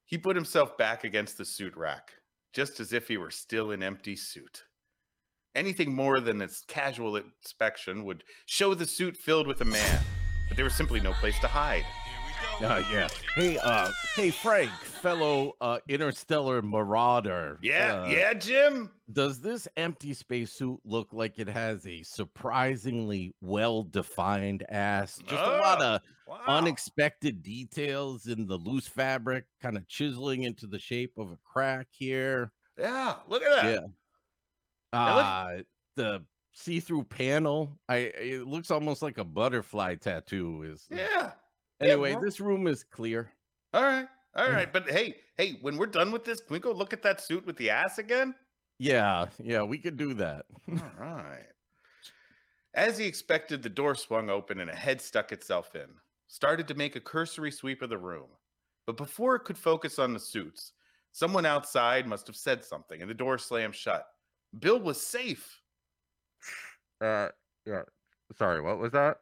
He 0.07 0.17
put 0.17 0.37
himself 0.37 0.79
back 0.79 1.05
against 1.05 1.37
the 1.37 1.45
suit 1.45 1.77
rack, 1.77 2.13
just 2.53 2.81
as 2.81 2.93
if 2.93 3.09
he 3.09 3.17
were 3.17 3.31
still 3.31 3.73
in 3.73 3.83
empty 3.83 4.17
suit. 4.17 4.63
Anything 5.55 5.95
more 5.95 6.21
than 6.21 6.39
this 6.39 6.63
casual 6.69 7.17
inspection 7.17 8.05
would 8.05 8.23
show 8.47 8.75
the 8.75 8.87
suit 8.87 9.17
filled 9.17 9.47
with 9.47 9.61
a 9.61 9.65
man, 9.65 10.01
but 10.49 10.57
there 10.57 10.65
was 10.65 10.75
simply 10.75 11.01
no 11.01 11.13
place 11.13 11.39
to 11.41 11.49
hide. 11.49 11.85
Uh, 12.63 12.83
yeah. 12.91 13.07
Hey, 13.35 13.59
uh, 13.59 13.91
hey, 14.15 14.31
Frank, 14.31 14.71
fellow 14.71 15.53
uh, 15.61 15.79
interstellar 15.89 16.63
marauder. 16.63 17.59
Yeah, 17.61 18.03
uh, 18.03 18.07
yeah, 18.07 18.33
Jim. 18.33 18.91
Does 19.13 19.41
this 19.43 19.69
empty 19.77 20.15
spacesuit 20.15 20.79
look 20.83 21.09
like 21.13 21.39
it 21.39 21.49
has 21.49 21.87
a 21.87 22.03
surprisingly 22.03 23.35
well-defined 23.43 24.65
ass? 24.71 25.19
Just 25.27 25.33
a 25.43 25.59
lot 25.59 25.83
Oh, 25.83 25.85
of 25.97 26.01
Wow. 26.27 26.41
unexpected 26.49 27.43
details 27.43 28.27
in 28.27 28.47
the 28.47 28.57
loose 28.57 28.89
fabric, 28.89 29.45
kind 29.61 29.77
of 29.77 29.87
chiseling 29.87 30.45
into 30.45 30.67
the 30.67 30.79
shape 30.79 31.13
of 31.19 31.31
a 31.33 31.39
crack 31.45 31.89
here. 31.91 32.53
yeah, 32.79 33.17
look 33.29 33.43
at 33.43 33.63
that. 33.63 33.73
Yeah. 33.75 33.81
Look- 33.81 35.25
Uh, 35.25 35.57
the 35.97 36.25
see-through 36.55 37.05
panel, 37.05 37.79
I 37.87 37.97
it 37.97 38.47
looks 38.47 38.71
almost 38.71 39.03
like 39.03 39.19
a 39.19 39.25
butterfly 39.25 39.97
tattoo. 39.97 40.63
Is 40.63 40.87
Yeah. 40.91 41.33
Yeah, 41.81 41.89
anyway, 41.89 42.13
bro. 42.13 42.23
this 42.23 42.41
room 42.41 42.67
is 42.67 42.85
clear. 42.85 43.31
All 43.75 43.83
right. 43.83 44.09
All 44.37 44.49
Mm. 44.49 44.73
But 44.73 44.91
hey, 44.91 45.17
hey, 45.37 45.59
when 45.63 45.77
we're 45.77 45.87
done 45.87 46.13
with 46.13 46.25
this, 46.25 46.41
can 46.41 46.53
we 46.53 46.61
go 46.61 46.73
look 46.73 46.93
at 46.93 47.03
that 47.03 47.21
suit 47.21 47.47
with 47.47 47.57
the 47.57 47.71
ass 47.71 47.99
again? 47.99 48.35
Yeah, 48.79 49.27
yeah, 49.43 49.63
we 49.63 49.79
could 49.79 49.97
do 49.97 50.13
that. 50.15 50.45
All 50.71 50.77
right. 51.01 51.47
As 52.75 52.99
he 52.99 53.07
expected, 53.07 53.63
the 53.63 53.71
door 53.71 53.95
swung 53.95 54.29
open 54.29 54.61
and 54.61 54.69
a 54.69 54.77
head 54.77 55.01
stuck 55.01 55.33
itself 55.33 55.75
in, 55.75 55.89
started 56.29 56.69
to 56.69 56.75
make 56.75 56.95
a 56.95 57.01
cursory 57.01 57.51
sweep 57.51 57.81
of 57.81 57.89
the 57.89 57.97
room. 57.97 58.29
But 58.87 58.99
before 58.99 59.35
it 59.35 59.45
could 59.45 59.57
focus 59.57 59.99
on 59.99 60.13
the 60.13 60.21
suits, 60.21 60.73
someone 61.13 61.47
outside 61.47 62.07
must 62.07 62.27
have 62.27 62.37
said 62.37 62.63
something 62.63 63.01
and 63.01 63.11
the 63.11 63.15
door 63.15 63.39
slammed 63.39 63.75
shut. 63.75 64.07
Bill 64.59 64.79
was 64.79 65.01
safe. 65.01 65.63
Uh, 67.01 67.29
yeah. 67.65 67.83
Sorry, 68.39 68.61
what 68.61 68.79
was 68.79 68.93
that? 68.93 69.19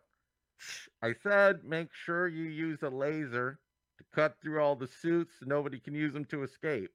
I 1.02 1.14
said 1.22 1.64
make 1.64 1.88
sure 1.92 2.28
you 2.28 2.44
use 2.44 2.82
a 2.82 2.88
laser 2.90 3.58
to 3.98 4.04
cut 4.14 4.36
through 4.42 4.60
all 4.62 4.76
the 4.76 4.88
suits 4.88 5.34
so 5.40 5.46
nobody 5.46 5.78
can 5.78 5.94
use 5.94 6.12
them 6.12 6.24
to 6.26 6.42
escape. 6.42 6.90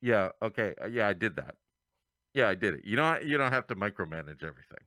Yeah, 0.00 0.30
okay. 0.42 0.74
uh, 0.82 0.86
Yeah, 0.86 1.08
I 1.08 1.12
did 1.12 1.36
that. 1.36 1.56
Yeah, 2.34 2.48
I 2.48 2.54
did 2.54 2.74
it. 2.74 2.80
You 2.84 2.96
don't 2.96 3.24
you 3.24 3.38
don't 3.38 3.52
have 3.52 3.66
to 3.68 3.74
micromanage 3.76 4.42
everything. 4.42 4.84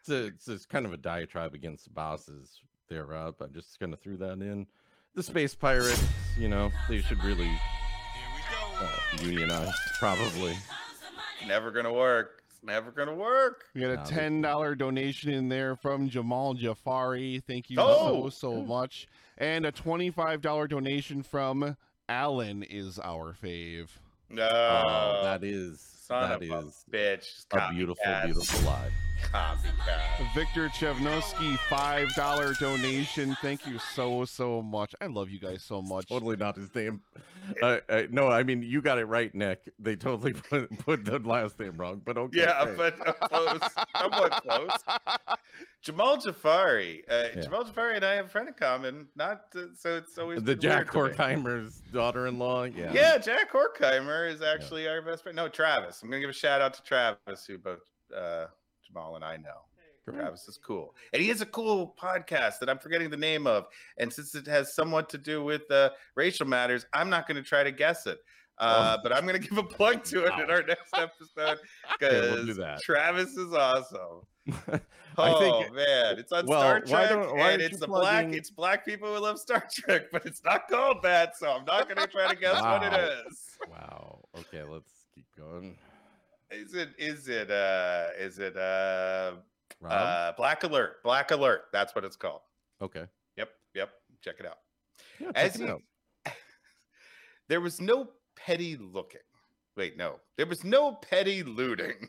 It's, 0.00 0.08
a, 0.08 0.26
it's, 0.26 0.48
it's 0.48 0.66
kind 0.66 0.84
of 0.84 0.92
a 0.92 0.96
diatribe 0.96 1.54
against 1.54 1.84
the 1.84 1.90
bosses 1.90 2.60
there, 2.88 3.06
Rob. 3.06 3.36
I'm 3.40 3.52
just 3.54 3.78
gonna 3.78 3.96
throw 3.96 4.16
that 4.16 4.32
in. 4.40 4.66
The 5.14 5.22
space 5.22 5.54
pirates, 5.54 6.02
you 6.36 6.48
know, 6.48 6.72
they 6.88 7.00
should 7.02 7.22
really 7.22 7.50
uh, 8.80 8.88
unionize, 9.20 9.72
probably. 9.98 10.56
Never 11.46 11.70
gonna 11.70 11.92
work. 11.92 12.41
It's 12.62 12.68
never 12.68 12.92
gonna 12.92 13.14
work. 13.14 13.64
We 13.74 13.80
got 13.80 13.90
a 13.90 14.10
ten 14.10 14.40
dollar 14.40 14.74
donation 14.76 15.32
in 15.32 15.48
there 15.48 15.74
from 15.74 16.08
Jamal 16.08 16.54
Jafari. 16.54 17.42
Thank 17.44 17.70
you 17.70 17.76
Oh! 17.80 18.28
so 18.30 18.52
so 18.54 18.62
much, 18.62 19.08
and 19.36 19.66
a 19.66 19.72
twenty 19.72 20.10
five 20.10 20.40
dollar 20.40 20.68
donation 20.68 21.24
from 21.24 21.76
Alan 22.08 22.62
is 22.62 23.00
our 23.00 23.34
fave. 23.42 23.88
No, 24.30 24.44
Oh, 24.48 25.20
that 25.24 25.42
is 25.42 25.80
son 25.80 26.28
that 26.40 26.42
of 26.50 26.64
a 26.66 26.96
bitch. 26.96 27.46
a 27.52 27.72
beautiful, 27.72 28.04
Copycats. 28.06 28.24
beautiful 28.26 28.60
live. 28.70 28.92
Copycat. 29.22 30.34
Victor 30.34 30.68
Chevnosky, 30.68 31.58
five 31.68 32.14
dollar 32.14 32.54
donation. 32.54 33.36
Thank 33.40 33.66
you 33.66 33.78
so 33.94 34.24
so 34.24 34.62
much. 34.62 34.94
I 35.00 35.06
love 35.06 35.30
you 35.30 35.38
guys 35.38 35.62
so 35.62 35.80
much. 35.82 36.08
Totally 36.08 36.36
not 36.36 36.56
his 36.56 36.74
name. 36.74 37.00
Uh, 37.60 37.78
uh, 37.88 38.02
no, 38.10 38.28
I 38.28 38.42
mean 38.44 38.62
you 38.62 38.80
got 38.80 38.98
it 38.98 39.06
right, 39.06 39.34
Nick. 39.34 39.60
They 39.78 39.96
totally 39.96 40.32
put, 40.50 40.76
put 40.78 41.04
the 41.04 41.18
last 41.18 41.58
name 41.58 41.76
wrong, 41.76 42.00
but 42.04 42.16
okay. 42.16 42.40
Yeah, 42.40 42.64
great. 42.64 42.76
but 42.76 43.08
uh, 43.08 43.12
close, 43.28 43.60
somewhat 43.98 44.42
close. 44.42 44.70
Jamal 45.82 46.18
Jafari. 46.18 47.00
Uh, 47.10 47.28
Yeah. 47.34 47.42
Jamal 47.42 47.64
Jafari 47.64 47.96
and 47.96 48.04
I 48.04 48.14
have 48.14 48.26
a 48.26 48.28
friend 48.28 48.48
in 48.48 48.54
common. 48.54 49.08
Not 49.16 49.42
uh, 49.56 49.62
so 49.76 49.96
it's 49.96 50.16
always 50.18 50.42
the 50.42 50.54
Jack 50.54 50.94
weird. 50.94 51.16
Horkheimer's 51.16 51.82
daughter-in-law. 51.92 52.64
Yeah. 52.64 52.92
Yeah, 52.92 53.18
Jack 53.18 53.52
Horkheimer 53.52 54.30
is 54.32 54.42
actually 54.42 54.86
our 54.88 55.02
best 55.02 55.22
friend. 55.22 55.34
No, 55.36 55.48
Travis. 55.48 56.02
I'm 56.02 56.10
gonna 56.10 56.20
give 56.20 56.30
a 56.30 56.34
shout 56.34 56.60
out 56.60 56.74
to 56.74 56.82
Travis, 56.82 57.44
who 57.46 57.58
both 57.58 57.80
uh, 58.16 58.46
Jamal 58.92 59.16
and 59.16 59.24
I 59.24 59.36
know. 59.36 59.62
Great. 60.04 60.16
Travis 60.18 60.48
is 60.48 60.58
cool, 60.58 60.94
and 61.12 61.22
he 61.22 61.28
has 61.28 61.40
a 61.42 61.46
cool 61.46 61.94
podcast 62.00 62.58
that 62.58 62.68
I'm 62.68 62.78
forgetting 62.78 63.08
the 63.08 63.16
name 63.16 63.46
of. 63.46 63.66
And 63.98 64.12
since 64.12 64.34
it 64.34 64.46
has 64.48 64.74
somewhat 64.74 65.08
to 65.10 65.18
do 65.18 65.44
with 65.44 65.70
uh, 65.70 65.90
racial 66.16 66.46
matters, 66.46 66.84
I'm 66.92 67.08
not 67.08 67.28
going 67.28 67.36
to 67.40 67.48
try 67.48 67.62
to 67.62 67.70
guess 67.70 68.06
it. 68.06 68.18
Uh, 68.58 68.96
Oh. 68.98 69.00
But 69.02 69.12
I'm 69.12 69.26
going 69.26 69.40
to 69.40 69.48
give 69.48 69.56
a 69.58 69.62
plug 69.62 70.02
to 70.06 70.24
it 70.24 70.32
in 70.40 70.50
our 70.50 70.62
next 70.64 70.92
episode 70.96 71.58
because 71.98 72.56
we'll. 72.56 72.76
Travis 72.82 73.30
is 73.36 73.52
awesome. 73.54 74.22
I 74.72 74.80
Oh 75.30 75.38
think- 75.62 75.74
man, 75.76 76.18
it's 76.18 76.32
on 76.32 76.46
well, 76.46 76.60
Star 76.60 76.82
why 76.86 77.06
Trek, 77.06 77.08
don't- 77.10 77.36
why 77.36 77.50
and 77.52 77.62
it's 77.62 77.78
the 77.78 77.86
black. 77.86 78.26
It's 78.32 78.50
black 78.50 78.84
people 78.84 79.14
who 79.14 79.20
love 79.20 79.38
Star 79.38 79.64
Trek, 79.72 80.06
but 80.10 80.26
it's 80.26 80.42
not 80.44 80.66
called 80.68 81.02
that. 81.04 81.36
So 81.38 81.48
I'm 81.48 81.64
not 81.64 81.84
going 81.88 81.98
to 81.98 82.06
try 82.08 82.28
to 82.28 82.36
guess 82.36 82.60
what 82.60 82.82
it 82.82 82.92
is. 83.28 83.38
Wow. 83.70 84.24
Okay, 84.38 84.62
let's 84.68 84.90
keep 85.14 85.26
going. 85.38 85.76
Is 86.52 86.74
it? 86.74 86.90
Is 86.98 87.28
it? 87.28 87.50
Uh, 87.50 88.08
is 88.18 88.38
it? 88.38 88.56
Uh, 88.56 89.32
Rob? 89.80 89.92
uh, 89.92 90.32
Black 90.36 90.62
Alert. 90.64 91.02
Black 91.02 91.30
Alert. 91.30 91.64
That's 91.72 91.94
what 91.94 92.04
it's 92.04 92.16
called. 92.16 92.40
okay. 92.80 93.04
Yep. 93.36 93.48
Yep. 93.74 93.90
Check 94.22 94.36
it 94.40 94.46
out. 94.46 94.58
Yeah, 95.18 95.30
As 95.34 95.56
it 95.56 95.62
you- 95.62 95.68
out. 95.68 95.82
there 97.48 97.60
was 97.60 97.80
no 97.80 98.10
petty 98.36 98.76
looking. 98.76 99.20
Wait, 99.76 99.96
no. 99.96 100.16
There 100.36 100.46
was 100.46 100.64
no 100.64 100.92
petty 100.92 101.42
looting. 101.42 102.08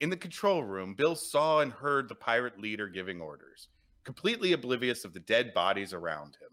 In 0.00 0.10
the 0.10 0.16
control 0.16 0.62
room, 0.64 0.94
Bill 0.94 1.14
saw 1.14 1.60
and 1.60 1.72
heard 1.72 2.08
the 2.08 2.14
pirate 2.16 2.58
leader 2.58 2.88
giving 2.88 3.20
orders, 3.20 3.68
completely 4.04 4.52
oblivious 4.52 5.04
of 5.04 5.12
the 5.14 5.20
dead 5.20 5.54
bodies 5.54 5.92
around 5.92 6.36
him. 6.40 6.50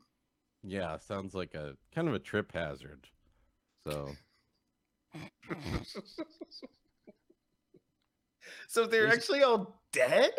Yeah, 0.64 0.98
sounds 1.00 1.34
like 1.34 1.56
a 1.56 1.76
kind 1.94 2.08
of 2.08 2.14
a 2.14 2.20
trip 2.20 2.52
hazard. 2.54 3.08
So 3.84 4.12
so 8.68 8.86
they're 8.86 9.04
There's- 9.04 9.18
actually 9.18 9.44
all 9.44 9.82
dead? 9.92 10.32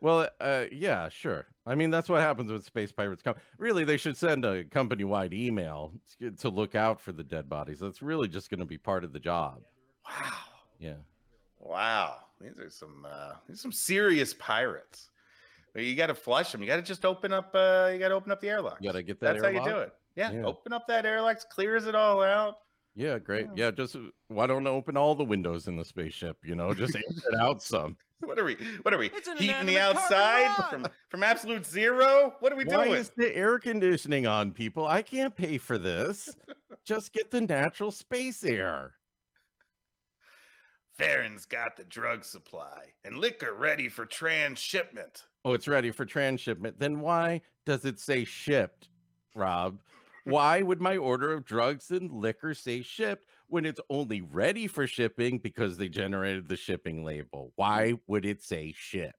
Well, 0.00 0.28
uh, 0.40 0.64
yeah, 0.72 1.08
sure. 1.08 1.46
I 1.64 1.76
mean, 1.76 1.90
that's 1.90 2.08
what 2.08 2.20
happens 2.20 2.50
when 2.50 2.60
space 2.62 2.90
pirates 2.90 3.22
come. 3.22 3.36
Really, 3.56 3.84
they 3.84 3.96
should 3.96 4.16
send 4.16 4.44
a 4.44 4.64
company-wide 4.64 5.32
email 5.32 5.92
to- 6.38 6.48
look 6.48 6.74
out 6.74 7.00
for 7.00 7.12
the 7.12 7.22
dead 7.22 7.48
bodies. 7.48 7.78
That's 7.78 8.02
really 8.02 8.26
just 8.26 8.50
going 8.50 8.58
to 8.58 8.66
be 8.66 8.78
part 8.78 9.04
of 9.04 9.12
the 9.12 9.20
job. 9.20 9.60
Wow. 10.04 10.32
Yeah. 10.80 10.94
Wow. 11.60 12.16
These 12.40 12.58
are 12.58 12.68
some 12.70 13.06
uh 13.08 13.34
these 13.46 13.58
are 13.58 13.60
some 13.60 13.70
serious 13.72 14.34
pirates. 14.34 15.10
You 15.76 15.94
got 15.94 16.08
to 16.08 16.14
flush 16.16 16.50
them. 16.50 16.60
You 16.60 16.66
got 16.66 16.76
to 16.76 16.82
just 16.82 17.04
open 17.04 17.32
up 17.32 17.52
uh 17.54 17.90
you 17.92 18.00
got 18.00 18.08
to 18.08 18.14
open 18.14 18.32
up 18.32 18.40
the 18.40 18.48
airlock. 18.48 18.78
You 18.80 18.88
got 18.88 18.96
to 18.96 19.02
get 19.04 19.20
that. 19.20 19.34
That's 19.40 19.44
how 19.44 19.50
you 19.50 19.64
do 19.64 19.78
it. 19.78 19.94
Yeah, 20.16 20.32
Yeah. 20.32 20.42
open 20.44 20.72
up 20.72 20.88
that 20.88 21.06
airlock, 21.06 21.48
clears 21.50 21.86
it 21.86 21.94
all 21.94 22.20
out. 22.22 22.58
Yeah, 22.94 23.18
great. 23.18 23.46
Yeah. 23.54 23.66
Yeah, 23.66 23.70
just 23.70 23.96
uh, 23.96 24.00
why 24.28 24.46
don't 24.46 24.66
I 24.66 24.70
open 24.70 24.96
all 24.96 25.14
the 25.14 25.24
windows 25.24 25.66
in 25.66 25.76
the 25.76 25.84
spaceship? 25.84 26.36
You 26.44 26.54
know, 26.54 26.74
just 26.74 26.94
air 26.94 27.02
it 27.08 27.40
out 27.40 27.62
some. 27.62 27.96
What 28.24 28.38
are 28.38 28.44
we? 28.44 28.56
What 28.82 28.94
are 28.94 28.98
we? 28.98 29.06
It's 29.06 29.26
an 29.26 29.36
Heating 29.36 29.66
the 29.66 29.80
outside 29.80 30.54
from 30.70 30.86
from 31.08 31.24
absolute 31.24 31.66
zero? 31.66 32.36
What 32.38 32.52
are 32.52 32.56
we 32.56 32.64
Why 32.64 32.76
doing? 32.76 32.90
Why 32.90 32.96
is 32.98 33.10
the 33.16 33.36
air 33.36 33.58
conditioning 33.58 34.28
on, 34.28 34.52
people? 34.52 34.86
I 34.86 35.02
can't 35.02 35.34
pay 35.34 35.58
for 35.58 35.76
this. 35.76 36.28
just 36.84 37.12
get 37.12 37.32
the 37.32 37.40
natural 37.40 37.90
space 37.90 38.44
air. 38.44 38.92
Farron's 40.96 41.46
got 41.46 41.76
the 41.76 41.82
drug 41.82 42.24
supply 42.24 42.92
and 43.04 43.18
liquor 43.18 43.54
ready 43.54 43.88
for 43.88 44.06
transshipment. 44.06 45.24
Oh, 45.44 45.54
it's 45.54 45.66
ready 45.66 45.90
for 45.90 46.04
transshipment. 46.04 46.78
Then 46.78 47.00
why 47.00 47.40
does 47.66 47.84
it 47.84 47.98
say 47.98 48.24
shipped, 48.24 48.88
Rob? 49.34 49.80
Why 50.24 50.62
would 50.62 50.80
my 50.80 50.96
order 50.96 51.32
of 51.32 51.44
drugs 51.44 51.90
and 51.90 52.10
liquor 52.12 52.54
say 52.54 52.82
shipped 52.82 53.26
when 53.48 53.64
it's 53.66 53.80
only 53.90 54.20
ready 54.20 54.66
for 54.66 54.86
shipping 54.86 55.38
because 55.38 55.76
they 55.76 55.88
generated 55.88 56.48
the 56.48 56.56
shipping 56.56 57.04
label? 57.04 57.52
Why 57.56 57.94
would 58.06 58.24
it 58.24 58.42
say 58.42 58.72
shipped? 58.76 59.16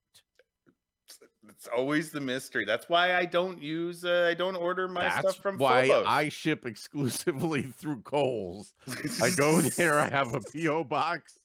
It's 1.49 1.67
always 1.67 2.09
the 2.09 2.21
mystery. 2.21 2.63
That's 2.63 2.87
why 2.87 3.15
I 3.15 3.25
don't 3.25 3.61
use. 3.61 4.05
Uh, 4.05 4.27
I 4.31 4.33
don't 4.33 4.55
order 4.55 4.87
my 4.87 5.03
That's 5.03 5.19
stuff 5.19 5.35
from 5.37 5.57
why 5.57 5.87
Phobos. 5.89 6.05
I 6.07 6.29
ship 6.29 6.65
exclusively 6.65 7.63
through 7.63 8.01
Kohl's. 8.03 8.73
I 9.21 9.29
go 9.31 9.59
there, 9.61 9.99
I 9.99 10.07
have 10.09 10.33
a 10.33 10.39
PO 10.39 10.85
box. 10.85 11.37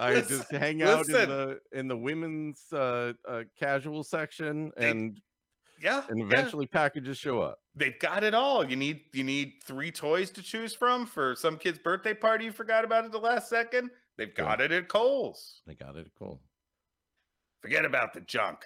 I 0.00 0.14
Listen- 0.14 0.38
just 0.38 0.50
hang 0.50 0.82
out 0.82 1.06
listen. 1.06 1.22
in 1.22 1.28
the 1.28 1.60
in 1.72 1.88
the 1.88 1.96
women's 1.96 2.60
uh, 2.72 3.12
uh, 3.28 3.42
casual 3.56 4.02
section, 4.02 4.72
and 4.76 5.20
yeah, 5.80 6.02
and 6.08 6.18
yeah. 6.18 6.24
eventually 6.26 6.66
packages 6.66 7.18
show 7.18 7.40
up. 7.40 7.58
they've 7.74 7.98
got 7.98 8.24
it 8.24 8.34
all. 8.34 8.64
You 8.68 8.76
need 8.76 9.00
you 9.12 9.24
need 9.24 9.54
three 9.64 9.90
toys 9.90 10.30
to 10.32 10.42
choose 10.42 10.74
from 10.74 11.06
for 11.06 11.34
some 11.36 11.56
kid's 11.58 11.78
birthday 11.78 12.14
party 12.14 12.46
you 12.46 12.52
forgot 12.52 12.84
about 12.84 13.04
at 13.04 13.12
the 13.12 13.18
last 13.18 13.48
second. 13.48 13.90
They've 14.16 14.28
Yeah. 14.36 14.44
got 14.44 14.60
it 14.60 14.72
at 14.72 14.88
Kohl's. 14.88 15.60
They 15.66 15.74
got 15.74 15.96
it 15.96 16.10
cool. 16.18 16.40
Forget 17.62 17.84
about 17.84 18.12
the 18.14 18.20
junk. 18.20 18.58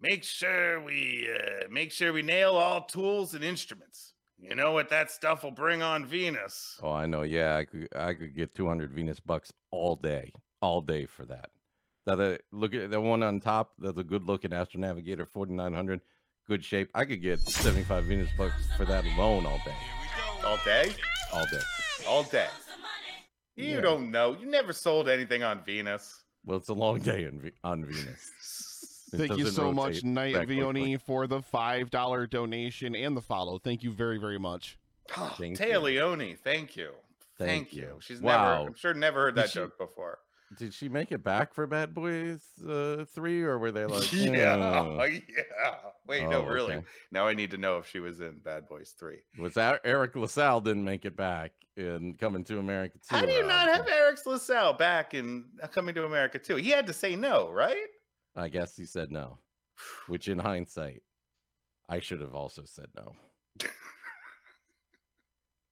Make 0.00 0.24
sure 0.24 0.80
we 0.82 1.28
uh, 1.32 1.68
make 1.70 1.92
sure 1.92 2.12
we 2.12 2.22
nail 2.22 2.54
all 2.54 2.82
tools 2.84 3.34
and 3.34 3.44
instruments. 3.44 4.14
You 4.38 4.56
know 4.56 4.72
what 4.72 4.88
that 4.88 5.10
stuff 5.10 5.44
will 5.44 5.52
bring 5.52 5.82
on 5.82 6.04
Venus. 6.04 6.76
Oh, 6.82 6.90
I 6.90 7.06
know. 7.06 7.22
Yeah, 7.22 7.56
I 7.56 7.64
could 7.64 7.88
I 7.94 8.12
could 8.14 8.34
get 8.34 8.54
200 8.54 8.92
Venus 8.92 9.20
bucks 9.20 9.52
all 9.70 9.94
day, 9.94 10.32
all 10.60 10.80
day 10.80 11.06
for 11.06 11.24
that. 11.26 11.50
That 12.06 12.18
uh, 12.20 12.38
look 12.50 12.74
at 12.74 12.90
the 12.90 13.00
one 13.00 13.22
on 13.22 13.38
top. 13.38 13.72
That's 13.78 13.96
a 13.96 14.02
good 14.02 14.24
looking 14.24 14.52
Astro 14.52 14.80
Navigator 14.80 15.24
4900, 15.24 16.00
good 16.52 16.62
shape. 16.64 16.90
I 16.94 17.06
could 17.06 17.22
get 17.22 17.40
75 17.40 18.04
Venus 18.04 18.28
bucks 18.36 18.54
for 18.76 18.84
that 18.84 19.04
alone 19.16 19.46
all 19.46 19.58
day, 19.64 19.74
All 20.44 20.58
day, 20.66 20.92
all 21.32 21.46
day. 21.46 21.60
all 22.06 22.22
day. 22.24 22.48
You 23.56 23.76
Yeah. 23.76 23.80
don't 23.80 24.10
know. 24.10 24.36
You 24.38 24.44
never 24.46 24.74
sold 24.74 25.08
anything 25.08 25.42
on 25.42 25.64
Venus. 25.64 26.22
Well, 26.44 26.58
it's 26.58 26.68
a 26.68 26.74
long 26.74 27.00
day 27.00 27.24
in, 27.24 27.50
on 27.64 27.86
Venus. 27.86 29.08
Thank 29.14 29.38
you 29.38 29.46
so 29.46 29.72
much, 29.72 30.02
rotate 30.02 30.04
Knight. 30.04 30.34
Vioni, 30.48 31.00
for 31.00 31.26
the 31.26 31.40
five 31.40 31.90
dollar 31.90 32.26
donation 32.26 32.94
and 32.94 33.16
the 33.16 33.22
follow. 33.22 33.58
Thank 33.58 33.82
you 33.82 33.90
very 33.90 34.18
very 34.18 34.38
much. 34.38 34.78
Oh, 35.16 35.34
Thank 35.38 35.58
you. 35.58 35.78
Leone, 35.78 36.36
thank 36.44 36.76
you. 36.76 36.90
Thank 37.38 37.48
Thank, 37.50 37.72
you. 37.72 37.82
you. 37.82 37.98
She's 38.02 38.20
Wow. 38.20 38.56
never, 38.58 38.66
I'm 38.68 38.74
sure, 38.74 38.92
never 38.94 39.20
heard 39.20 39.34
that 39.36 39.48
she- 39.50 39.54
joke 39.60 39.78
before. 39.78 40.18
Did 40.58 40.74
she 40.74 40.88
make 40.88 41.12
it 41.12 41.22
back 41.22 41.54
for 41.54 41.66
Bad 41.66 41.94
Boys 41.94 42.40
uh, 42.68 43.04
three, 43.14 43.42
or 43.42 43.58
were 43.58 43.72
they 43.72 43.86
like, 43.86 44.12
yeah, 44.12 44.54
"Uh, 44.54 45.02
yeah. 45.10 45.74
Wait, 46.06 46.28
no, 46.28 46.42
oh, 46.42 46.46
really. 46.46 46.74
okay." 46.74 46.86
Now 47.10 47.26
I 47.26 47.34
need 47.34 47.50
to 47.52 47.56
know 47.56 47.78
if 47.78 47.88
she 47.88 48.00
was 48.00 48.20
in 48.20 48.38
Bad 48.44 48.68
Boys 48.68 48.94
3. 48.98 49.16
Was 49.38 49.54
that 49.54 49.80
Eric 49.84 50.16
LaSalle 50.16 50.60
didn't 50.60 50.84
make 50.84 51.04
it 51.04 51.16
back 51.16 51.52
in 51.76 52.14
Coming 52.14 52.44
to 52.44 52.58
America 52.58 52.98
too? 52.98 53.16
How 53.16 53.24
do 53.24 53.32
you 53.32 53.46
not 53.46 53.68
have 53.68 53.88
Eric 53.88 54.18
LaSalle 54.26 54.74
back 54.74 55.14
in 55.14 55.44
uh, 55.62 55.66
Coming 55.68 55.94
to 55.94 56.04
America 56.04 56.38
too? 56.38 56.56
He 56.56 56.70
had 56.70 56.86
to 56.86 56.92
say 56.92 57.16
no, 57.16 57.50
right? 57.50 57.86
I 58.36 58.48
guess 58.48 58.76
he 58.76 58.84
said 58.84 59.10
no, 59.10 59.38
which 60.06 60.28
in 60.28 60.38
hindsight, 60.38 61.02
I 61.88 62.00
should 62.00 62.20
have 62.20 62.34
also 62.34 62.62
said 62.64 62.86
no. 62.96 63.14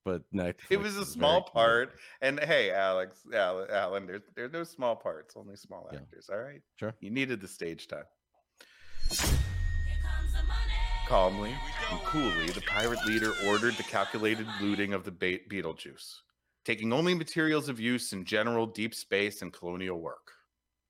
But 0.04 0.22
Netflix 0.34 0.54
It 0.70 0.78
was 0.78 0.96
a 0.96 1.04
small 1.04 1.42
cute. 1.42 1.52
part. 1.52 1.92
And 2.22 2.40
hey, 2.40 2.70
Alex, 2.70 3.20
Al- 3.34 3.66
Alan, 3.70 4.06
there's 4.06 4.22
there's 4.34 4.52
no 4.52 4.64
small 4.64 4.96
parts, 4.96 5.34
only 5.36 5.56
small 5.56 5.88
Yeah. 5.92 5.98
actors. 5.98 6.30
All 6.30 6.38
right. 6.38 6.62
Sure. 6.76 6.94
You 7.00 7.10
needed 7.10 7.40
the 7.40 7.48
stage 7.48 7.86
time. 7.86 8.04
Calmly 11.06 11.50
and 11.90 12.00
coolly, 12.02 12.46
the 12.50 12.60
pirate 12.62 13.04
leader 13.04 13.32
ordered 13.46 13.74
the 13.74 13.82
calculated 13.82 14.46
looting 14.60 14.92
of 14.94 15.02
the 15.04 15.10
ba- 15.10 15.40
Beetlejuice, 15.50 16.20
taking 16.64 16.92
only 16.92 17.14
materials 17.14 17.68
of 17.68 17.80
use 17.80 18.12
in 18.12 18.24
general 18.24 18.64
deep 18.66 18.94
space 18.94 19.42
and 19.42 19.52
colonial 19.52 20.00
work. 20.00 20.30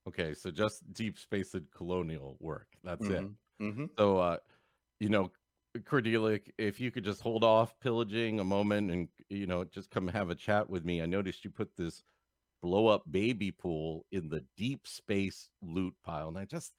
Okay, 0.06 0.34
so 0.34 0.50
just 0.50 0.92
deep 0.92 1.18
space 1.18 1.54
and 1.54 1.66
colonial 1.70 2.36
work. 2.38 2.66
That's 2.84 3.06
it. 3.06 3.24
Mm-hmm. 3.62 3.86
So, 3.98 4.18
uh, 4.18 4.36
you 4.98 5.08
know, 5.08 5.30
Cordelia, 5.84 6.40
if 6.58 6.80
you 6.80 6.90
could 6.90 7.04
just 7.04 7.20
hold 7.20 7.44
off 7.44 7.78
pillaging 7.80 8.40
a 8.40 8.44
moment 8.44 8.90
and 8.90 9.08
you 9.28 9.46
know 9.46 9.64
just 9.64 9.90
come 9.90 10.08
have 10.08 10.30
a 10.30 10.34
chat 10.34 10.68
with 10.68 10.84
me. 10.84 11.00
I 11.02 11.06
noticed 11.06 11.44
you 11.44 11.50
put 11.50 11.76
this 11.76 12.02
blow 12.62 12.88
up 12.88 13.02
baby 13.10 13.50
pool 13.50 14.04
in 14.12 14.28
the 14.28 14.44
deep 14.56 14.86
space 14.86 15.48
loot 15.62 15.94
pile. 16.04 16.28
And 16.28 16.38
I 16.38 16.44
just, 16.44 16.74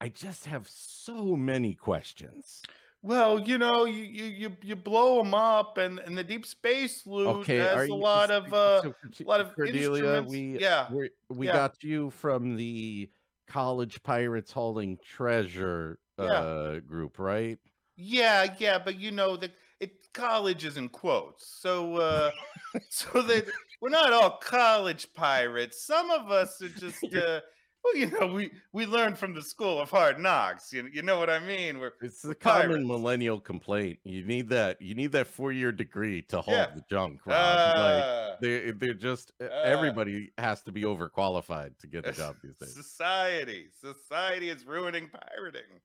I 0.00 0.08
just 0.08 0.46
have 0.46 0.66
so 0.68 1.36
many 1.36 1.74
questions. 1.74 2.62
Well, 3.02 3.40
you 3.40 3.58
know, 3.58 3.84
you 3.86 4.02
you 4.04 4.24
you, 4.24 4.56
you 4.62 4.76
blow 4.76 5.22
them 5.22 5.34
up, 5.34 5.78
and 5.78 5.98
and 6.00 6.16
the 6.16 6.24
deep 6.24 6.44
space 6.46 7.06
loot 7.06 7.26
Okay, 7.38 7.56
has 7.56 7.88
a 7.88 7.94
lot 7.94 8.30
of 8.30 8.52
uh, 8.52 8.82
so 8.82 8.92
Corti- 8.92 9.24
lot 9.24 9.40
of 9.40 9.54
Cordelia, 9.54 10.22
we 10.22 10.58
yeah, 10.58 10.86
we 10.92 11.10
we 11.30 11.46
yeah. 11.46 11.52
got 11.52 11.82
you 11.82 12.10
from 12.10 12.56
the 12.56 13.10
college 13.48 14.02
pirates 14.02 14.52
hauling 14.52 14.98
treasure 15.04 15.98
Yeah. 16.18 16.26
uh 16.26 16.80
group, 16.80 17.18
right? 17.18 17.58
Yeah, 18.00 18.54
yeah. 18.58 18.78
But 18.78 18.98
you 18.98 19.10
know, 19.10 19.36
that 19.36 19.52
it 19.80 20.12
college 20.12 20.64
is 20.64 20.76
in 20.76 20.88
quotes, 20.88 21.46
so 21.60 21.96
uh, 21.96 22.30
so 22.88 23.22
that 23.22 23.46
we're 23.80 23.88
not 23.90 24.12
all 24.12 24.38
college 24.38 25.12
pirates. 25.14 25.84
Some 25.84 26.10
of 26.10 26.30
us 26.30 26.60
are 26.62 26.68
just. 26.68 27.04
Uh, 27.14 27.40
well, 27.82 27.96
you 27.96 28.10
know, 28.10 28.26
we 28.26 28.50
we 28.74 28.84
learn 28.84 29.14
from 29.14 29.32
the 29.34 29.40
school 29.40 29.80
of 29.80 29.90
hard 29.90 30.18
knocks. 30.18 30.70
You, 30.70 30.86
you 30.92 31.00
know 31.00 31.18
what 31.18 31.30
I 31.30 31.38
mean? 31.38 31.78
We're 31.78 31.92
It's 32.02 32.20
the 32.20 32.34
common 32.34 32.86
millennial 32.86 33.40
complaint. 33.40 34.00
You 34.04 34.22
need 34.22 34.50
that. 34.50 34.82
You 34.82 34.94
need 34.94 35.12
that 35.12 35.26
four 35.26 35.50
year 35.50 35.72
degree 35.72 36.20
to 36.28 36.42
haul 36.42 36.52
Yeah. 36.52 36.66
the 36.74 36.84
junk. 36.90 37.22
Like 37.24 37.36
uh, 37.38 38.36
they 38.42 38.72
they're 38.72 38.92
just 38.92 39.32
uh, 39.40 39.46
everybody 39.64 40.30
has 40.36 40.62
to 40.64 40.72
be 40.72 40.82
overqualified 40.82 41.78
to 41.78 41.86
get 41.86 42.06
a 42.06 42.12
job 42.12 42.36
these 42.42 42.54
days. 42.56 42.74
Society. 42.74 43.68
Society 43.80 44.50
is 44.50 44.66
ruining 44.66 45.08
pirating. 45.08 45.80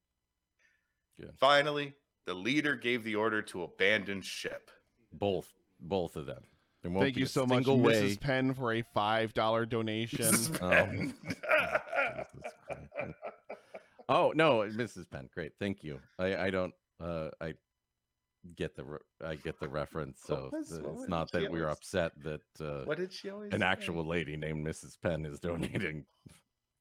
Good. 1.18 1.32
Finally, 1.40 1.94
the 2.26 2.34
leader 2.34 2.76
gave 2.76 3.04
the 3.04 3.16
order 3.16 3.42
to 3.42 3.64
abandon 3.64 4.22
ship. 4.22 4.72
Both 5.14 5.54
both 5.80 6.16
of 6.16 6.26
them. 6.26 6.44
There 6.82 6.92
won't 6.92 7.04
Thank 7.06 7.16
be 7.16 7.22
you 7.22 7.26
so 7.26 7.46
much, 7.46 7.66
way. 7.66 7.76
Mrs. 7.76 8.20
Penn, 8.20 8.54
for 8.54 8.74
a 8.74 8.84
five 8.94 9.34
dollar 9.34 9.66
donation. 9.66 10.20
Mrs. 10.26 10.60
Oh. 10.62 10.70
Penn. 10.70 11.14
Jesus 11.24 13.14
oh 14.10 14.34
no, 14.36 14.60
Mrs. 14.60 15.10
Penn, 15.10 15.30
great, 15.34 15.54
thank 15.60 15.84
you. 15.84 16.00
I 16.20 16.36
I 16.36 16.50
don't 16.50 16.74
uh 17.02 17.30
I 17.42 17.54
get 18.56 18.76
the 18.76 18.84
re- 18.84 18.98
I 19.24 19.36
get 19.36 19.60
the 19.60 19.68
reference, 19.68 20.22
so 20.26 20.50
was- 20.52 20.72
it's 20.72 21.10
not 21.10 21.30
she 21.32 21.40
that 21.40 21.52
we 21.52 21.62
are 21.62 21.70
upset 21.70 22.12
that 22.24 22.42
uh, 22.62 22.86
what 22.86 22.98
did 22.98 23.12
she 23.14 23.30
always 23.30 23.52
an 23.54 23.62
say? 23.62 23.66
actual 23.66 24.06
lady 24.06 24.38
named 24.38 24.66
Mrs. 24.66 24.98
Penn 25.02 25.26
is 25.26 25.40
donating. 25.40 26.06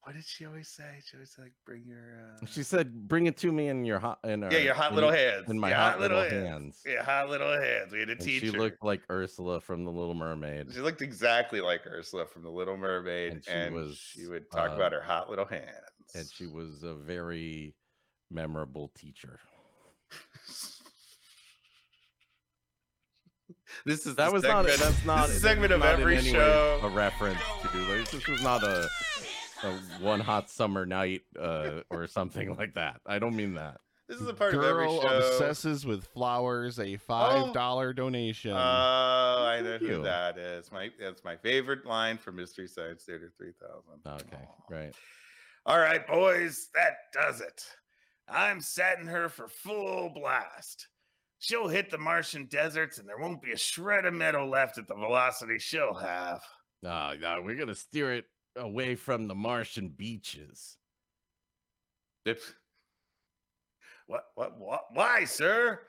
What 0.05 0.15
did 0.17 0.25
she 0.27 0.45
always 0.45 0.69
say? 0.69 1.01
She 1.03 1.17
always 1.17 1.35
like 1.39 1.53
bring 1.65 1.83
your 1.87 2.37
uh... 2.43 2.47
She 2.47 2.63
said, 2.63 3.09
"Bring 3.09 3.27
it 3.27 3.39
to 3.39 3.51
me 3.51 3.69
in 3.69 3.87
your 3.87 3.99
hot 3.99 4.19
in 4.23 4.43
Yeah, 4.43 4.59
your 4.59 4.75
hot 4.75 4.91
in- 4.91 4.97
little 4.97 5.11
hands. 5.11 5.49
in 5.49 5.59
my 5.59 5.71
your 5.71 5.79
hot 5.79 5.99
little 5.99 6.23
hands." 6.23 6.83
Yeah, 6.87 7.03
hot 7.03 7.31
little 7.31 7.59
hands. 7.59 7.91
We 7.91 8.01
had 8.01 8.11
a 8.11 8.13
And 8.13 8.21
teacher. 8.21 8.47
she 8.47 8.51
looked 8.53 8.85
like 8.85 9.01
Ursula 9.11 9.63
from 9.63 9.85
The 9.87 9.91
Little 9.91 10.15
Mermaid. 10.15 10.75
She 10.75 10.81
looked 10.81 11.01
exactly 11.01 11.63
like 11.63 11.87
Ursula 11.87 12.27
from 12.27 12.43
The 12.43 12.51
Little 12.51 12.77
Mermaid, 12.77 13.45
And 13.49 13.75
and 13.75 13.95
she 13.95 14.21
she, 14.21 14.27
would 14.29 14.51
talk 14.51 14.73
uh, 14.73 14.75
about 14.75 14.93
her 14.93 15.01
hot 15.01 15.31
little 15.31 15.47
hands. 15.47 15.71
and 16.15 16.27
she 16.31 16.47
was 16.47 16.83
a 16.83 16.95
very 16.95 17.75
memorable 18.31 18.93
teacher. 18.99 19.41
this 23.87 24.07
is 24.07 24.17
That 24.17 24.29
the 24.29 24.33
was 24.35 24.43
not. 24.43 24.67
segment- 24.67 24.81
That's 24.81 25.05
not. 25.07 25.29
this 25.29 25.37
a 25.39 25.41
segment 25.41 25.73
of 25.73 25.81
not 25.81 25.95
in 25.95 26.01
every 26.03 26.17
any 26.19 26.27
way 26.27 26.33
show. 26.33 26.81
A 26.83 26.89
reference 26.89 27.39
to 27.73 27.79
like, 27.79 28.11
this 28.11 28.27
was 28.29 28.43
not 28.43 28.63
a, 28.63 28.85
a 28.85 28.89
one 30.01 30.21
hot 30.21 30.51
summer 30.51 30.87
night 30.87 31.23
uh, 31.41 31.81
or 31.91 32.07
something 32.07 32.55
like 32.57 32.75
that. 32.75 33.01
I 33.07 33.19
don't 33.19 33.37
mean 33.37 33.55
that. 33.55 33.79
This 34.09 34.21
is 34.21 34.29
a 34.29 34.35
part 34.35 34.55
of 34.55 34.63
every 34.63 34.85
Girl 34.87 35.01
show. 35.01 35.09
obsesses 35.19 35.87
with 35.87 36.05
flowers. 36.05 36.79
A 36.79 36.97
five 36.99 37.55
dollar 37.55 37.95
donation. 37.95 38.53
Oh, 38.53 38.57
I 38.57 39.61
know 39.63 39.79
who 39.79 39.87
you. 39.87 40.03
that 40.03 40.37
is. 40.37 40.71
My 40.71 40.91
that's 41.01 41.25
my 41.25 41.37
favorite 41.37 41.87
line 41.87 42.19
from 42.19 42.37
Mystery 42.37 42.69
Science 42.69 43.05
Theater 43.05 43.33
3000. 43.39 44.23
Okay, 44.27 44.45
right. 44.69 44.95
All 45.65 45.79
right, 45.79 46.07
boys, 46.07 46.69
that 46.75 46.97
does 47.15 47.41
it. 47.41 47.65
I'm 48.29 48.61
setting 48.61 49.07
her 49.07 49.31
for 49.31 49.49
full 49.49 50.11
blast. 50.11 50.89
She'll 51.39 51.69
hit 51.69 51.91
the 51.91 51.99
Martian 51.99 52.47
deserts, 52.51 52.99
and 52.99 53.09
there 53.09 53.19
won't 53.19 53.43
be 53.43 53.53
a 53.53 53.57
shred 53.59 54.05
of 54.05 54.13
metal 54.13 54.49
left 54.49 54.77
at 54.77 54.87
the 54.87 54.95
velocity 54.95 55.59
she'll 55.59 55.95
have. 55.95 56.43
Uh, 56.87 57.15
no, 57.19 57.41
we're 57.43 57.55
gonna 57.57 57.75
steer 57.75 58.13
it 58.13 58.27
away 58.57 58.95
from 58.95 59.27
the 59.29 59.35
Martian 59.35 59.89
beaches. 59.89 60.77
If, 62.25 62.55
what, 64.07 64.25
what, 64.35 64.59
what? 64.59 64.85
Why, 64.93 65.25
sir? 65.25 65.81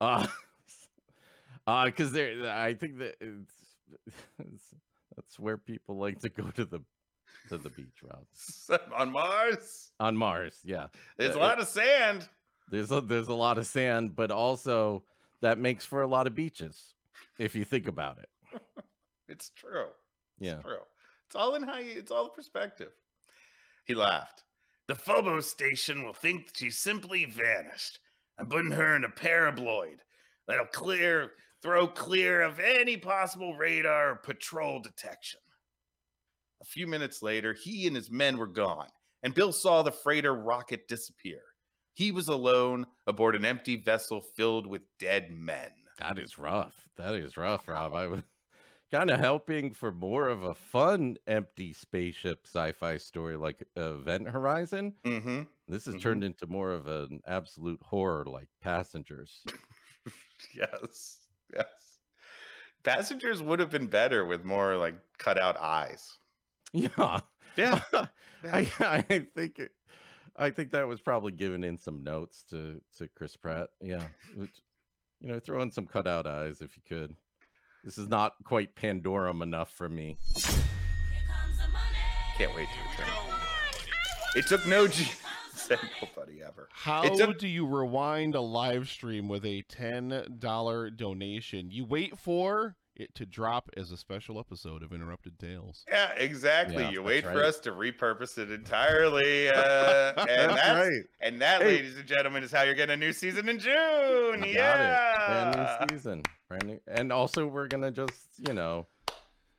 Uh, 0.00 0.26
uh, 1.66 1.84
because 1.86 2.12
there, 2.12 2.48
I 2.50 2.74
think 2.74 2.98
that 2.98 3.16
it's, 3.20 3.52
it's 4.38 4.64
that's 5.16 5.38
where 5.38 5.58
people 5.58 5.96
like 5.96 6.20
to 6.20 6.28
go 6.28 6.44
to 6.56 6.64
the 6.64 6.80
to 7.48 7.58
the 7.58 7.70
beach, 7.70 8.02
routes 8.02 8.70
On 8.96 9.10
Mars, 9.10 9.90
On 9.98 10.16
Mars, 10.16 10.58
yeah. 10.64 10.86
there's 11.18 11.34
a 11.34 11.38
Uh, 11.40 11.42
lot 11.42 11.60
of 11.60 11.66
sand. 11.68 12.28
There's 12.70 12.90
a 12.92 13.00
there's 13.00 13.28
a 13.28 13.34
lot 13.34 13.58
of 13.58 13.66
sand, 13.66 14.14
but 14.14 14.30
also 14.30 15.02
that 15.42 15.58
makes 15.58 15.84
for 15.84 16.02
a 16.02 16.06
lot 16.06 16.26
of 16.28 16.34
beaches 16.34 16.94
if 17.38 17.54
you 17.56 17.64
think 17.64 17.88
about 17.88 18.18
it. 18.18 18.28
It's 19.28 19.50
true. 19.50 19.86
Yeah. 20.38 20.54
It's 20.56 20.62
true. 20.64 20.76
It's 21.32 21.40
all 21.40 21.54
in 21.54 21.62
how 21.62 21.78
you, 21.78 21.94
it's 21.96 22.10
all 22.10 22.28
perspective. 22.28 22.90
He 23.86 23.94
laughed. 23.94 24.42
The 24.86 24.94
Phobos 24.94 25.48
station 25.48 26.04
will 26.04 26.12
think 26.12 26.48
she 26.52 26.68
simply 26.68 27.24
vanished. 27.24 28.00
I'm 28.38 28.48
putting 28.48 28.70
her 28.72 28.96
in 28.96 29.04
a 29.04 29.08
paraboloid 29.08 30.00
that'll 30.46 30.66
clear, 30.66 31.30
throw 31.62 31.86
clear 31.86 32.42
of 32.42 32.60
any 32.60 32.98
possible 32.98 33.56
radar 33.56 34.10
or 34.10 34.16
patrol 34.16 34.78
detection. 34.78 35.40
A 36.60 36.66
few 36.66 36.86
minutes 36.86 37.22
later, 37.22 37.54
he 37.54 37.86
and 37.86 37.96
his 37.96 38.10
men 38.10 38.36
were 38.36 38.46
gone, 38.46 38.88
and 39.22 39.32
Bill 39.32 39.54
saw 39.54 39.80
the 39.80 39.90
freighter 39.90 40.34
rocket 40.34 40.86
disappear. 40.86 41.40
He 41.94 42.12
was 42.12 42.28
alone 42.28 42.84
aboard 43.06 43.36
an 43.36 43.46
empty 43.46 43.76
vessel 43.76 44.20
filled 44.36 44.66
with 44.66 44.82
dead 44.98 45.30
men. 45.30 45.70
That 45.98 46.18
is 46.18 46.36
rough. 46.36 46.74
That 46.98 47.14
is 47.14 47.38
rough, 47.38 47.66
Rob. 47.68 47.94
I 47.94 48.06
was 48.06 48.20
kind 48.92 49.10
of 49.10 49.18
helping 49.18 49.72
for 49.72 49.90
more 49.90 50.28
of 50.28 50.42
a 50.44 50.54
fun 50.54 51.16
empty 51.26 51.72
spaceship 51.72 52.46
sci-fi 52.46 52.98
story 52.98 53.36
like 53.36 53.64
Event 53.76 54.28
Horizon. 54.28 54.94
Mm-hmm. 55.04 55.42
This 55.66 55.86
has 55.86 55.94
Mhm. 55.96 56.00
turned 56.02 56.24
into 56.24 56.46
more 56.46 56.70
of 56.72 56.86
an 56.86 57.20
absolute 57.26 57.80
horror 57.82 58.24
like 58.26 58.48
Passengers. 58.60 59.42
Yes. 60.54 61.20
Yes. 61.54 62.00
Passengers 62.82 63.40
would 63.42 63.60
have 63.60 63.70
been 63.70 63.86
better 63.86 64.24
with 64.24 64.44
more 64.44 64.76
like 64.76 64.96
cut 65.18 65.38
out 65.40 65.56
eyes. 65.56 66.18
Yeah. 66.72 67.20
Yeah. 67.56 67.82
I, 68.44 68.66
I 68.80 69.02
think 69.34 69.58
it, 69.58 69.72
I 70.36 70.48
think 70.50 70.70
that 70.72 70.88
was 70.88 71.02
probably 71.02 71.32
given 71.32 71.62
in 71.64 71.76
some 71.76 72.02
notes 72.02 72.42
to 72.50 72.80
to 72.96 73.08
Chris 73.08 73.36
Pratt. 73.36 73.68
Yeah, 73.82 74.08
you 74.34 74.48
know, 75.20 75.38
throw 75.38 75.60
in 75.60 75.70
some 75.70 75.86
cutout 75.86 76.26
eyes 76.26 76.62
if 76.62 76.76
you 76.78 76.82
could. 76.88 77.14
This 77.84 77.98
is 77.98 78.08
not 78.08 78.34
quite 78.44 78.76
Pandorum 78.76 79.42
enough 79.42 79.70
for 79.70 79.88
me. 79.88 80.18
Can't 82.38 82.54
wait 82.54 82.68
to 82.68 83.02
return. 83.02 83.14
It 84.36 84.46
took 84.46 84.66
no 84.66 84.86
G 84.86 85.10
said 85.54 85.78
nobody 86.00 86.42
ever. 86.42 86.68
How 86.72 87.02
took- 87.02 87.38
do 87.38 87.48
you 87.48 87.66
rewind 87.66 88.34
a 88.34 88.40
live 88.40 88.88
stream 88.88 89.28
with 89.28 89.44
a 89.44 89.62
ten 89.62 90.36
dollar 90.38 90.90
donation? 90.90 91.70
You 91.70 91.84
wait 91.84 92.18
for 92.18 92.76
it 93.02 93.14
to 93.16 93.26
drop 93.26 93.68
as 93.76 93.90
a 93.92 93.96
special 93.96 94.38
episode 94.38 94.82
of 94.82 94.92
Interrupted 94.92 95.38
Tales. 95.38 95.84
Yeah, 95.88 96.12
exactly. 96.16 96.82
Yeah, 96.84 96.90
you 96.90 96.96
that's 97.02 97.06
wait 97.06 97.24
for 97.24 97.42
us 97.44 97.58
to 97.60 97.72
repurpose 97.72 98.38
it 98.38 98.50
entirely. 98.50 99.48
Uh, 99.50 100.12
and 100.28 100.50
that's, 100.56 100.78
right. 100.88 101.02
and 101.20 101.42
that, 101.42 101.60
Hey. 101.62 101.66
ladies 101.68 101.96
and 101.98 102.06
gentlemen, 102.06 102.42
is 102.42 102.50
how 102.52 102.62
you're 102.62 102.74
getting 102.74 102.94
a 102.94 102.96
new 102.96 103.12
season 103.12 103.48
in 103.48 103.58
June. 103.58 104.42
You 104.42 104.54
got 104.54 104.80
it. 104.80 104.84
yeah. 104.84 105.50
Brand 105.52 105.88
new 105.90 105.96
season. 105.96 106.22
Brand 106.48 106.64
new. 106.66 106.80
And 106.86 107.12
also, 107.12 107.46
we're 107.46 107.68
gonna 107.68 107.90
just 107.90 108.28
you 108.38 108.54
know 108.54 108.86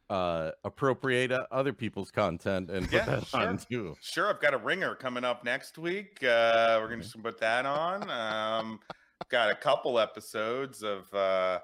uh 0.10 0.52
appropriate 0.66 1.32
uh, 1.32 1.46
other 1.52 1.72
people's 1.72 2.12
content 2.12 2.70
and 2.70 2.86
put 2.86 2.94
Yeah, 2.94 3.06
that 3.06 3.34
on 3.34 3.58
sure. 3.58 3.66
too. 3.70 3.96
Sure, 4.02 4.30
I've 4.30 4.42
got 4.42 4.54
a 4.54 4.58
ringer 4.58 4.96
coming 4.96 5.24
up 5.24 5.44
next 5.46 5.78
week. 5.78 6.18
Uh, 6.24 6.78
we're 6.82 6.90
gonna 6.90 7.04
just 7.04 7.22
put 7.24 7.40
that 7.40 7.66
on. 7.66 8.10
Um, 8.10 8.80
got 9.30 9.50
a 9.50 9.56
couple 9.56 9.98
episodes 10.00 10.84
of 10.84 11.12
uh, 11.14 11.60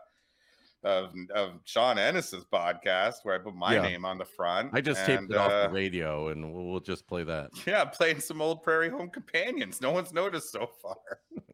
of 0.83 1.13
of 1.35 1.59
Sean 1.65 1.97
Ennis's 1.97 2.45
podcast 2.45 3.15
where 3.23 3.35
I 3.35 3.37
put 3.39 3.55
my 3.55 3.73
Yeah. 3.75 3.81
name 3.81 4.05
on 4.05 4.17
the 4.17 4.25
front. 4.25 4.71
I 4.73 4.81
just 4.81 5.05
taped 5.05 5.23
and, 5.23 5.31
it 5.31 5.37
off 5.37 5.51
uh, 5.51 5.67
the 5.67 5.73
radio, 5.73 6.29
and 6.29 6.53
we'll, 6.53 6.65
we'll 6.65 6.79
just 6.79 7.05
play 7.07 7.23
that. 7.23 7.51
Yeah, 7.67 7.85
playing 7.85 8.19
some 8.21 8.41
old 8.41 8.63
Prairie 8.63 8.89
Home 8.89 9.09
Companions. 9.09 9.81
No 9.81 9.91
one's 9.91 10.13
noticed 10.13 10.51
so 10.51 10.69
far. 10.81 10.95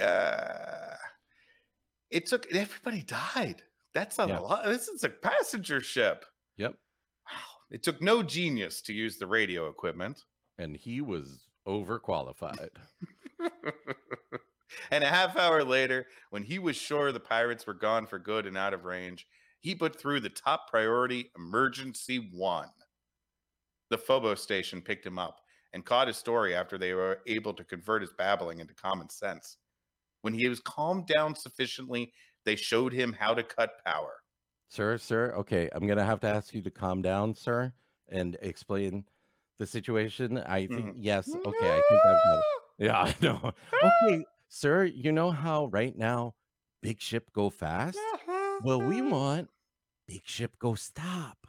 Uh, 0.00 0.94
it 2.10 2.24
took 2.26 2.50
everybody 2.54 3.02
died. 3.02 3.62
That's 3.92 4.18
a 4.18 4.26
Yeah. 4.26 4.38
lot. 4.38 4.64
This 4.64 4.88
is 4.88 5.04
a 5.04 5.08
passenger 5.10 5.80
ship. 5.82 6.24
Yep. 6.56 6.72
Wow. 7.30 7.38
It 7.70 7.82
took 7.82 8.00
no 8.00 8.22
genius 8.22 8.80
to 8.82 8.94
use 8.94 9.18
the 9.18 9.26
radio 9.26 9.68
equipment. 9.68 10.24
And 10.58 10.74
he 10.76 11.00
was 11.02 11.48
overqualified. 11.66 12.70
and 14.90 15.04
a 15.04 15.08
half 15.08 15.36
hour 15.36 15.64
later, 15.64 16.06
when 16.30 16.44
he 16.44 16.58
was 16.58 16.76
sure 16.76 17.12
the 17.12 17.20
pirates 17.20 17.66
were 17.66 17.74
gone 17.74 18.06
for 18.06 18.18
good 18.18 18.46
and 18.46 18.56
out 18.56 18.74
of 18.74 18.84
range, 18.84 19.26
he 19.60 19.74
put 19.74 19.98
through 19.98 20.20
the 20.20 20.30
top 20.30 20.68
priority 20.70 21.30
emergency 21.36 22.18
one. 22.18 22.70
The 23.90 23.98
Phobos 23.98 24.42
station 24.42 24.80
picked 24.80 25.04
him 25.04 25.18
up 25.18 25.42
and 25.74 25.84
caught 25.84 26.06
his 26.08 26.16
story 26.16 26.54
after 26.54 26.78
they 26.78 26.94
were 26.94 27.22
able 27.26 27.52
to 27.54 27.62
convert 27.64 28.00
his 28.00 28.12
babbling 28.14 28.58
into 28.58 28.74
common 28.74 29.10
sense. 29.10 29.58
When 30.22 30.34
he 30.34 30.48
was 30.48 30.60
calmed 30.60 31.06
down 31.06 31.36
sufficiently, 31.36 32.14
they 32.44 32.56
showed 32.56 32.92
him 32.92 33.14
how 33.14 33.34
to 33.34 33.44
cut 33.44 33.84
power. 33.84 34.22
Sir, 34.68 34.98
sir, 34.98 35.34
okay, 35.34 35.68
I'm 35.72 35.86
gonna 35.86 36.04
have 36.04 36.20
to 36.20 36.28
ask 36.28 36.54
you 36.54 36.62
to 36.62 36.70
calm 36.70 37.02
down, 37.02 37.34
sir, 37.34 37.74
and 38.08 38.36
explain 38.40 39.08
the 39.58 39.66
situation. 39.66 40.38
I 40.38 40.68
think 40.68 40.92
Mhm. 40.92 40.96
yes, 40.96 41.34
okay, 41.44 41.76
I 41.78 41.82
think 41.82 42.04
I've. 42.04 42.44
Yeah, 42.78 42.98
I 43.02 43.14
know. 43.20 43.52
Okay, 43.82 44.24
sir, 44.50 44.84
you 44.84 45.12
know 45.12 45.30
how 45.32 45.66
right 45.66 45.96
now 45.96 46.36
big 46.82 47.00
ship 47.00 47.32
go 47.32 47.50
fast? 47.50 48.10
Well, 48.58 48.82
we 48.82 49.00
want 49.02 49.50
big 50.06 50.26
ship 50.26 50.58
go 50.58 50.74
stop. 50.74 51.46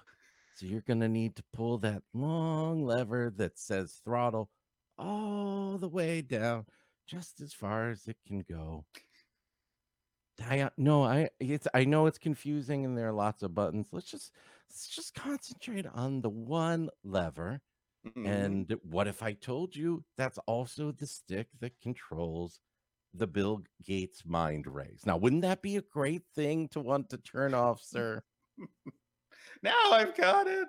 So 0.54 0.66
you're 0.68 0.82
gonna 0.82 1.10
need 1.10 1.36
to 1.38 1.43
pull 1.54 1.78
that 1.80 2.04
long 2.14 2.86
lever 2.86 3.32
that 3.32 3.58
says 3.60 4.02
throttle 4.06 4.52
all 4.97 5.78
the 5.80 5.89
way 5.89 6.22
down, 6.22 6.68
just 7.08 7.41
as 7.41 7.54
far 7.54 7.89
as 7.89 8.08
it 8.08 8.18
can 8.26 8.41
go. 8.41 8.86
I 10.43 10.62
uh, 10.62 10.70
no, 10.78 11.04
I 11.04 11.30
it's 11.39 11.68
I 11.74 11.86
know 11.86 12.08
it's 12.08 12.18
confusing 12.18 12.86
and 12.86 12.97
there 12.97 13.08
are 13.10 13.14
lots 13.14 13.43
of 13.43 13.54
buttons. 13.54 13.88
Let's 13.91 14.10
just 14.10 14.34
let's 14.70 14.88
just 14.88 15.14
concentrate 15.14 15.86
on 15.86 16.22
the 16.22 16.30
one 16.30 16.89
lever. 17.04 17.62
Mhm. 18.04 18.62
And 18.66 18.72
what 18.84 19.08
if 19.08 19.24
I 19.24 19.34
told 19.34 19.76
you 19.76 20.06
that's 20.18 20.39
also 20.47 20.91
the 20.93 21.08
stick 21.08 21.49
that 21.62 21.80
controls 21.82 22.62
the 23.14 23.28
Bill 23.28 23.62
Gates 23.86 24.24
mind 24.26 24.68
rays? 24.68 25.01
Now, 25.05 25.18
wouldn't 25.18 25.41
that 25.43 25.62
be 25.62 25.78
a 25.78 25.82
great 25.82 26.24
thing 26.36 26.68
to 26.70 26.80
want 26.80 27.09
to 27.09 27.18
turn 27.18 27.53
off, 27.53 27.82
sir? 27.84 28.22
now 29.64 29.91
I've 29.91 30.16
got 30.16 30.47
it. 30.47 30.68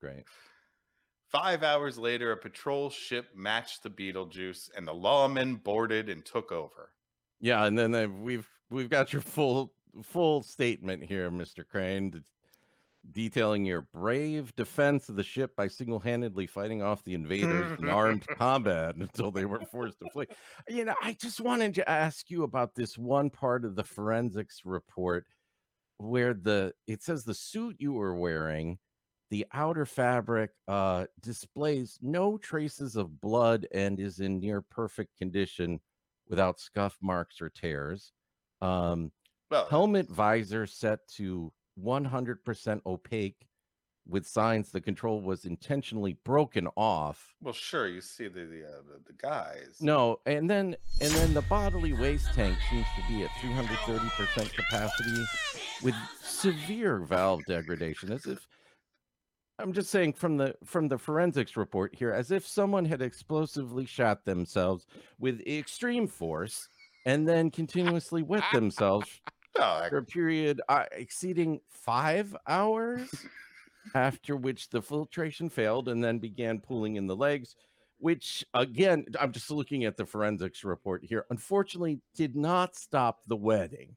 Great. 0.00 0.24
Five 1.30 1.62
hours 1.62 1.96
later, 1.96 2.32
a 2.32 2.36
patrol 2.36 2.90
ship 2.90 3.28
matched 3.34 3.82
the 3.82 3.90
Beetlejuice, 3.90 4.68
and 4.76 4.86
the 4.86 4.92
lawmen 4.92 5.62
boarded 5.62 6.10
and 6.10 6.24
took 6.24 6.52
over. 6.52 6.90
Yeah, 7.40 7.64
and 7.64 7.78
then 7.78 7.94
uh, 7.94 8.06
we've 8.06 8.46
we've 8.70 8.90
got 8.90 9.12
your 9.12 9.22
full 9.22 9.72
full 10.02 10.42
statement 10.42 11.04
here, 11.04 11.30
Mr. 11.30 11.66
Crane, 11.66 12.22
detailing 13.10 13.64
your 13.64 13.82
brave 13.82 14.54
defense 14.54 15.08
of 15.08 15.16
the 15.16 15.22
ship 15.24 15.56
by 15.56 15.66
single-handedly 15.66 16.46
fighting 16.46 16.82
off 16.82 17.02
the 17.04 17.14
invaders 17.14 17.72
in 17.78 17.88
armed 17.88 18.28
combat 18.28 18.94
until 19.00 19.30
they 19.30 19.44
were 19.44 19.60
forced 19.60 19.98
to 19.98 20.06
flee. 20.06 20.26
You 20.68 20.84
know, 20.84 20.94
I 21.02 21.14
just 21.14 21.40
wanted 21.40 21.74
to 21.74 21.88
ask 21.90 22.30
you 22.30 22.44
about 22.44 22.74
this 22.74 22.96
one 22.96 23.30
part 23.30 23.64
of 23.64 23.74
the 23.74 23.84
forensics 23.84 24.60
report 24.64 25.26
where 25.98 26.34
the 26.34 26.74
it 26.86 27.02
says 27.02 27.24
the 27.24 27.34
suit 27.34 27.76
you 27.78 27.92
were 27.92 28.16
wearing 28.16 28.78
the 29.30 29.46
outer 29.52 29.86
fabric 29.86 30.50
uh 30.68 31.06
displays 31.20 31.98
no 32.02 32.36
traces 32.38 32.96
of 32.96 33.20
blood 33.20 33.66
and 33.72 34.00
is 34.00 34.20
in 34.20 34.40
near 34.40 34.60
perfect 34.62 35.16
condition 35.16 35.80
without 36.28 36.58
scuff 36.60 36.98
marks 37.02 37.40
or 37.40 37.50
tears. 37.50 38.12
Um, 38.60 39.12
Well, 39.50 39.66
helmet 39.68 40.08
visor 40.10 40.66
set 40.66 41.06
to 41.16 41.52
100% 41.82 42.80
opaque 42.86 43.46
with 44.08 44.26
signs 44.26 44.70
the 44.70 44.80
control 44.80 45.20
was 45.20 45.44
intentionally 45.44 46.16
broken 46.24 46.68
off. 46.76 47.34
well, 47.40 47.54
sure. 47.54 47.86
You 47.86 48.00
see 48.00 48.28
the 48.28 48.44
the, 48.44 48.64
uh, 48.64 48.98
the, 49.06 49.12
guys. 49.12 49.76
No, 49.80 50.18
and 50.26 50.50
then 50.50 50.76
and 51.00 51.10
then 51.12 51.34
the 51.34 51.42
bodily 51.42 51.92
waste 51.92 52.32
tank 52.34 52.58
seems 52.70 52.86
to 52.96 53.12
be 53.12 53.22
at 53.22 53.30
330% 53.30 54.52
capacity 54.54 55.24
with 55.82 55.94
severe 56.20 56.98
valve 56.98 57.44
degradation 57.46 58.12
as 58.12 58.26
if 58.26 58.46
I'm 59.58 59.72
just 59.72 59.90
saying 59.90 60.14
from 60.14 60.36
the 60.36 60.56
from 60.64 60.88
the 60.88 60.98
forensics 60.98 61.56
report 61.56 61.94
here 61.94 62.12
as 62.12 62.30
if 62.30 62.46
someone 62.46 62.84
had 62.84 63.02
explosively 63.02 63.86
shot 63.86 64.24
themselves 64.24 64.86
with 65.20 65.40
extreme 65.46 66.08
force 66.08 66.68
and 67.06 67.28
then 67.28 67.50
continuously 67.50 68.22
wet 68.22 68.44
themselves 68.52 69.20
No, 69.58 69.84
for 69.88 69.98
a 69.98 70.02
period 70.04 70.60
uh, 70.68 70.84
exceeding 70.92 71.60
5 71.68 72.36
hours 72.48 73.14
after 73.94 74.36
which 74.36 74.70
the 74.70 74.80
filtration 74.80 75.48
failed 75.50 75.88
and 75.88 76.02
then 76.02 76.18
began 76.18 76.58
pooling 76.60 76.96
in 76.96 77.06
the 77.06 77.16
legs 77.16 77.56
which 77.98 78.44
again 78.54 79.04
i'm 79.20 79.30
just 79.32 79.50
looking 79.50 79.84
at 79.84 79.96
the 79.96 80.06
forensics 80.06 80.64
report 80.64 81.04
here 81.04 81.26
unfortunately 81.30 82.00
did 82.14 82.34
not 82.36 82.74
stop 82.76 83.20
the 83.26 83.36
wedding. 83.36 83.94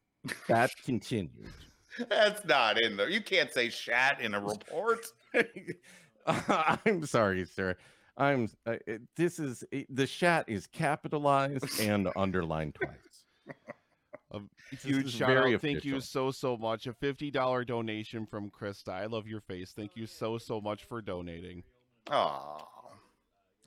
That 0.47 0.71
continued. 0.83 1.51
That's 2.09 2.43
not 2.45 2.79
in 2.81 2.97
there. 2.97 3.09
You 3.09 3.21
can't 3.21 3.51
say 3.53 3.69
shat 3.69 4.19
in 4.21 4.33
a 4.33 4.41
report. 4.41 5.05
i'm 6.27 7.05
sorry 7.05 7.45
sir. 7.45 7.75
I'm 8.17 8.49
uh, 8.65 8.75
it- 8.87 9.01
this 9.15 9.39
is 9.39 9.63
it- 9.71 9.87
the 9.95 10.07
shat 10.07 10.45
is 10.49 10.67
capitalized 10.67 11.79
and 11.79 12.09
underlined 12.15 12.75
twice 12.75 13.55
A 14.35 14.41
This 14.71 14.83
huge 14.83 15.13
shout 15.13 15.29
very 15.29 15.55
out. 15.55 15.61
Thank 15.61 15.85
you 15.85 15.99
so 16.01 16.31
so 16.31 16.57
much. 16.57 16.87
A 16.87 16.93
fifty 16.93 17.31
dollar 17.31 17.63
donation 17.63 18.25
from 18.25 18.49
Krista. 18.49 18.89
I 18.89 19.05
love 19.05 19.27
your 19.27 19.41
face. 19.41 19.73
Thank 19.75 19.95
you 19.95 20.05
so 20.05 20.37
so 20.37 20.59
much 20.61 20.83
for 20.83 21.01
donating. 21.01 21.63
Oh, 22.11 22.67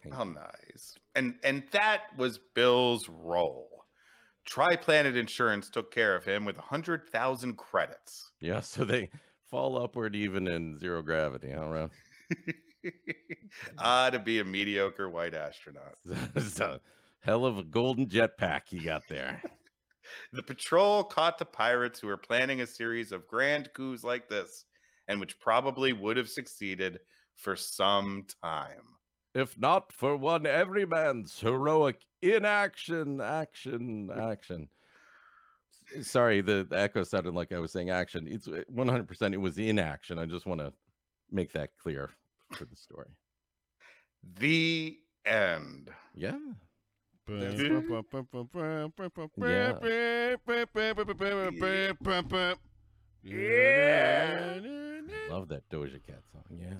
Thank 0.02 0.14
how 0.14 0.24
nice. 0.24 0.94
And 1.14 1.34
and 1.42 1.62
that 1.72 2.02
was 2.16 2.38
Bill's 2.54 3.08
role. 3.08 3.84
Triplanet 4.48 5.16
Insurance 5.16 5.68
took 5.68 5.90
care 5.92 6.14
of 6.16 6.24
him 6.24 6.44
with 6.44 6.56
a 6.58 6.62
hundred 6.62 7.08
thousand 7.10 7.56
credits. 7.58 8.30
yeah 8.40 8.60
so 8.72 8.84
they 8.84 9.10
fall 9.50 9.82
upward 9.82 10.14
even 10.16 10.46
in 10.48 10.78
zero 10.78 11.02
gravity 11.02 11.52
huh 11.52 11.66
Ron? 11.66 11.90
ah, 13.78 14.10
to 14.10 14.18
be 14.18 14.38
a 14.38 14.44
mediocre 14.44 15.08
white 15.08 15.34
astronaut. 15.34 15.96
It's 16.34 16.60
a 16.60 16.80
hell 17.20 17.44
of 17.44 17.58
a 17.58 17.62
golden 17.62 18.06
jetpack 18.06 18.70
you 18.70 18.82
got 18.82 19.02
there. 19.08 19.42
The 20.32 20.42
patrol 20.42 21.04
caught 21.04 21.38
the 21.38 21.44
pirates 21.44 22.00
who 22.00 22.08
were 22.08 22.16
planning 22.16 22.60
a 22.60 22.66
series 22.66 23.12
of 23.12 23.26
grand 23.26 23.70
coups 23.74 24.04
like 24.04 24.28
this, 24.28 24.64
and 25.08 25.20
which 25.20 25.38
probably 25.40 25.92
would 25.92 26.16
have 26.16 26.28
succeeded 26.28 27.00
for 27.36 27.56
some 27.56 28.26
time. 28.42 28.82
If 29.34 29.58
not 29.58 29.92
for 29.92 30.16
one 30.16 30.46
everyman's 30.46 31.38
heroic 31.38 32.00
inaction, 32.22 33.20
action, 33.20 34.10
action. 34.10 34.68
Sorry, 36.02 36.40
the, 36.40 36.66
the 36.68 36.78
echo 36.78 37.02
sounded 37.04 37.34
like 37.34 37.52
I 37.52 37.58
was 37.58 37.72
saying 37.72 37.90
action. 37.90 38.26
It's 38.28 38.48
uh, 38.48 38.62
100% 38.74 39.32
it 39.32 39.36
was 39.38 39.58
inaction. 39.58 40.18
I 40.18 40.26
just 40.26 40.46
want 40.46 40.60
to 40.60 40.72
make 41.30 41.52
that 41.52 41.70
clear 41.80 42.10
for 42.52 42.64
the 42.64 42.76
story. 42.76 43.08
The 44.38 44.98
end. 45.24 45.90
Yeah. 46.14 46.38
Love 55.30 55.48
that 55.48 55.68
Doja 55.70 56.00
Cat 56.06 56.22
song. 56.32 56.42
Yeah. 56.58 56.74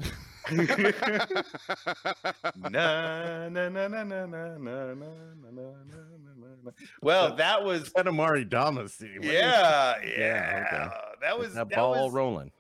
na, 2.57 3.49
na, 3.49 3.69
na, 3.69 3.89
na, 3.89 3.89
na, 3.89 4.05
na, 4.05 4.25
na, 4.25 4.27
na, 4.27 4.95
na, 4.95 4.95
na, 4.95 5.53
na, 5.53 6.45
na. 6.65 6.71
Well, 7.03 7.37
that 7.37 7.63
was 7.63 7.91
Katamari 7.91 8.49
Damacy. 8.49 9.23
yeah, 9.23 9.97
yeah. 10.03 10.17
Yeah, 10.17 10.65
okay. 10.67 10.89
That 11.21 11.39
was 11.39 11.55
that 11.55 11.69
that 11.69 11.77
ball 11.77 12.05
was, 12.07 12.13
rolling. 12.13 12.51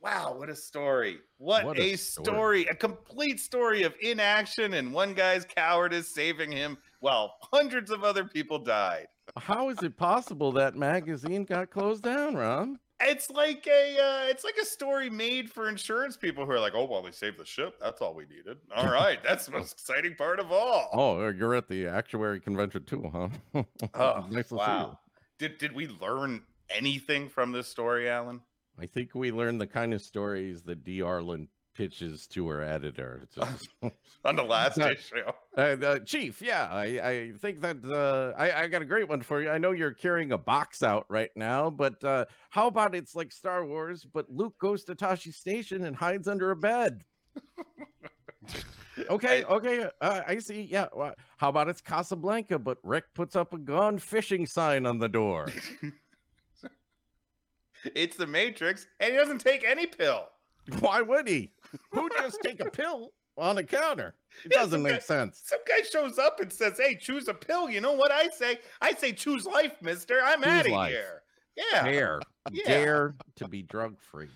Wow, 0.00 0.34
what 0.38 0.48
a 0.50 0.56
story. 0.56 1.20
What, 1.38 1.64
What 1.64 1.78
a, 1.78 1.92
a 1.92 1.96
story. 1.96 2.24
story. 2.24 2.66
A 2.66 2.74
complete 2.74 3.40
story 3.40 3.82
of 3.84 3.94
inaction 4.00 4.74
and 4.74 4.92
one 4.92 5.14
guy's 5.14 5.44
cowardice 5.44 6.08
saving 6.08 6.52
him 6.52 6.76
while 7.04 7.36
hundreds 7.52 7.90
of 7.90 8.02
other 8.02 8.24
people 8.24 8.58
died. 8.58 9.06
How 9.36 9.68
is 9.68 9.82
it 9.82 9.96
possible 9.96 10.50
that 10.52 10.74
magazine 10.74 11.44
got 11.44 11.70
closed 11.70 12.02
down, 12.02 12.34
Ron? 12.34 12.78
It's 13.00 13.28
like 13.28 13.66
a 13.66 13.98
uh, 13.98 14.30
it's 14.30 14.44
like 14.44 14.56
a 14.60 14.64
story 14.64 15.10
made 15.10 15.50
for 15.50 15.68
insurance 15.68 16.16
people 16.16 16.46
who 16.46 16.52
are 16.52 16.60
like, 16.60 16.74
"Oh, 16.74 16.86
well, 16.86 17.02
they 17.02 17.10
saved 17.10 17.38
the 17.38 17.44
ship. 17.44 17.74
That's 17.80 18.00
all 18.00 18.14
we 18.14 18.24
needed." 18.24 18.56
All 18.74 18.86
right, 19.00 19.18
that's 19.22 19.46
the 19.46 19.52
most 19.52 19.72
exciting 19.72 20.14
part 20.14 20.40
of 20.40 20.50
all. 20.50 20.88
Oh, 20.92 21.28
you're 21.28 21.54
at 21.54 21.68
the 21.68 21.86
actuary 21.86 22.40
convention 22.40 22.84
too, 22.84 23.10
huh? 23.12 23.62
Oh, 23.94 24.26
nice 24.30 24.44
to 24.44 24.48
see 24.50 24.54
you. 24.54 24.58
wow. 24.58 24.98
Did 25.38 25.58
did 25.58 25.72
we 25.74 25.88
learn 25.88 26.42
anything 26.70 27.28
from 27.28 27.52
this 27.52 27.66
story, 27.68 28.08
Alan? 28.08 28.40
I 28.80 28.86
think 28.86 29.10
we 29.14 29.30
learned 29.30 29.60
the 29.60 29.66
kind 29.66 29.92
of 29.92 30.00
stories 30.00 30.62
that 30.62 30.84
D. 30.84 31.02
Arlen 31.02 31.48
pitches 31.74 32.26
to 32.28 32.48
her 32.48 32.62
editor. 32.62 33.26
Just- 33.34 33.68
On 34.24 34.36
the 34.36 34.42
last 34.42 34.78
day 34.78 34.96
uh, 35.58 35.60
uh, 35.60 35.98
Chief, 36.00 36.40
yeah, 36.40 36.68
I, 36.70 36.84
I 36.84 37.32
think 37.40 37.60
that 37.60 37.76
uh, 37.84 38.32
I, 38.40 38.62
I 38.62 38.66
got 38.68 38.80
a 38.80 38.86
great 38.86 39.08
one 39.08 39.20
for 39.20 39.42
you. 39.42 39.50
I 39.50 39.58
know 39.58 39.72
you're 39.72 39.92
carrying 39.92 40.32
a 40.32 40.38
box 40.38 40.82
out 40.82 41.04
right 41.08 41.30
now, 41.36 41.68
but 41.68 42.02
uh, 42.02 42.24
how 42.50 42.68
about 42.68 42.94
it's 42.94 43.14
like 43.14 43.32
Star 43.32 43.66
Wars, 43.66 44.06
but 44.10 44.30
Luke 44.30 44.54
goes 44.58 44.84
to 44.84 44.94
Tosche 44.94 45.34
Station 45.34 45.84
and 45.84 45.94
hides 45.94 46.26
under 46.26 46.50
a 46.52 46.56
bed? 46.56 47.04
okay, 49.10 49.44
okay, 49.44 49.88
uh, 50.00 50.20
I 50.26 50.38
see. 50.38 50.62
Yeah, 50.62 50.86
wha- 50.94 51.12
how 51.36 51.50
about 51.50 51.68
it's 51.68 51.80
Casablanca, 51.82 52.58
but 52.58 52.78
Rick 52.82 53.04
puts 53.14 53.36
up 53.36 53.52
a 53.52 53.58
gone 53.58 53.98
fishing 53.98 54.46
sign 54.46 54.86
on 54.86 54.98
the 54.98 55.08
door? 55.08 55.48
It's 57.94 58.16
the 58.16 58.26
Matrix, 58.26 58.86
and 59.00 59.12
he 59.12 59.18
doesn't 59.18 59.40
take 59.40 59.62
any 59.64 59.86
pill. 59.86 60.28
Why 60.80 61.02
would 61.02 61.28
he? 61.28 61.52
Who 61.92 62.08
just 62.18 62.38
take 62.42 62.60
a 62.60 62.70
pill 62.70 63.12
on 63.36 63.56
the 63.56 63.64
counter? 63.64 64.14
It 64.44 64.52
Yeah, 64.52 64.58
doesn't 64.62 64.82
make 64.82 64.92
guy- 64.94 64.98
sense. 65.00 65.42
Some 65.44 65.60
guy 65.66 65.82
shows 65.82 66.18
up 66.18 66.40
and 66.40 66.52
says, 66.52 66.78
"Hey, 66.78 66.96
choose 66.96 67.28
a 67.28 67.34
pill." 67.34 67.68
You 67.70 67.80
know 67.80 67.92
what 67.92 68.10
I 68.10 68.28
say? 68.28 68.58
I 68.80 68.92
say, 68.94 69.12
"Choose 69.12 69.44
life, 69.46 69.80
Mister. 69.82 70.20
I'm 70.22 70.42
Choose 70.42 70.52
out 70.52 70.66
of 70.66 70.72
life. 70.72 70.92
here." 70.92 71.22
Yeah. 71.56 71.84
Dare, 71.84 72.20
Yeah. 72.52 72.64
dare 72.66 73.14
to 73.36 73.48
be 73.48 73.62
drug 73.62 74.00
free. 74.00 74.28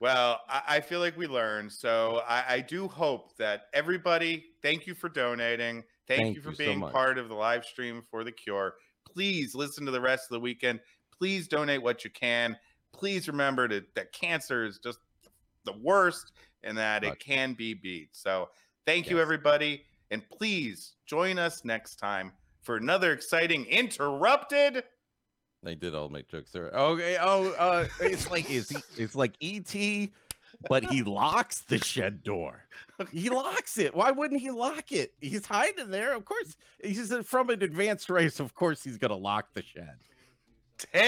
Well, 0.00 0.40
I, 0.48 0.62
I 0.66 0.80
feel 0.80 0.98
like 0.98 1.16
we 1.16 1.28
learned. 1.28 1.72
So 1.72 2.22
I, 2.26 2.54
I 2.54 2.60
do 2.60 2.88
hope 2.88 3.36
that 3.36 3.66
everybody, 3.72 4.46
thank 4.60 4.86
you 4.86 4.94
for 4.96 5.08
donating. 5.08 5.84
Thank, 6.08 6.22
Thank 6.22 6.36
you 6.36 6.42
for 6.42 6.50
you 6.50 6.56
being 6.56 6.78
much. 6.80 6.92
part 6.92 7.18
of 7.18 7.28
the 7.28 7.36
live 7.36 7.64
stream 7.64 8.02
for 8.10 8.24
the 8.24 8.32
cure. 8.32 8.74
Please 9.04 9.54
listen 9.54 9.86
to 9.86 9.92
the 9.92 10.00
rest 10.00 10.24
of 10.24 10.34
the 10.34 10.40
weekend. 10.40 10.80
Please 11.16 11.46
donate 11.46 11.80
what 11.80 12.02
you 12.02 12.10
can. 12.10 12.56
Please 12.92 13.28
remember 13.28 13.68
to, 13.68 13.84
that 13.94 14.12
cancer 14.12 14.64
is 14.64 14.80
just 14.82 14.98
the 15.64 15.74
worst 15.80 16.32
and 16.64 16.76
that 16.78 17.04
it 17.04 17.18
can 17.18 17.54
be 17.54 17.74
beat. 17.74 18.10
So 18.12 18.48
thank 18.86 19.10
you, 19.10 19.20
everybody. 19.20 19.84
And 20.10 20.22
please 20.28 20.94
join 21.06 21.38
us 21.38 21.64
next 21.64 21.96
time 21.96 22.32
for 22.62 22.76
another 22.76 23.12
exciting 23.12 23.64
interrupted. 23.66 24.84
They 25.62 25.74
did 25.74 25.94
all 25.94 26.08
make 26.08 26.28
jokes 26.28 26.50
there. 26.50 26.70
Okay. 26.70 27.16
Oh, 27.20 27.52
uh, 27.52 27.86
it's 28.00 28.30
like 28.30 28.50
is 28.50 28.68
he, 28.68 28.78
it's 29.02 29.14
like 29.14 29.34
ET, 29.40 30.08
but 30.68 30.84
he 30.84 31.02
locks 31.02 31.60
the 31.62 31.78
shed 31.78 32.22
door. 32.22 32.64
He 33.10 33.30
locks 33.30 33.78
it. 33.78 33.96
Why 33.96 34.12
wouldn't 34.12 34.40
he 34.40 34.52
lock 34.52 34.92
it? 34.92 35.12
He's 35.20 35.44
hiding 35.44 35.90
there. 35.90 36.14
Of 36.14 36.24
course, 36.24 36.56
he's 36.84 37.12
from 37.24 37.50
an 37.50 37.60
advanced 37.60 38.08
race. 38.08 38.38
Of 38.38 38.54
course, 38.54 38.84
he's 38.84 38.96
gonna 38.96 39.16
lock 39.16 39.54
the 39.54 39.62
shed. 39.62 39.96
Tail. 40.78 41.02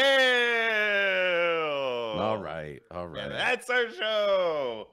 All 2.18 2.38
right. 2.38 2.80
All 2.90 3.06
right. 3.06 3.24
And 3.24 3.32
that's 3.32 3.70
our 3.70 3.90
show. 3.90 4.88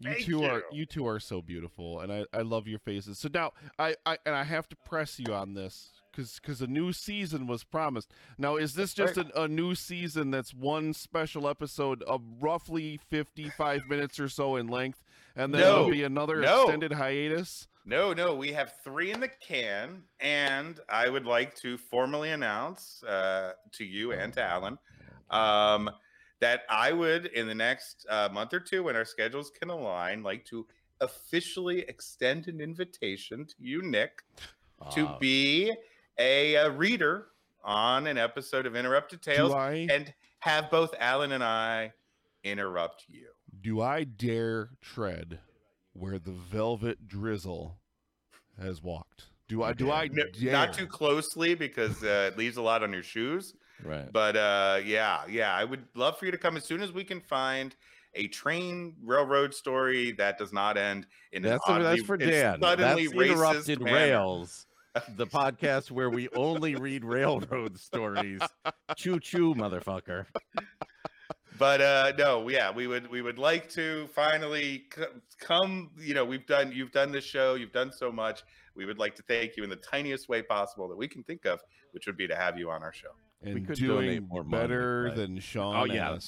You 0.00 0.12
Thank 0.12 0.26
two 0.26 0.44
are 0.44 0.58
you. 0.58 0.78
you 0.78 0.86
two 0.86 1.06
are 1.08 1.18
so 1.18 1.42
beautiful, 1.42 2.00
and 2.00 2.12
I, 2.12 2.24
I 2.32 2.42
love 2.42 2.68
your 2.68 2.78
faces. 2.78 3.18
So 3.18 3.28
now 3.32 3.52
I, 3.78 3.96
I 4.06 4.16
and 4.24 4.34
I 4.34 4.44
have 4.44 4.68
to 4.68 4.76
press 4.76 5.18
you 5.18 5.34
on 5.34 5.54
this 5.54 5.90
because 6.12 6.38
because 6.40 6.62
a 6.62 6.68
new 6.68 6.92
season 6.92 7.48
was 7.48 7.64
promised. 7.64 8.12
Now 8.38 8.56
is 8.56 8.74
this 8.74 8.94
just 8.94 9.16
an, 9.16 9.32
a 9.34 9.48
new 9.48 9.74
season 9.74 10.30
that's 10.30 10.54
one 10.54 10.92
special 10.94 11.48
episode 11.48 12.02
of 12.04 12.22
roughly 12.40 13.00
fifty 13.10 13.50
five 13.50 13.88
minutes 13.88 14.20
or 14.20 14.28
so 14.28 14.54
in 14.54 14.68
length, 14.68 15.02
and 15.34 15.52
then 15.52 15.62
there'll 15.62 15.90
be 15.90 16.04
another 16.04 16.40
No. 16.42 16.62
extended 16.62 16.92
hiatus? 16.92 17.66
No, 17.84 18.12
no, 18.12 18.34
we 18.34 18.52
have 18.52 18.74
three 18.84 19.10
in 19.12 19.18
the 19.18 19.28
can, 19.28 20.02
and 20.20 20.78
I 20.90 21.08
would 21.08 21.24
like 21.24 21.56
to 21.56 21.76
formally 21.78 22.30
announce 22.30 23.02
uh, 23.02 23.54
to 23.72 23.84
you 23.84 24.12
and 24.12 24.32
to 24.34 24.42
Alan 24.42 24.78
um, 25.30 25.90
that 26.40 26.62
I 26.70 26.92
would, 26.92 27.26
in 27.26 27.46
the 27.46 27.54
next 27.54 28.06
uh, 28.08 28.28
month 28.32 28.54
or 28.54 28.60
two, 28.60 28.82
when 28.84 28.96
our 28.96 29.04
schedules 29.04 29.50
can 29.50 29.70
align, 29.70 30.22
like 30.22 30.44
to 30.46 30.66
officially 31.00 31.80
extend 31.82 32.48
an 32.48 32.60
invitation 32.60 33.46
to 33.46 33.54
you, 33.58 33.82
Nick, 33.82 34.22
to 34.92 35.16
be 35.20 35.72
a, 36.18 36.56
uh 36.56 36.70
reader 36.70 37.28
on 37.64 38.06
an 38.06 38.16
episode 38.18 38.66
of 38.66 38.76
Interrupted 38.76 39.20
Tales, 39.22 39.52
and 39.54 40.12
have 40.40 40.70
both 40.70 40.94
Alan 40.98 41.32
and 41.32 41.42
I 41.42 41.92
interrupt 42.44 43.04
you. 43.08 43.26
do 43.60 43.80
I 43.80 44.04
dare 44.04 44.70
tread 44.80 45.40
where 45.92 46.18
the 46.18 46.30
velvet 46.32 47.08
drizzle 47.08 47.78
has 48.60 48.82
walked? 48.82 49.24
Do 49.48 49.62
I 49.62 49.72
do 49.72 49.90
I? 49.90 50.08
Not 50.40 50.74
too 50.74 50.86
closely 50.86 51.54
because 51.54 52.02
uh, 52.04 52.30
it 52.32 52.38
leaves 52.38 52.56
a 52.56 52.62
lot 52.62 52.82
on 52.82 52.92
your 52.92 53.02
shoes. 53.02 53.54
Right. 53.84 54.12
But 54.12 54.36
uh, 54.36 54.80
yeah, 54.84 55.22
yeah, 55.28 55.54
I 55.54 55.64
would 55.64 55.84
love 55.94 56.18
for 56.18 56.26
you 56.26 56.32
to 56.32 56.38
come 56.38 56.56
as 56.56 56.64
soon 56.64 56.82
as 56.82 56.92
we 56.92 57.04
can 57.04 57.20
find 57.20 57.74
a 58.14 58.26
train 58.28 58.96
railroad 59.04 59.54
story 59.54 60.12
that 60.12 60.38
does 60.38 60.52
not 60.52 60.76
end 60.76 61.06
in 61.32 61.42
That's 61.42 61.62
an 61.68 61.82
that's 61.82 62.02
for 62.02 62.16
Dan. 62.16 62.60
suddenly 62.60 63.06
That's 63.06 63.14
interrupted 63.30 63.80
manner. 63.80 63.96
rails. 63.96 64.66
The 65.16 65.26
podcast 65.26 65.90
where 65.90 66.10
we 66.10 66.28
only 66.30 66.74
read 66.74 67.04
railroad 67.04 67.78
stories. 67.78 68.40
Choo 68.96 69.20
choo, 69.20 69.54
motherfucker. 69.54 70.26
But 71.58 71.80
uh, 71.80 72.12
no, 72.18 72.48
yeah, 72.48 72.70
we 72.70 72.86
would 72.86 73.08
we 73.08 73.20
would 73.20 73.38
like 73.38 73.68
to 73.70 74.06
finally 74.08 74.84
c- 74.94 75.02
come. 75.40 75.90
You 75.98 76.14
know, 76.14 76.24
we've 76.24 76.46
done 76.46 76.72
you've 76.72 76.92
done 76.92 77.12
this 77.12 77.24
show, 77.24 77.54
you've 77.54 77.72
done 77.72 77.92
so 77.92 78.10
much. 78.10 78.42
We 78.74 78.86
would 78.86 78.98
like 78.98 79.14
to 79.16 79.22
thank 79.22 79.56
you 79.56 79.64
in 79.64 79.70
the 79.70 79.76
tiniest 79.76 80.28
way 80.28 80.42
possible 80.42 80.88
that 80.88 80.96
we 80.96 81.08
can 81.08 81.22
think 81.24 81.46
of, 81.46 81.60
which 81.92 82.06
would 82.06 82.16
be 82.16 82.26
to 82.28 82.36
have 82.36 82.58
you 82.58 82.70
on 82.70 82.82
our 82.82 82.92
show. 82.92 83.08
And 83.42 83.66
doing 83.74 84.26
more 84.28 84.44
money, 84.44 84.62
better 84.62 85.08
but- 85.08 85.16
than 85.16 85.38
Sean. 85.40 85.76
Oh, 85.76 85.84
yeah. 85.84 86.18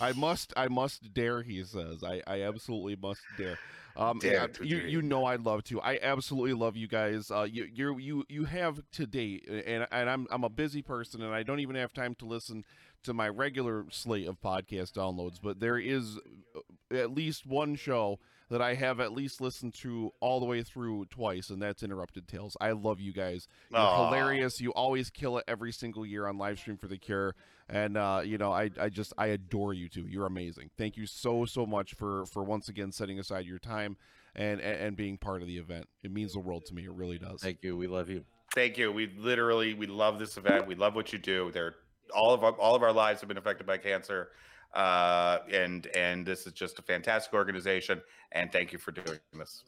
I 0.00 0.12
must, 0.12 0.52
I 0.56 0.68
must 0.68 1.14
dare. 1.14 1.42
He 1.42 1.62
says, 1.62 2.02
I, 2.02 2.20
I 2.26 2.42
absolutely 2.42 2.96
must 2.96 3.20
dare. 3.38 3.58
Um, 3.96 4.18
Dare 4.18 4.50
you, 4.60 4.76
you 4.76 5.00
know, 5.00 5.24
I'd 5.24 5.40
love 5.40 5.64
to. 5.64 5.80
I 5.80 5.98
absolutely 6.02 6.52
love 6.52 6.76
you 6.76 6.86
guys. 6.86 7.30
Uh, 7.30 7.46
you, 7.50 7.66
you, 7.72 7.98
you, 7.98 8.24
you 8.28 8.44
have 8.44 8.82
to 8.92 9.06
date, 9.06 9.48
and 9.48 9.86
and 9.90 10.10
I'm, 10.10 10.26
I'm 10.30 10.44
a 10.44 10.50
busy 10.50 10.82
person, 10.82 11.22
and 11.22 11.32
I 11.32 11.42
don't 11.42 11.60
even 11.60 11.76
have 11.76 11.94
time 11.94 12.14
to 12.16 12.26
listen 12.26 12.64
to 13.04 13.14
my 13.14 13.26
regular 13.28 13.86
slate 13.90 14.28
of 14.28 14.38
podcast 14.38 14.92
downloads. 14.92 15.38
But 15.42 15.60
there 15.60 15.78
is 15.78 16.18
uh, 16.54 16.94
at 16.94 17.14
least 17.14 17.46
one 17.46 17.74
show 17.74 18.18
that 18.50 18.62
I 18.62 18.74
have 18.74 19.00
at 19.00 19.12
least 19.12 19.40
listened 19.40 19.74
to 19.74 20.12
all 20.20 20.40
the 20.40 20.46
way 20.46 20.62
through 20.62 21.06
twice, 21.06 21.50
and 21.50 21.60
that's 21.60 21.82
Interrupted 21.82 22.28
Tales. 22.28 22.56
I 22.60 22.72
love 22.72 23.00
you 23.00 23.12
guys. 23.12 23.48
You're 23.70 23.80
Aw. 23.80 24.06
hilarious. 24.06 24.60
You 24.60 24.70
always 24.72 25.10
kill 25.10 25.38
it 25.38 25.44
every 25.48 25.72
single 25.72 26.06
year 26.06 26.26
on 26.26 26.38
live 26.38 26.58
stream 26.58 26.76
for 26.76 26.88
the 26.88 26.98
cure. 26.98 27.34
And 27.68 27.96
uh, 27.96 28.22
you 28.24 28.38
know, 28.38 28.52
I, 28.52 28.70
I 28.80 28.88
just 28.88 29.12
I 29.18 29.26
adore 29.28 29.74
you 29.74 29.88
two. 29.88 30.06
You're 30.06 30.26
amazing. 30.26 30.70
Thank 30.78 30.96
you 30.96 31.06
so 31.06 31.44
so 31.44 31.66
much 31.66 31.94
for 31.94 32.24
for 32.26 32.44
once 32.44 32.68
again 32.68 32.92
setting 32.92 33.18
aside 33.18 33.46
your 33.46 33.58
time 33.58 33.96
and 34.36 34.60
and, 34.60 34.80
and 34.80 34.96
being 34.96 35.18
part 35.18 35.42
of 35.42 35.48
the 35.48 35.58
event. 35.58 35.88
It 36.02 36.12
means 36.12 36.34
the 36.34 36.40
world 36.40 36.66
to 36.66 36.74
me. 36.74 36.84
It 36.84 36.92
really 36.92 37.18
does. 37.18 37.40
Thank 37.42 37.62
you. 37.62 37.76
We 37.76 37.88
love 37.88 38.08
you. 38.08 38.24
Thank 38.54 38.78
you. 38.78 38.92
We 38.92 39.12
literally 39.18 39.74
we 39.74 39.86
love 39.86 40.18
this 40.20 40.36
event. 40.36 40.68
We 40.68 40.76
love 40.76 40.94
what 40.94 41.12
you 41.12 41.18
do. 41.18 41.50
There, 41.52 41.74
all 42.14 42.32
of 42.32 42.44
our, 42.44 42.52
all 42.52 42.76
of 42.76 42.82
our 42.82 42.92
lives 42.92 43.20
have 43.20 43.28
been 43.28 43.38
affected 43.38 43.66
by 43.66 43.78
cancer, 43.78 44.28
uh, 44.76 45.38
and 45.50 45.86
and 45.96 46.24
this 46.26 46.46
is 46.46 46.52
just 46.52 46.78
a 46.78 46.82
fantastic 46.82 47.32
organization. 47.34 48.00
And 48.32 48.52
thank 48.52 48.72
you 48.72 48.78
for 48.78 48.92
doing 48.92 49.18
this. 49.32 49.64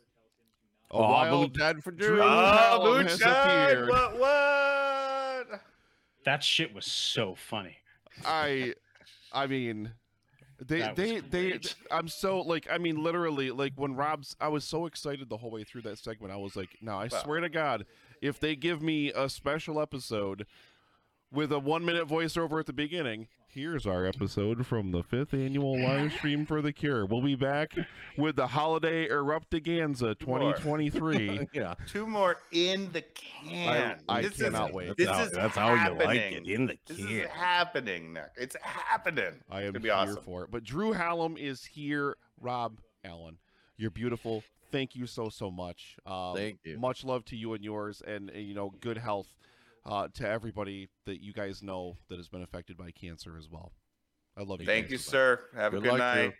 A 0.90 1.00
wild 1.00 1.52
dead 1.58 1.82
for 1.82 1.90
Drew 1.90 2.18
Hallam 2.18 3.06
has 3.06 3.18
moonshine! 3.20 3.88
What? 3.88 4.18
What? 4.18 5.60
That 6.24 6.42
shit 6.42 6.74
was 6.74 6.86
so 6.86 7.34
funny. 7.34 7.76
I 8.26 8.74
I 9.32 9.46
mean 9.46 9.92
they 10.60 10.80
That 10.80 10.96
was 10.96 11.06
they 11.06 11.20
they. 11.20 11.60
I'm 11.90 12.08
so 12.08 12.40
like 12.40 12.66
I 12.70 12.78
mean 12.78 13.02
literally 13.02 13.50
like 13.50 13.72
when 13.76 13.94
Rob's 13.94 14.36
I 14.40 14.48
was 14.48 14.64
so 14.64 14.86
excited 14.86 15.28
the 15.28 15.36
whole 15.36 15.50
way 15.50 15.64
through 15.64 15.82
that 15.82 15.98
segment. 15.98 16.32
I 16.32 16.36
was 16.36 16.56
like, 16.56 16.70
no, 16.82 16.92
I 16.92 17.08
Well- 17.10 17.22
swear 17.22 17.40
to 17.40 17.48
God, 17.48 17.86
if 18.20 18.40
they 18.40 18.56
give 18.56 18.82
me 18.82 19.12
a 19.12 19.28
special 19.28 19.80
episode 19.80 20.46
with 21.32 21.52
a 21.52 21.58
one 21.58 21.84
minute 21.84 22.06
voiceover 22.06 22.58
at 22.58 22.66
the 22.66 22.72
beginning, 22.72 23.28
here's 23.48 23.86
our 23.86 24.06
episode 24.06 24.66
from 24.66 24.92
the 24.92 25.02
fifth 25.02 25.34
annual 25.34 25.78
live 25.82 26.12
stream 26.12 26.46
for 26.46 26.62
the 26.62 26.72
cure. 26.72 27.04
We'll 27.04 27.22
be 27.22 27.34
back 27.34 27.72
with 28.16 28.36
the 28.36 28.46
holiday 28.46 29.08
eruptiganza 29.08 30.18
2023. 30.18 31.48
yeah. 31.52 31.74
Two 31.86 32.06
more 32.06 32.40
in 32.52 32.90
the 32.92 33.02
can. 33.02 34.00
I 34.08 34.22
this 34.22 34.40
cannot 34.40 34.70
is, 34.70 34.74
wait. 34.74 34.96
This 34.96 35.06
that's 35.06 35.18
how, 35.18 35.24
is 35.24 35.32
that's 35.32 35.56
how 35.56 35.74
you 35.74 36.04
like 36.04 36.20
it 36.20 36.46
in 36.46 36.66
the 36.66 36.78
This 36.86 36.98
can. 36.98 37.08
is 37.08 37.28
happening, 37.28 38.12
Nick. 38.14 38.30
It's 38.36 38.56
happening. 38.62 39.34
I 39.50 39.62
am 39.62 39.74
be 39.74 39.80
here 39.80 39.92
awesome. 39.92 40.22
for 40.22 40.44
it. 40.44 40.50
But 40.50 40.64
Drew 40.64 40.92
Hallam 40.92 41.36
is 41.36 41.64
here. 41.64 42.16
Rob 42.40 42.78
Allen, 43.04 43.36
you're 43.76 43.90
beautiful. 43.90 44.44
Thank 44.70 44.94
you 44.94 45.06
so 45.06 45.28
so 45.28 45.50
much. 45.50 45.96
Um, 46.06 46.36
Thank 46.36 46.58
you. 46.64 46.78
Much 46.78 47.04
love 47.04 47.24
to 47.26 47.36
you 47.36 47.54
and 47.54 47.64
yours, 47.64 48.02
and, 48.06 48.30
and, 48.30 48.46
you 48.46 48.54
know, 48.54 48.72
good 48.80 48.98
health 48.98 49.34
uh, 49.86 50.08
to 50.14 50.28
everybody 50.28 50.88
that 51.06 51.22
you 51.22 51.32
guys 51.32 51.62
know 51.62 51.96
that 52.08 52.16
has 52.18 52.28
been 52.28 52.42
affected 52.42 52.76
by 52.76 52.90
cancer 52.90 53.36
as 53.38 53.48
well. 53.50 53.72
I 54.36 54.42
love 54.42 54.60
you. 54.60 54.66
Thank 54.66 54.86
guys 54.86 54.92
you, 54.92 54.98
so 54.98 55.06
much. 55.08 55.12
sir. 55.12 55.40
Have 55.56 55.72
a 55.72 55.76
Good 55.76 55.82
good 55.84 55.90
luck, 55.90 55.98
night. 55.98 56.22
Drew. 56.22 56.32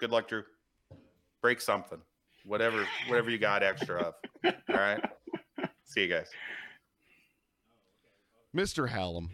Good 0.00 0.10
luck, 0.10 0.28
Drew. 0.28 0.42
Break 1.42 1.60
something. 1.60 1.98
Whatever, 2.44 2.86
whatever 3.08 3.30
you 3.30 3.38
got 3.38 3.62
extra 3.62 4.02
of. 4.02 4.14
All 4.44 4.52
right. 4.76 5.02
See 5.84 6.02
you 6.02 6.08
guys. 6.08 6.30
Mr. 8.56 8.88
Hallam. 8.88 9.30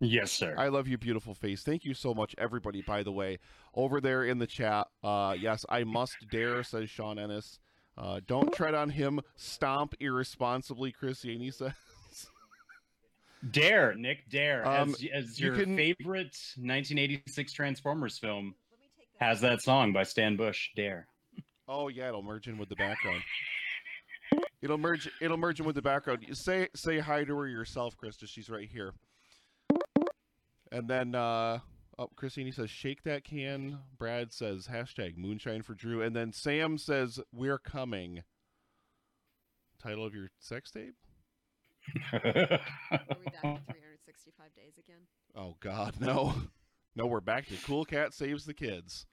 Yes, 0.00 0.30
sir. 0.32 0.54
I 0.58 0.68
love 0.68 0.88
your 0.88 0.98
beautiful 0.98 1.34
face. 1.34 1.62
Thank 1.62 1.84
you 1.84 1.94
so 1.94 2.12
much, 2.12 2.34
everybody. 2.36 2.82
By 2.82 3.02
the 3.02 3.12
way, 3.12 3.38
over 3.74 4.00
there 4.00 4.24
in 4.24 4.38
the 4.38 4.46
chat, 4.46 4.88
uh, 5.02 5.34
yes, 5.38 5.64
I 5.70 5.84
must 5.84 6.16
dare, 6.30 6.62
says 6.62 6.90
Sean 6.90 7.18
Ennis. 7.18 7.58
Uh, 7.96 8.20
don't 8.26 8.52
tread 8.52 8.74
on 8.74 8.90
him. 8.90 9.20
Stomp 9.36 9.94
irresponsibly, 10.00 10.92
Chris 10.92 11.24
Yaney 11.24 11.52
says. 11.52 11.72
Dare, 13.50 13.94
Nick 13.94 14.28
Dare, 14.30 14.66
Um, 14.66 14.90
as, 14.90 15.04
as 15.12 15.40
you 15.40 15.46
your 15.48 15.56
can- 15.64 15.76
favorite 15.76 16.36
1986 16.56 17.52
Transformers 17.52 18.18
film, 18.18 18.54
has 19.20 19.40
that 19.40 19.62
song 19.62 19.92
by 19.92 20.02
Stan 20.02 20.36
Bush. 20.36 20.70
Dare. 20.76 21.06
Oh 21.68 21.88
yeah, 21.88 22.08
it'll 22.08 22.22
merge 22.22 22.48
in 22.48 22.58
with 22.58 22.68
the 22.68 22.76
background. 22.76 23.22
It'll 24.62 24.78
merge. 24.78 25.08
It'll 25.20 25.36
merge 25.36 25.60
in 25.60 25.66
with 25.66 25.74
the 25.76 25.82
background. 25.82 26.24
You 26.26 26.34
Say 26.34 26.68
say 26.74 26.98
hi 26.98 27.24
to 27.24 27.36
her 27.36 27.46
yourself, 27.48 27.96
Krista. 27.96 28.26
She's 28.28 28.48
right 28.50 28.68
here. 28.68 28.92
And 30.72 30.88
then 30.88 31.14
uh, 31.14 31.60
Oh, 31.98 32.08
Christine 32.14 32.52
says, 32.52 32.68
"Shake 32.70 33.04
that 33.04 33.24
can." 33.24 33.78
Brad 33.98 34.32
says, 34.32 34.68
"Hashtag 34.68 35.16
moonshine 35.16 35.62
for 35.62 35.74
Drew," 35.74 36.02
and 36.02 36.14
then 36.14 36.32
Sam 36.32 36.76
says, 36.78 37.18
"We're 37.32 37.58
coming." 37.58 38.22
Title 39.82 40.04
of 40.04 40.14
your 40.14 40.28
sex 40.38 40.70
tape? 40.70 40.94
Are 42.12 42.60
we 43.18 43.24
back 43.26 43.42
to 43.42 43.60
365 43.72 44.54
days 44.54 44.74
again? 44.78 45.00
Oh 45.34 45.56
God, 45.60 45.94
no, 46.00 46.34
no. 46.94 47.06
We're 47.06 47.20
back 47.20 47.46
to 47.48 47.56
Cool 47.64 47.84
Cat 47.84 48.14
saves 48.14 48.44
the 48.44 48.54
kids. 48.54 49.06